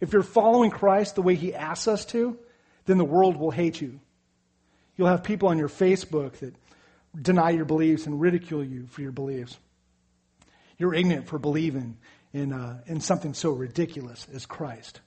If 0.00 0.14
you're 0.14 0.22
following 0.22 0.70
Christ 0.70 1.14
the 1.14 1.22
way 1.22 1.34
he 1.34 1.54
asks 1.54 1.86
us 1.88 2.06
to, 2.06 2.38
then 2.86 2.96
the 2.96 3.04
world 3.04 3.36
will 3.36 3.50
hate 3.50 3.82
you. 3.82 4.00
You'll 4.96 5.08
have 5.08 5.24
people 5.24 5.50
on 5.50 5.58
your 5.58 5.68
Facebook 5.68 6.38
that 6.38 6.54
deny 7.20 7.50
your 7.50 7.66
beliefs 7.66 8.06
and 8.06 8.18
ridicule 8.18 8.64
you 8.64 8.86
for 8.86 9.02
your 9.02 9.12
beliefs. 9.12 9.58
You're 10.80 10.94
ignorant 10.94 11.28
for 11.28 11.38
believing 11.38 11.98
in, 12.32 12.54
uh, 12.54 12.80
in 12.86 13.02
something 13.02 13.34
so 13.34 13.50
ridiculous 13.50 14.26
as 14.32 14.46
Christ. 14.46 15.00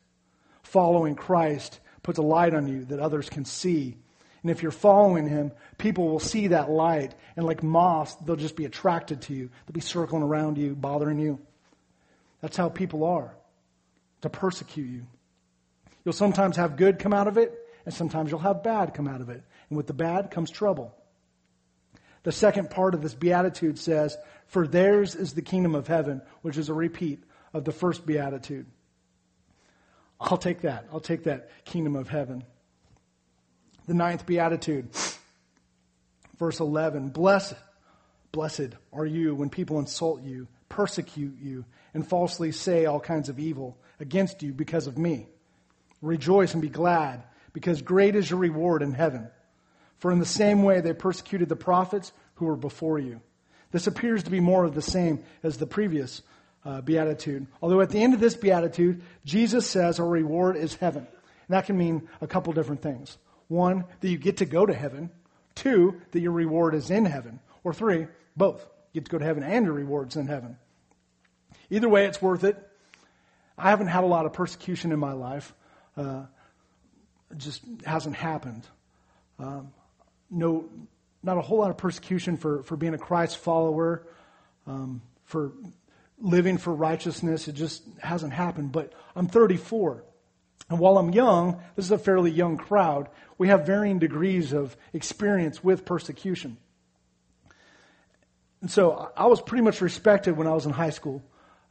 Following 0.62 1.16
Christ 1.16 1.80
puts 2.04 2.20
a 2.20 2.22
light 2.22 2.54
on 2.54 2.68
you 2.68 2.86
that 2.86 3.00
others 3.00 3.28
can 3.28 3.44
see. 3.44 3.98
And 4.44 4.52
if 4.52 4.62
you're 4.62 4.72
following 4.72 5.28
him, 5.28 5.52
people 5.80 6.10
will 6.10 6.20
see 6.20 6.48
that 6.48 6.70
light, 6.70 7.16
and 7.36 7.44
like 7.44 7.64
moths, 7.64 8.14
they'll 8.24 8.36
just 8.36 8.56
be 8.56 8.66
attracted 8.66 9.24
to 9.24 9.34
you. 9.34 9.50
They'll 9.66 9.74
be 9.74 9.82
circling 9.82 10.22
around 10.22 10.60
you, 10.60 10.76
bothering 10.76 11.18
you. 11.18 11.40
That's 12.42 12.56
how 12.56 12.70
people 12.70 13.04
are 13.06 13.36
to 14.22 14.30
persecute 14.30 14.88
you. 14.88 15.08
You'll 16.06 16.14
sometimes 16.14 16.58
have 16.58 16.78
good 16.78 17.00
come 17.00 17.14
out 17.14 17.28
of 17.28 17.40
it, 17.40 17.52
and 17.86 17.94
sometimes 17.96 18.30
you'll 18.30 18.42
have 18.42 18.62
bad 18.62 18.94
come 18.94 19.08
out 19.08 19.22
of 19.22 19.30
it. 19.30 19.42
And 19.70 19.78
with 19.78 19.88
the 19.88 19.94
bad 19.94 20.30
comes 20.30 20.52
trouble. 20.52 20.96
The 22.24 22.32
second 22.32 22.70
part 22.70 22.96
of 22.96 23.02
this 23.02 23.14
beatitude 23.14 23.78
says, 23.78 24.18
For 24.48 24.66
theirs 24.66 25.16
is 25.16 25.34
the 25.34 25.42
kingdom 25.42 25.76
of 25.76 25.88
heaven, 25.88 26.22
which 26.42 26.58
is 26.58 26.70
a 26.70 26.74
repeat 26.74 27.24
of 27.54 27.66
the 27.66 27.72
first 27.72 28.06
beatitude. 28.06 28.66
I'll 30.20 30.38
take 30.38 30.62
that. 30.62 30.88
I'll 30.92 31.02
take 31.02 31.26
that 31.26 31.50
kingdom 31.66 31.96
of 31.96 32.08
heaven. 32.08 32.44
The 33.88 33.94
ninth 33.94 34.26
beatitude, 34.26 34.90
verse 36.40 36.62
11 36.62 37.10
Blessed, 37.10 37.56
blessed 38.32 38.76
are 38.94 39.06
you 39.06 39.36
when 39.36 39.50
people 39.50 39.80
insult 39.80 40.24
you, 40.24 40.48
persecute 40.70 41.38
you, 41.42 41.66
and 41.94 42.08
falsely 42.08 42.54
say 42.54 42.86
all 42.86 43.02
kinds 43.02 43.28
of 43.28 43.40
evil 43.40 43.78
against 44.00 44.42
you 44.42 44.54
because 44.54 44.88
of 44.88 44.98
me. 44.98 45.28
Rejoice 46.02 46.54
and 46.54 46.62
be 46.62 46.70
glad, 46.70 47.24
because 47.52 47.82
great 47.82 48.16
is 48.16 48.30
your 48.30 48.40
reward 48.40 48.82
in 48.82 48.94
heaven. 48.94 49.30
For 50.00 50.12
in 50.12 50.20
the 50.20 50.26
same 50.26 50.64
way 50.64 50.82
they 50.82 50.94
persecuted 50.94 51.50
the 51.50 51.56
prophets 51.56 52.12
who 52.36 52.46
were 52.46 52.56
before 52.56 53.00
you. 53.00 53.22
This 53.72 53.88
appears 53.88 54.24
to 54.24 54.30
be 54.30 54.40
more 54.40 54.66
of 54.66 54.76
the 54.76 54.82
same 54.82 55.24
as 55.42 55.58
the 55.58 55.66
previous 55.66 56.22
uh, 56.66 56.82
beatitude. 56.82 57.48
Although 57.62 57.82
at 57.82 57.90
the 57.90 58.02
end 58.02 58.14
of 58.14 58.20
this 58.20 58.36
beatitude, 58.36 59.02
Jesus 59.26 59.68
says 59.68 60.00
our 60.00 60.08
reward 60.08 60.56
is 60.56 60.76
heaven. 60.76 61.08
And 61.48 61.56
that 61.56 61.66
can 61.66 61.78
mean 61.78 62.08
a 62.22 62.28
couple 62.28 62.54
different 62.54 62.82
things. 62.82 63.18
One, 63.48 63.86
that 64.02 64.10
you 64.10 64.18
get 64.18 64.38
to 64.38 64.46
go 64.46 64.66
to 64.66 64.74
heaven. 64.74 65.10
Two, 65.56 66.02
that 66.12 66.20
your 66.20 66.32
reward 66.32 66.76
is 66.76 66.90
in 66.90 67.06
heaven. 67.06 67.40
Or 67.64 67.74
three, 67.74 68.08
both. 68.36 68.66
You 68.92 69.02
get 69.02 69.06
to 69.06 69.12
go 69.12 69.18
to 69.20 69.26
heaven 69.26 69.44
and 69.44 69.66
your 69.66 69.74
reward's 69.74 70.16
in 70.16 70.28
heaven. 70.28 70.58
Either 71.70 71.90
way, 71.90 72.06
it's 72.06 72.22
worth 72.22 72.44
it. 72.44 72.58
I 73.58 73.70
haven't 73.70 73.88
had 73.88 74.04
a 74.04 74.08
lot 74.08 74.26
of 74.26 74.34
persecution 74.34 74.92
in 74.92 75.00
my 75.00 75.14
life. 75.14 75.54
Uh, 75.96 76.24
it 77.32 77.38
just 77.38 77.64
hasn't 77.86 78.16
happened. 78.16 78.64
Um, 79.40 79.72
no, 80.34 80.70
not 81.22 81.38
a 81.38 81.42
whole 81.42 81.60
lot 81.60 81.70
of 81.70 81.78
persecution 81.78 82.38
for, 82.38 82.64
for 82.64 82.76
being 82.76 82.94
a 82.94 82.98
Christ 82.98 83.38
follower, 83.38 84.06
um, 84.68 85.02
for 85.26 85.54
living 86.20 86.58
for 86.58 86.74
righteousness. 86.74 87.48
It 87.48 87.54
just 87.54 87.84
hasn't 88.02 88.34
happened. 88.34 88.72
But 88.72 88.94
I'm 89.16 89.28
34. 89.28 90.04
And 90.70 90.80
while 90.80 90.98
I'm 90.98 91.12
young, 91.12 91.62
this 91.76 91.86
is 91.86 91.92
a 91.92 91.98
fairly 91.98 92.32
young 92.32 92.58
crowd, 92.58 93.10
we 93.38 93.50
have 93.50 93.66
varying 93.66 94.00
degrees 94.00 94.54
of 94.54 94.76
experience 94.94 95.64
with 95.64 95.86
persecution. 95.86 96.58
And 98.62 98.72
so 98.72 99.12
I 99.18 99.26
was 99.26 99.42
pretty 99.42 99.64
much 99.64 99.82
respected 99.82 100.38
when 100.38 100.48
I 100.48 100.54
was 100.54 100.66
in 100.66 100.72
high 100.72 100.90
school. 100.90 101.22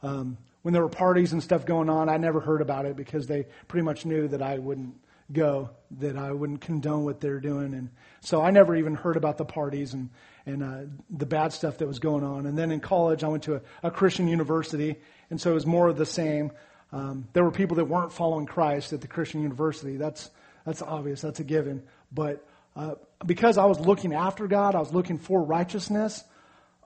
Um, 0.03 0.37
when 0.61 0.73
there 0.73 0.83
were 0.83 0.89
parties 0.89 1.33
and 1.33 1.41
stuff 1.41 1.65
going 1.65 1.89
on, 1.89 2.07
I 2.07 2.17
never 2.17 2.39
heard 2.39 2.61
about 2.61 2.85
it 2.85 2.95
because 2.95 3.27
they 3.27 3.47
pretty 3.67 3.83
much 3.83 4.05
knew 4.05 4.27
that 4.27 4.41
I 4.41 4.59
wouldn't 4.59 4.95
go, 5.31 5.69
that 5.99 6.17
I 6.17 6.31
wouldn't 6.31 6.61
condone 6.61 7.05
what 7.05 7.21
they're 7.21 7.39
doing. 7.39 7.73
And 7.73 7.89
so 8.21 8.41
I 8.41 8.51
never 8.51 8.75
even 8.75 8.95
heard 8.95 9.17
about 9.17 9.37
the 9.37 9.45
parties 9.45 9.93
and, 9.93 10.09
and 10.45 10.63
uh, 10.63 10.91
the 11.09 11.25
bad 11.25 11.53
stuff 11.53 11.77
that 11.77 11.87
was 11.87 11.99
going 11.99 12.23
on. 12.23 12.45
And 12.45 12.57
then 12.57 12.71
in 12.71 12.79
college, 12.79 13.23
I 13.23 13.27
went 13.27 13.43
to 13.43 13.55
a, 13.55 13.61
a 13.83 13.91
Christian 13.91 14.27
university, 14.27 14.95
and 15.29 15.39
so 15.39 15.51
it 15.51 15.55
was 15.55 15.65
more 15.65 15.87
of 15.87 15.97
the 15.97 16.05
same. 16.05 16.51
Um, 16.91 17.27
there 17.33 17.43
were 17.43 17.51
people 17.51 17.77
that 17.77 17.85
weren't 17.85 18.13
following 18.13 18.45
Christ 18.45 18.93
at 18.93 19.01
the 19.01 19.07
Christian 19.07 19.41
university. 19.41 19.97
That's 19.97 20.29
that's 20.65 20.81
obvious. 20.81 21.21
That's 21.21 21.39
a 21.39 21.43
given. 21.43 21.83
But 22.11 22.45
uh, 22.75 22.95
because 23.25 23.57
I 23.57 23.65
was 23.65 23.79
looking 23.79 24.13
after 24.13 24.47
God, 24.47 24.75
I 24.75 24.79
was 24.79 24.93
looking 24.93 25.17
for 25.17 25.43
righteousness. 25.43 26.23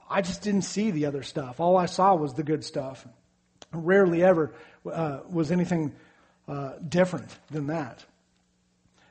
I 0.10 0.22
just 0.22 0.42
didn't 0.42 0.62
see 0.62 0.92
the 0.92 1.06
other 1.06 1.24
stuff. 1.24 1.60
All 1.60 1.78
I 1.78 1.86
saw 1.86 2.16
was 2.16 2.34
the 2.34 2.44
good 2.44 2.64
stuff. 2.64 3.06
Rarely 3.74 4.24
ever 4.24 4.54
uh, 4.90 5.20
was 5.30 5.52
anything 5.52 5.94
uh, 6.48 6.74
different 6.88 7.30
than 7.52 7.68
that. 7.68 8.06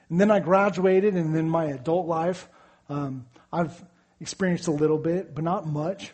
And 0.08 0.20
then 0.20 0.30
I 0.30 0.40
graduated, 0.40 1.14
and 1.14 1.34
then 1.34 1.48
my 1.48 1.66
adult 1.66 2.06
life, 2.06 2.48
um, 2.88 3.26
I've 3.52 3.84
experienced 4.20 4.68
a 4.68 4.72
little 4.72 4.98
bit, 4.98 5.34
but 5.34 5.44
not 5.44 5.66
much. 5.66 6.12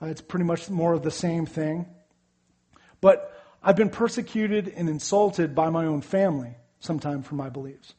Uh, 0.00 0.06
it's 0.06 0.20
pretty 0.20 0.44
much 0.44 0.68
more 0.70 0.94
of 0.94 1.02
the 1.02 1.10
same 1.10 1.46
thing. 1.46 1.86
But 3.00 3.32
I've 3.62 3.76
been 3.76 3.90
persecuted 3.90 4.68
and 4.68 4.88
insulted 4.88 5.54
by 5.54 5.70
my 5.70 5.86
own 5.86 6.00
family 6.00 6.54
sometimes 6.80 7.26
for 7.26 7.34
my 7.34 7.48
beliefs. 7.48 7.94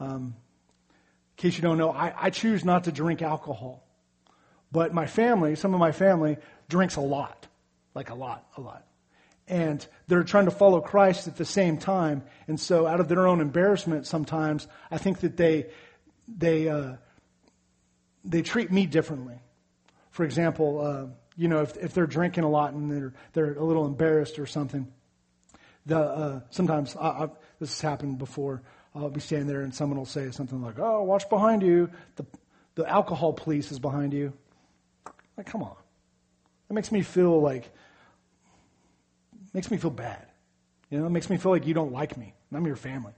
Um, 0.00 0.34
in 1.36 1.42
case 1.42 1.56
you 1.56 1.62
don't 1.62 1.78
know, 1.78 1.90
I, 1.90 2.12
I 2.16 2.30
choose 2.30 2.64
not 2.64 2.84
to 2.84 2.92
drink 2.92 3.22
alcohol. 3.22 3.84
But 4.70 4.92
my 4.92 5.06
family, 5.06 5.54
some 5.54 5.72
of 5.74 5.80
my 5.80 5.92
family, 5.92 6.36
drinks 6.68 6.96
a 6.96 7.00
lot. 7.00 7.46
Like 7.94 8.10
a 8.10 8.14
lot, 8.14 8.46
a 8.56 8.60
lot. 8.60 8.84
And 9.48 9.84
they're 10.06 10.24
trying 10.24 10.44
to 10.44 10.50
follow 10.50 10.80
Christ 10.80 11.26
at 11.26 11.36
the 11.36 11.44
same 11.44 11.78
time. 11.78 12.22
And 12.46 12.60
so, 12.60 12.86
out 12.86 13.00
of 13.00 13.08
their 13.08 13.26
own 13.26 13.40
embarrassment, 13.40 14.06
sometimes, 14.06 14.68
I 14.90 14.98
think 14.98 15.20
that 15.20 15.36
they, 15.36 15.66
they, 16.28 16.68
uh, 16.68 16.96
they 18.24 18.42
treat 18.42 18.70
me 18.70 18.86
differently. 18.86 19.36
For 20.10 20.24
example, 20.24 20.80
uh, 20.80 21.06
you 21.36 21.48
know, 21.48 21.62
if, 21.62 21.76
if 21.76 21.94
they're 21.94 22.06
drinking 22.06 22.44
a 22.44 22.50
lot 22.50 22.74
and 22.74 22.90
they're, 22.90 23.14
they're 23.32 23.54
a 23.54 23.64
little 23.64 23.86
embarrassed 23.86 24.38
or 24.38 24.46
something, 24.46 24.86
the, 25.86 25.98
uh, 25.98 26.40
sometimes 26.50 26.94
I, 26.96 27.08
I, 27.08 27.28
this 27.58 27.70
has 27.70 27.80
happened 27.80 28.18
before. 28.18 28.62
I'll 28.94 29.10
be 29.10 29.20
standing 29.20 29.46
there 29.46 29.60
and 29.60 29.74
someone 29.74 29.98
will 29.98 30.06
say 30.06 30.30
something 30.30 30.60
like, 30.60 30.78
"Oh, 30.78 31.02
watch 31.04 31.28
behind 31.28 31.62
you. 31.62 31.90
The 32.16 32.26
the 32.74 32.88
alcohol 32.88 33.32
police 33.32 33.70
is 33.70 33.78
behind 33.78 34.12
you." 34.12 34.32
Like, 35.36 35.46
come 35.46 35.62
on. 35.62 35.76
That 36.68 36.74
makes 36.74 36.90
me 36.90 37.02
feel 37.02 37.40
like 37.40 37.70
makes 39.54 39.70
me 39.70 39.76
feel 39.76 39.90
bad. 39.90 40.26
You 40.90 40.98
know, 40.98 41.06
it 41.06 41.10
makes 41.10 41.28
me 41.28 41.36
feel 41.36 41.52
like 41.52 41.66
you 41.66 41.74
don't 41.74 41.92
like 41.92 42.16
me. 42.16 42.34
I'm 42.52 42.66
your 42.66 42.76
family. 42.76 43.12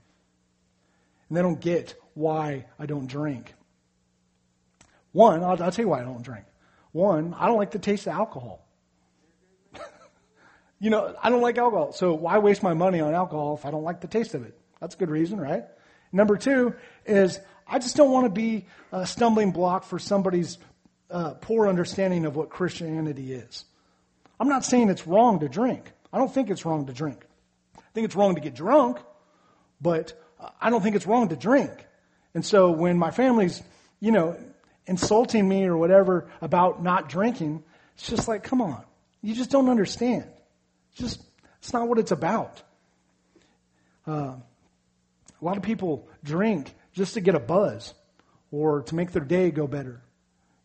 And 1.29 1.37
they 1.37 1.43
don't 1.43 1.61
get 1.61 1.95
why 2.15 2.67
I 2.79 2.87
don't 2.87 3.07
drink. 3.07 3.55
One, 5.13 5.43
I'll, 5.43 5.63
I'll 5.63 5.71
tell 5.71 5.85
you 5.85 5.89
why 5.89 6.01
I 6.01 6.05
don't 6.05 6.23
drink. 6.23 6.45
One, 6.93 7.35
I 7.39 7.47
don't 7.47 7.57
like 7.57 7.71
the 7.71 7.79
taste 7.79 8.07
of 8.07 8.15
alcohol. 8.15 8.67
you 10.81 10.91
know, 10.91 11.15
I 11.23 11.31
don't 11.31 11.43
like 11.43 11.59
alcohol. 11.59 11.93
So 11.93 12.15
why 12.15 12.39
waste 12.39 12.63
my 12.63 12.75
money 12.75 13.01
on 13.01 13.15
alcohol 13.15 13.55
if 13.57 13.65
I 13.65 13.71
don't 13.71 13.85
like 13.85 14.01
the 14.01 14.09
taste 14.09 14.35
of 14.35 14.45
it? 14.45 14.59
That's 14.81 14.95
a 14.95 14.99
good 14.99 15.11
reason, 15.11 15.41
right? 15.41 15.65
Number 16.13 16.37
two 16.37 16.75
is 17.07 17.39
I 17.67 17.79
just 17.79 17.97
don't 17.97 18.11
want 18.11 18.27
to 18.27 18.31
be 18.31 18.67
a 18.91 19.07
stumbling 19.07 19.53
block 19.53 19.85
for 19.85 19.99
somebody's 19.99 20.59
uh, 21.11 21.35
poor 21.35 21.69
understanding 21.69 22.25
of 22.25 22.35
what 22.35 22.51
Christianity 22.51 23.33
is. 23.33 23.65
I'm 24.41 24.49
not 24.49 24.65
saying 24.65 24.89
it's 24.89 25.07
wrong 25.07 25.41
to 25.41 25.49
drink. 25.49 25.93
I 26.13 26.19
don't 26.19 26.33
think 26.33 26.51
it's 26.51 26.65
wrong 26.65 26.87
to 26.87 26.93
drink. 26.93 27.25
I 27.77 27.93
think 27.95 28.05
it's 28.05 28.17
wrong 28.17 28.35
to 28.35 28.41
get 28.41 28.55
drunk, 28.55 28.99
but 29.81 30.13
I 30.61 30.71
don't 30.71 30.83
think 30.83 30.97
it's 30.97 31.07
wrong 31.07 31.29
to 31.29 31.37
drink. 31.37 31.73
And 32.35 32.45
so 32.45 32.71
when 32.71 32.99
my 32.99 33.11
family's, 33.11 33.63
you 34.01 34.13
know, 34.13 34.37
insulting 34.87 35.49
me 35.49 35.65
or 35.65 35.77
whatever 35.77 36.29
about 36.41 36.83
not 36.83 37.09
drinking, 37.09 37.63
it's 37.95 38.09
just 38.09 38.29
like, 38.29 38.43
come 38.43 38.61
on. 38.61 38.85
You 39.23 39.35
just 39.35 39.51
don't 39.51 39.69
understand. 39.69 40.25
It's 40.93 41.01
just, 41.01 41.23
it's 41.59 41.73
not 41.73 41.89
what 41.89 41.99
it's 41.99 42.11
about. 42.11 42.63
Uh, 44.07 44.37
a 45.41 45.45
lot 45.45 45.57
of 45.57 45.63
people 45.63 46.09
drink 46.25 46.75
just 46.93 47.15
to 47.15 47.21
get 47.21 47.35
a 47.35 47.41
buzz 47.41 47.95
or 48.51 48.83
to 48.83 48.95
make 48.95 49.13
their 49.13 49.25
day 49.25 49.51
go 49.51 49.67
better. 49.67 50.03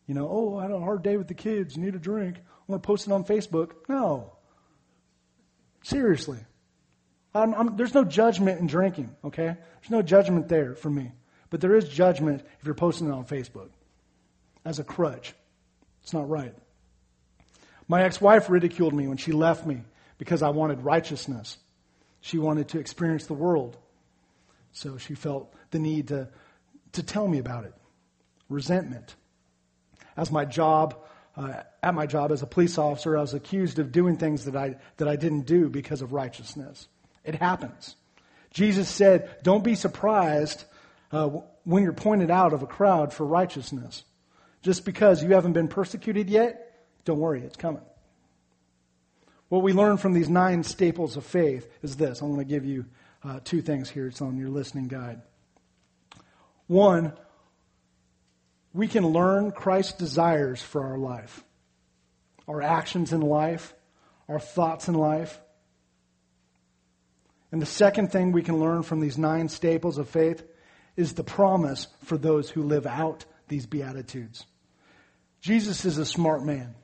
You 0.06 0.14
know, 0.14 0.28
oh, 0.30 0.58
I 0.58 0.62
had 0.62 0.70
a 0.70 0.78
hard 0.78 1.02
day 1.02 1.16
with 1.16 1.28
the 1.28 1.34
kids. 1.34 1.76
Need 1.76 1.94
a 1.94 1.98
drink. 1.98 2.36
I'm 2.36 2.66
going 2.68 2.80
to 2.80 2.86
post 2.86 3.06
it 3.06 3.12
on 3.12 3.24
Facebook. 3.24 3.72
No. 3.88 4.35
Seriously. 5.86 6.40
I'm, 7.32 7.54
I'm, 7.54 7.76
there's 7.76 7.94
no 7.94 8.02
judgment 8.02 8.58
in 8.58 8.66
drinking, 8.66 9.14
okay? 9.24 9.54
There's 9.54 9.90
no 9.90 10.02
judgment 10.02 10.48
there 10.48 10.74
for 10.74 10.90
me. 10.90 11.12
But 11.48 11.60
there 11.60 11.76
is 11.76 11.88
judgment 11.88 12.42
if 12.58 12.66
you're 12.66 12.74
posting 12.74 13.06
it 13.06 13.12
on 13.12 13.24
Facebook 13.24 13.68
as 14.64 14.80
a 14.80 14.84
crutch. 14.84 15.32
It's 16.02 16.12
not 16.12 16.28
right. 16.28 16.52
My 17.86 18.02
ex 18.02 18.20
wife 18.20 18.50
ridiculed 18.50 18.94
me 18.94 19.06
when 19.06 19.16
she 19.16 19.30
left 19.30 19.64
me 19.64 19.82
because 20.18 20.42
I 20.42 20.48
wanted 20.48 20.80
righteousness. 20.80 21.56
She 22.20 22.38
wanted 22.38 22.66
to 22.70 22.80
experience 22.80 23.26
the 23.26 23.34
world. 23.34 23.76
So 24.72 24.96
she 24.96 25.14
felt 25.14 25.54
the 25.70 25.78
need 25.78 26.08
to, 26.08 26.30
to 26.94 27.02
tell 27.04 27.28
me 27.28 27.38
about 27.38 27.64
it. 27.64 27.74
Resentment. 28.48 29.14
As 30.16 30.32
my 30.32 30.46
job, 30.46 30.96
uh, 31.36 31.62
at 31.82 31.94
my 31.94 32.06
job 32.06 32.32
as 32.32 32.42
a 32.42 32.46
police 32.46 32.78
officer, 32.78 33.16
I 33.16 33.20
was 33.20 33.34
accused 33.34 33.78
of 33.78 33.92
doing 33.92 34.16
things 34.16 34.46
that 34.46 34.56
I, 34.56 34.76
that 34.96 35.06
I 35.06 35.16
didn't 35.16 35.42
do 35.42 35.68
because 35.68 36.00
of 36.00 36.12
righteousness. 36.12 36.88
It 37.24 37.34
happens. 37.34 37.96
Jesus 38.52 38.88
said, 38.88 39.36
Don't 39.42 39.62
be 39.62 39.74
surprised 39.74 40.64
uh, 41.12 41.28
when 41.64 41.82
you're 41.82 41.92
pointed 41.92 42.30
out 42.30 42.52
of 42.52 42.62
a 42.62 42.66
crowd 42.66 43.12
for 43.12 43.26
righteousness. 43.26 44.04
Just 44.62 44.84
because 44.84 45.22
you 45.22 45.34
haven't 45.34 45.52
been 45.52 45.68
persecuted 45.68 46.30
yet, 46.30 46.84
don't 47.04 47.20
worry, 47.20 47.42
it's 47.42 47.56
coming. 47.56 47.82
What 49.48 49.62
we 49.62 49.72
learn 49.72 49.96
from 49.96 50.12
these 50.12 50.28
nine 50.28 50.64
staples 50.64 51.16
of 51.16 51.24
faith 51.24 51.68
is 51.82 51.96
this. 51.96 52.20
I'm 52.20 52.34
going 52.34 52.40
to 52.40 52.44
give 52.44 52.64
you 52.64 52.86
uh, 53.22 53.40
two 53.44 53.62
things 53.62 53.88
here. 53.88 54.08
It's 54.08 54.20
on 54.20 54.36
your 54.36 54.48
listening 54.48 54.88
guide. 54.88 55.22
One, 56.66 57.12
we 58.76 58.88
can 58.88 59.06
learn 59.06 59.52
Christ's 59.52 59.94
desires 59.94 60.60
for 60.60 60.84
our 60.84 60.98
life, 60.98 61.42
our 62.46 62.60
actions 62.60 63.10
in 63.10 63.22
life, 63.22 63.74
our 64.28 64.38
thoughts 64.38 64.86
in 64.86 64.94
life. 64.94 65.40
And 67.50 67.62
the 67.62 67.66
second 67.66 68.12
thing 68.12 68.32
we 68.32 68.42
can 68.42 68.60
learn 68.60 68.82
from 68.82 69.00
these 69.00 69.16
nine 69.16 69.48
staples 69.48 69.96
of 69.96 70.10
faith 70.10 70.44
is 70.94 71.14
the 71.14 71.24
promise 71.24 71.86
for 72.04 72.18
those 72.18 72.50
who 72.50 72.64
live 72.64 72.86
out 72.86 73.24
these 73.48 73.64
Beatitudes. 73.64 74.44
Jesus 75.40 75.86
is 75.86 75.96
a 75.96 76.04
smart 76.04 76.44
man. 76.44 76.74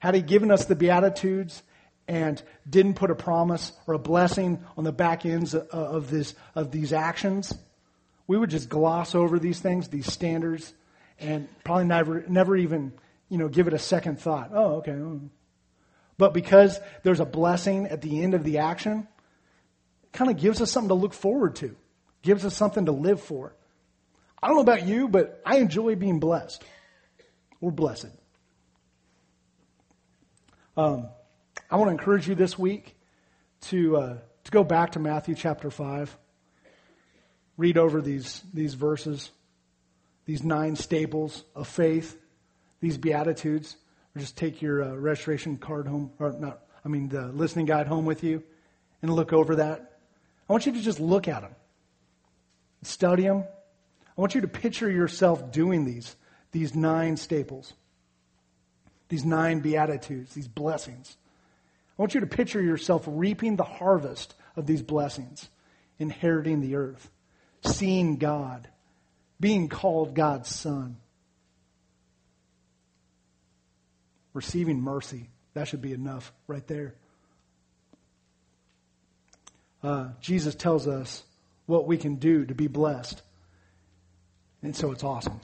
Had 0.00 0.16
he 0.16 0.22
given 0.22 0.50
us 0.50 0.64
the 0.64 0.74
Beatitudes 0.74 1.62
and 2.08 2.42
didn't 2.68 2.94
put 2.94 3.12
a 3.12 3.14
promise 3.14 3.70
or 3.86 3.94
a 3.94 3.98
blessing 3.98 4.64
on 4.76 4.82
the 4.82 4.92
back 4.92 5.24
ends 5.24 5.54
of, 5.54 6.10
this, 6.10 6.34
of 6.56 6.72
these 6.72 6.92
actions, 6.92 7.54
we 8.30 8.38
would 8.38 8.50
just 8.50 8.68
gloss 8.68 9.16
over 9.16 9.40
these 9.40 9.58
things, 9.58 9.88
these 9.88 10.06
standards, 10.06 10.72
and 11.18 11.48
probably 11.64 11.86
never, 11.86 12.24
never 12.28 12.56
even, 12.56 12.92
you 13.28 13.36
know, 13.36 13.48
give 13.48 13.66
it 13.66 13.74
a 13.74 13.78
second 13.78 14.20
thought. 14.20 14.52
Oh, 14.54 14.74
okay. 14.76 14.96
But 16.16 16.32
because 16.32 16.78
there's 17.02 17.18
a 17.18 17.24
blessing 17.24 17.88
at 17.88 18.02
the 18.02 18.22
end 18.22 18.34
of 18.34 18.44
the 18.44 18.58
action, 18.58 19.08
it 20.04 20.12
kind 20.12 20.30
of 20.30 20.36
gives 20.36 20.60
us 20.60 20.70
something 20.70 20.90
to 20.90 20.94
look 20.94 21.12
forward 21.12 21.56
to, 21.56 21.74
gives 22.22 22.44
us 22.44 22.54
something 22.54 22.86
to 22.86 22.92
live 22.92 23.20
for. 23.20 23.56
I 24.40 24.46
don't 24.46 24.58
know 24.58 24.62
about 24.62 24.86
you, 24.86 25.08
but 25.08 25.42
I 25.44 25.56
enjoy 25.56 25.96
being 25.96 26.20
blessed. 26.20 26.62
We're 27.60 27.72
blessed. 27.72 28.14
Um, 30.76 31.08
I 31.68 31.78
want 31.78 31.88
to 31.88 31.92
encourage 31.98 32.28
you 32.28 32.36
this 32.36 32.56
week 32.56 32.94
to 33.62 33.96
uh, 33.96 34.18
to 34.44 34.50
go 34.52 34.62
back 34.62 34.92
to 34.92 35.00
Matthew 35.00 35.34
chapter 35.34 35.68
five. 35.68 36.16
Read 37.60 37.76
over 37.76 38.00
these 38.00 38.42
these 38.54 38.72
verses, 38.72 39.30
these 40.24 40.42
nine 40.42 40.76
staples 40.76 41.44
of 41.54 41.68
faith, 41.68 42.16
these 42.80 42.96
beatitudes. 42.96 43.76
Or 44.16 44.20
just 44.20 44.34
take 44.34 44.62
your 44.62 44.82
uh, 44.82 44.94
registration 44.94 45.58
card 45.58 45.86
home, 45.86 46.10
or 46.18 46.32
not? 46.32 46.62
I 46.86 46.88
mean, 46.88 47.10
the 47.10 47.26
listening 47.26 47.66
guide 47.66 47.86
home 47.86 48.06
with 48.06 48.24
you, 48.24 48.42
and 49.02 49.12
look 49.12 49.34
over 49.34 49.56
that. 49.56 49.98
I 50.48 50.52
want 50.54 50.64
you 50.64 50.72
to 50.72 50.80
just 50.80 51.00
look 51.00 51.28
at 51.28 51.42
them, 51.42 51.54
study 52.82 53.24
them. 53.24 53.44
I 53.44 54.20
want 54.20 54.34
you 54.34 54.40
to 54.40 54.48
picture 54.48 54.90
yourself 54.90 55.52
doing 55.52 55.84
these 55.84 56.16
these 56.52 56.74
nine 56.74 57.18
staples, 57.18 57.74
these 59.10 59.26
nine 59.26 59.60
beatitudes, 59.60 60.32
these 60.32 60.48
blessings. 60.48 61.14
I 61.98 62.02
want 62.02 62.14
you 62.14 62.20
to 62.20 62.26
picture 62.26 62.62
yourself 62.62 63.04
reaping 63.06 63.56
the 63.56 63.64
harvest 63.64 64.34
of 64.56 64.64
these 64.64 64.80
blessings, 64.80 65.50
inheriting 65.98 66.62
the 66.62 66.76
earth, 66.76 67.10
seeing 67.64 68.16
God, 68.16 68.68
being 69.38 69.68
called 69.68 70.14
God's 70.14 70.48
son, 70.48 70.96
receiving 74.32 74.80
mercy. 74.80 75.28
That 75.54 75.68
should 75.68 75.82
be 75.82 75.92
enough 75.92 76.32
right 76.46 76.66
there. 76.66 76.94
Uh, 79.82 80.08
Jesus 80.20 80.54
tells 80.54 80.86
us 80.86 81.22
what 81.66 81.86
we 81.86 81.96
can 81.96 82.16
do 82.16 82.44
to 82.44 82.54
be 82.54 82.66
blessed. 82.66 83.22
And 84.62 84.76
so 84.76 84.92
it's 84.92 85.04
awesome. 85.04 85.40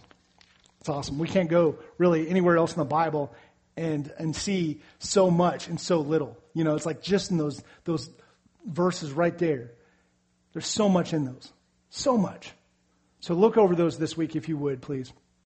It's 0.80 0.88
awesome. 0.88 1.18
We 1.18 1.28
can't 1.28 1.48
go 1.48 1.78
really 1.98 2.28
anywhere 2.28 2.56
else 2.56 2.72
in 2.72 2.78
the 2.78 2.84
Bible 2.84 3.34
and 3.76 4.12
and 4.18 4.34
see 4.34 4.80
so 4.98 5.30
much 5.30 5.68
and 5.68 5.80
so 5.80 6.00
little. 6.00 6.36
You 6.54 6.64
know, 6.64 6.74
it's 6.74 6.86
like 6.86 7.02
just 7.02 7.30
in 7.30 7.38
those 7.38 7.62
those 7.84 8.10
verses 8.64 9.12
right 9.12 9.36
there. 9.36 9.72
There's 10.52 10.66
so 10.66 10.88
much 10.88 11.12
in 11.12 11.24
those. 11.24 11.52
So 11.96 12.18
much. 12.18 12.52
So 13.20 13.32
look 13.32 13.56
over 13.56 13.74
those 13.74 13.98
this 13.98 14.18
week 14.18 14.36
if 14.36 14.50
you 14.50 14.58
would, 14.58 14.82
please. 14.82 15.14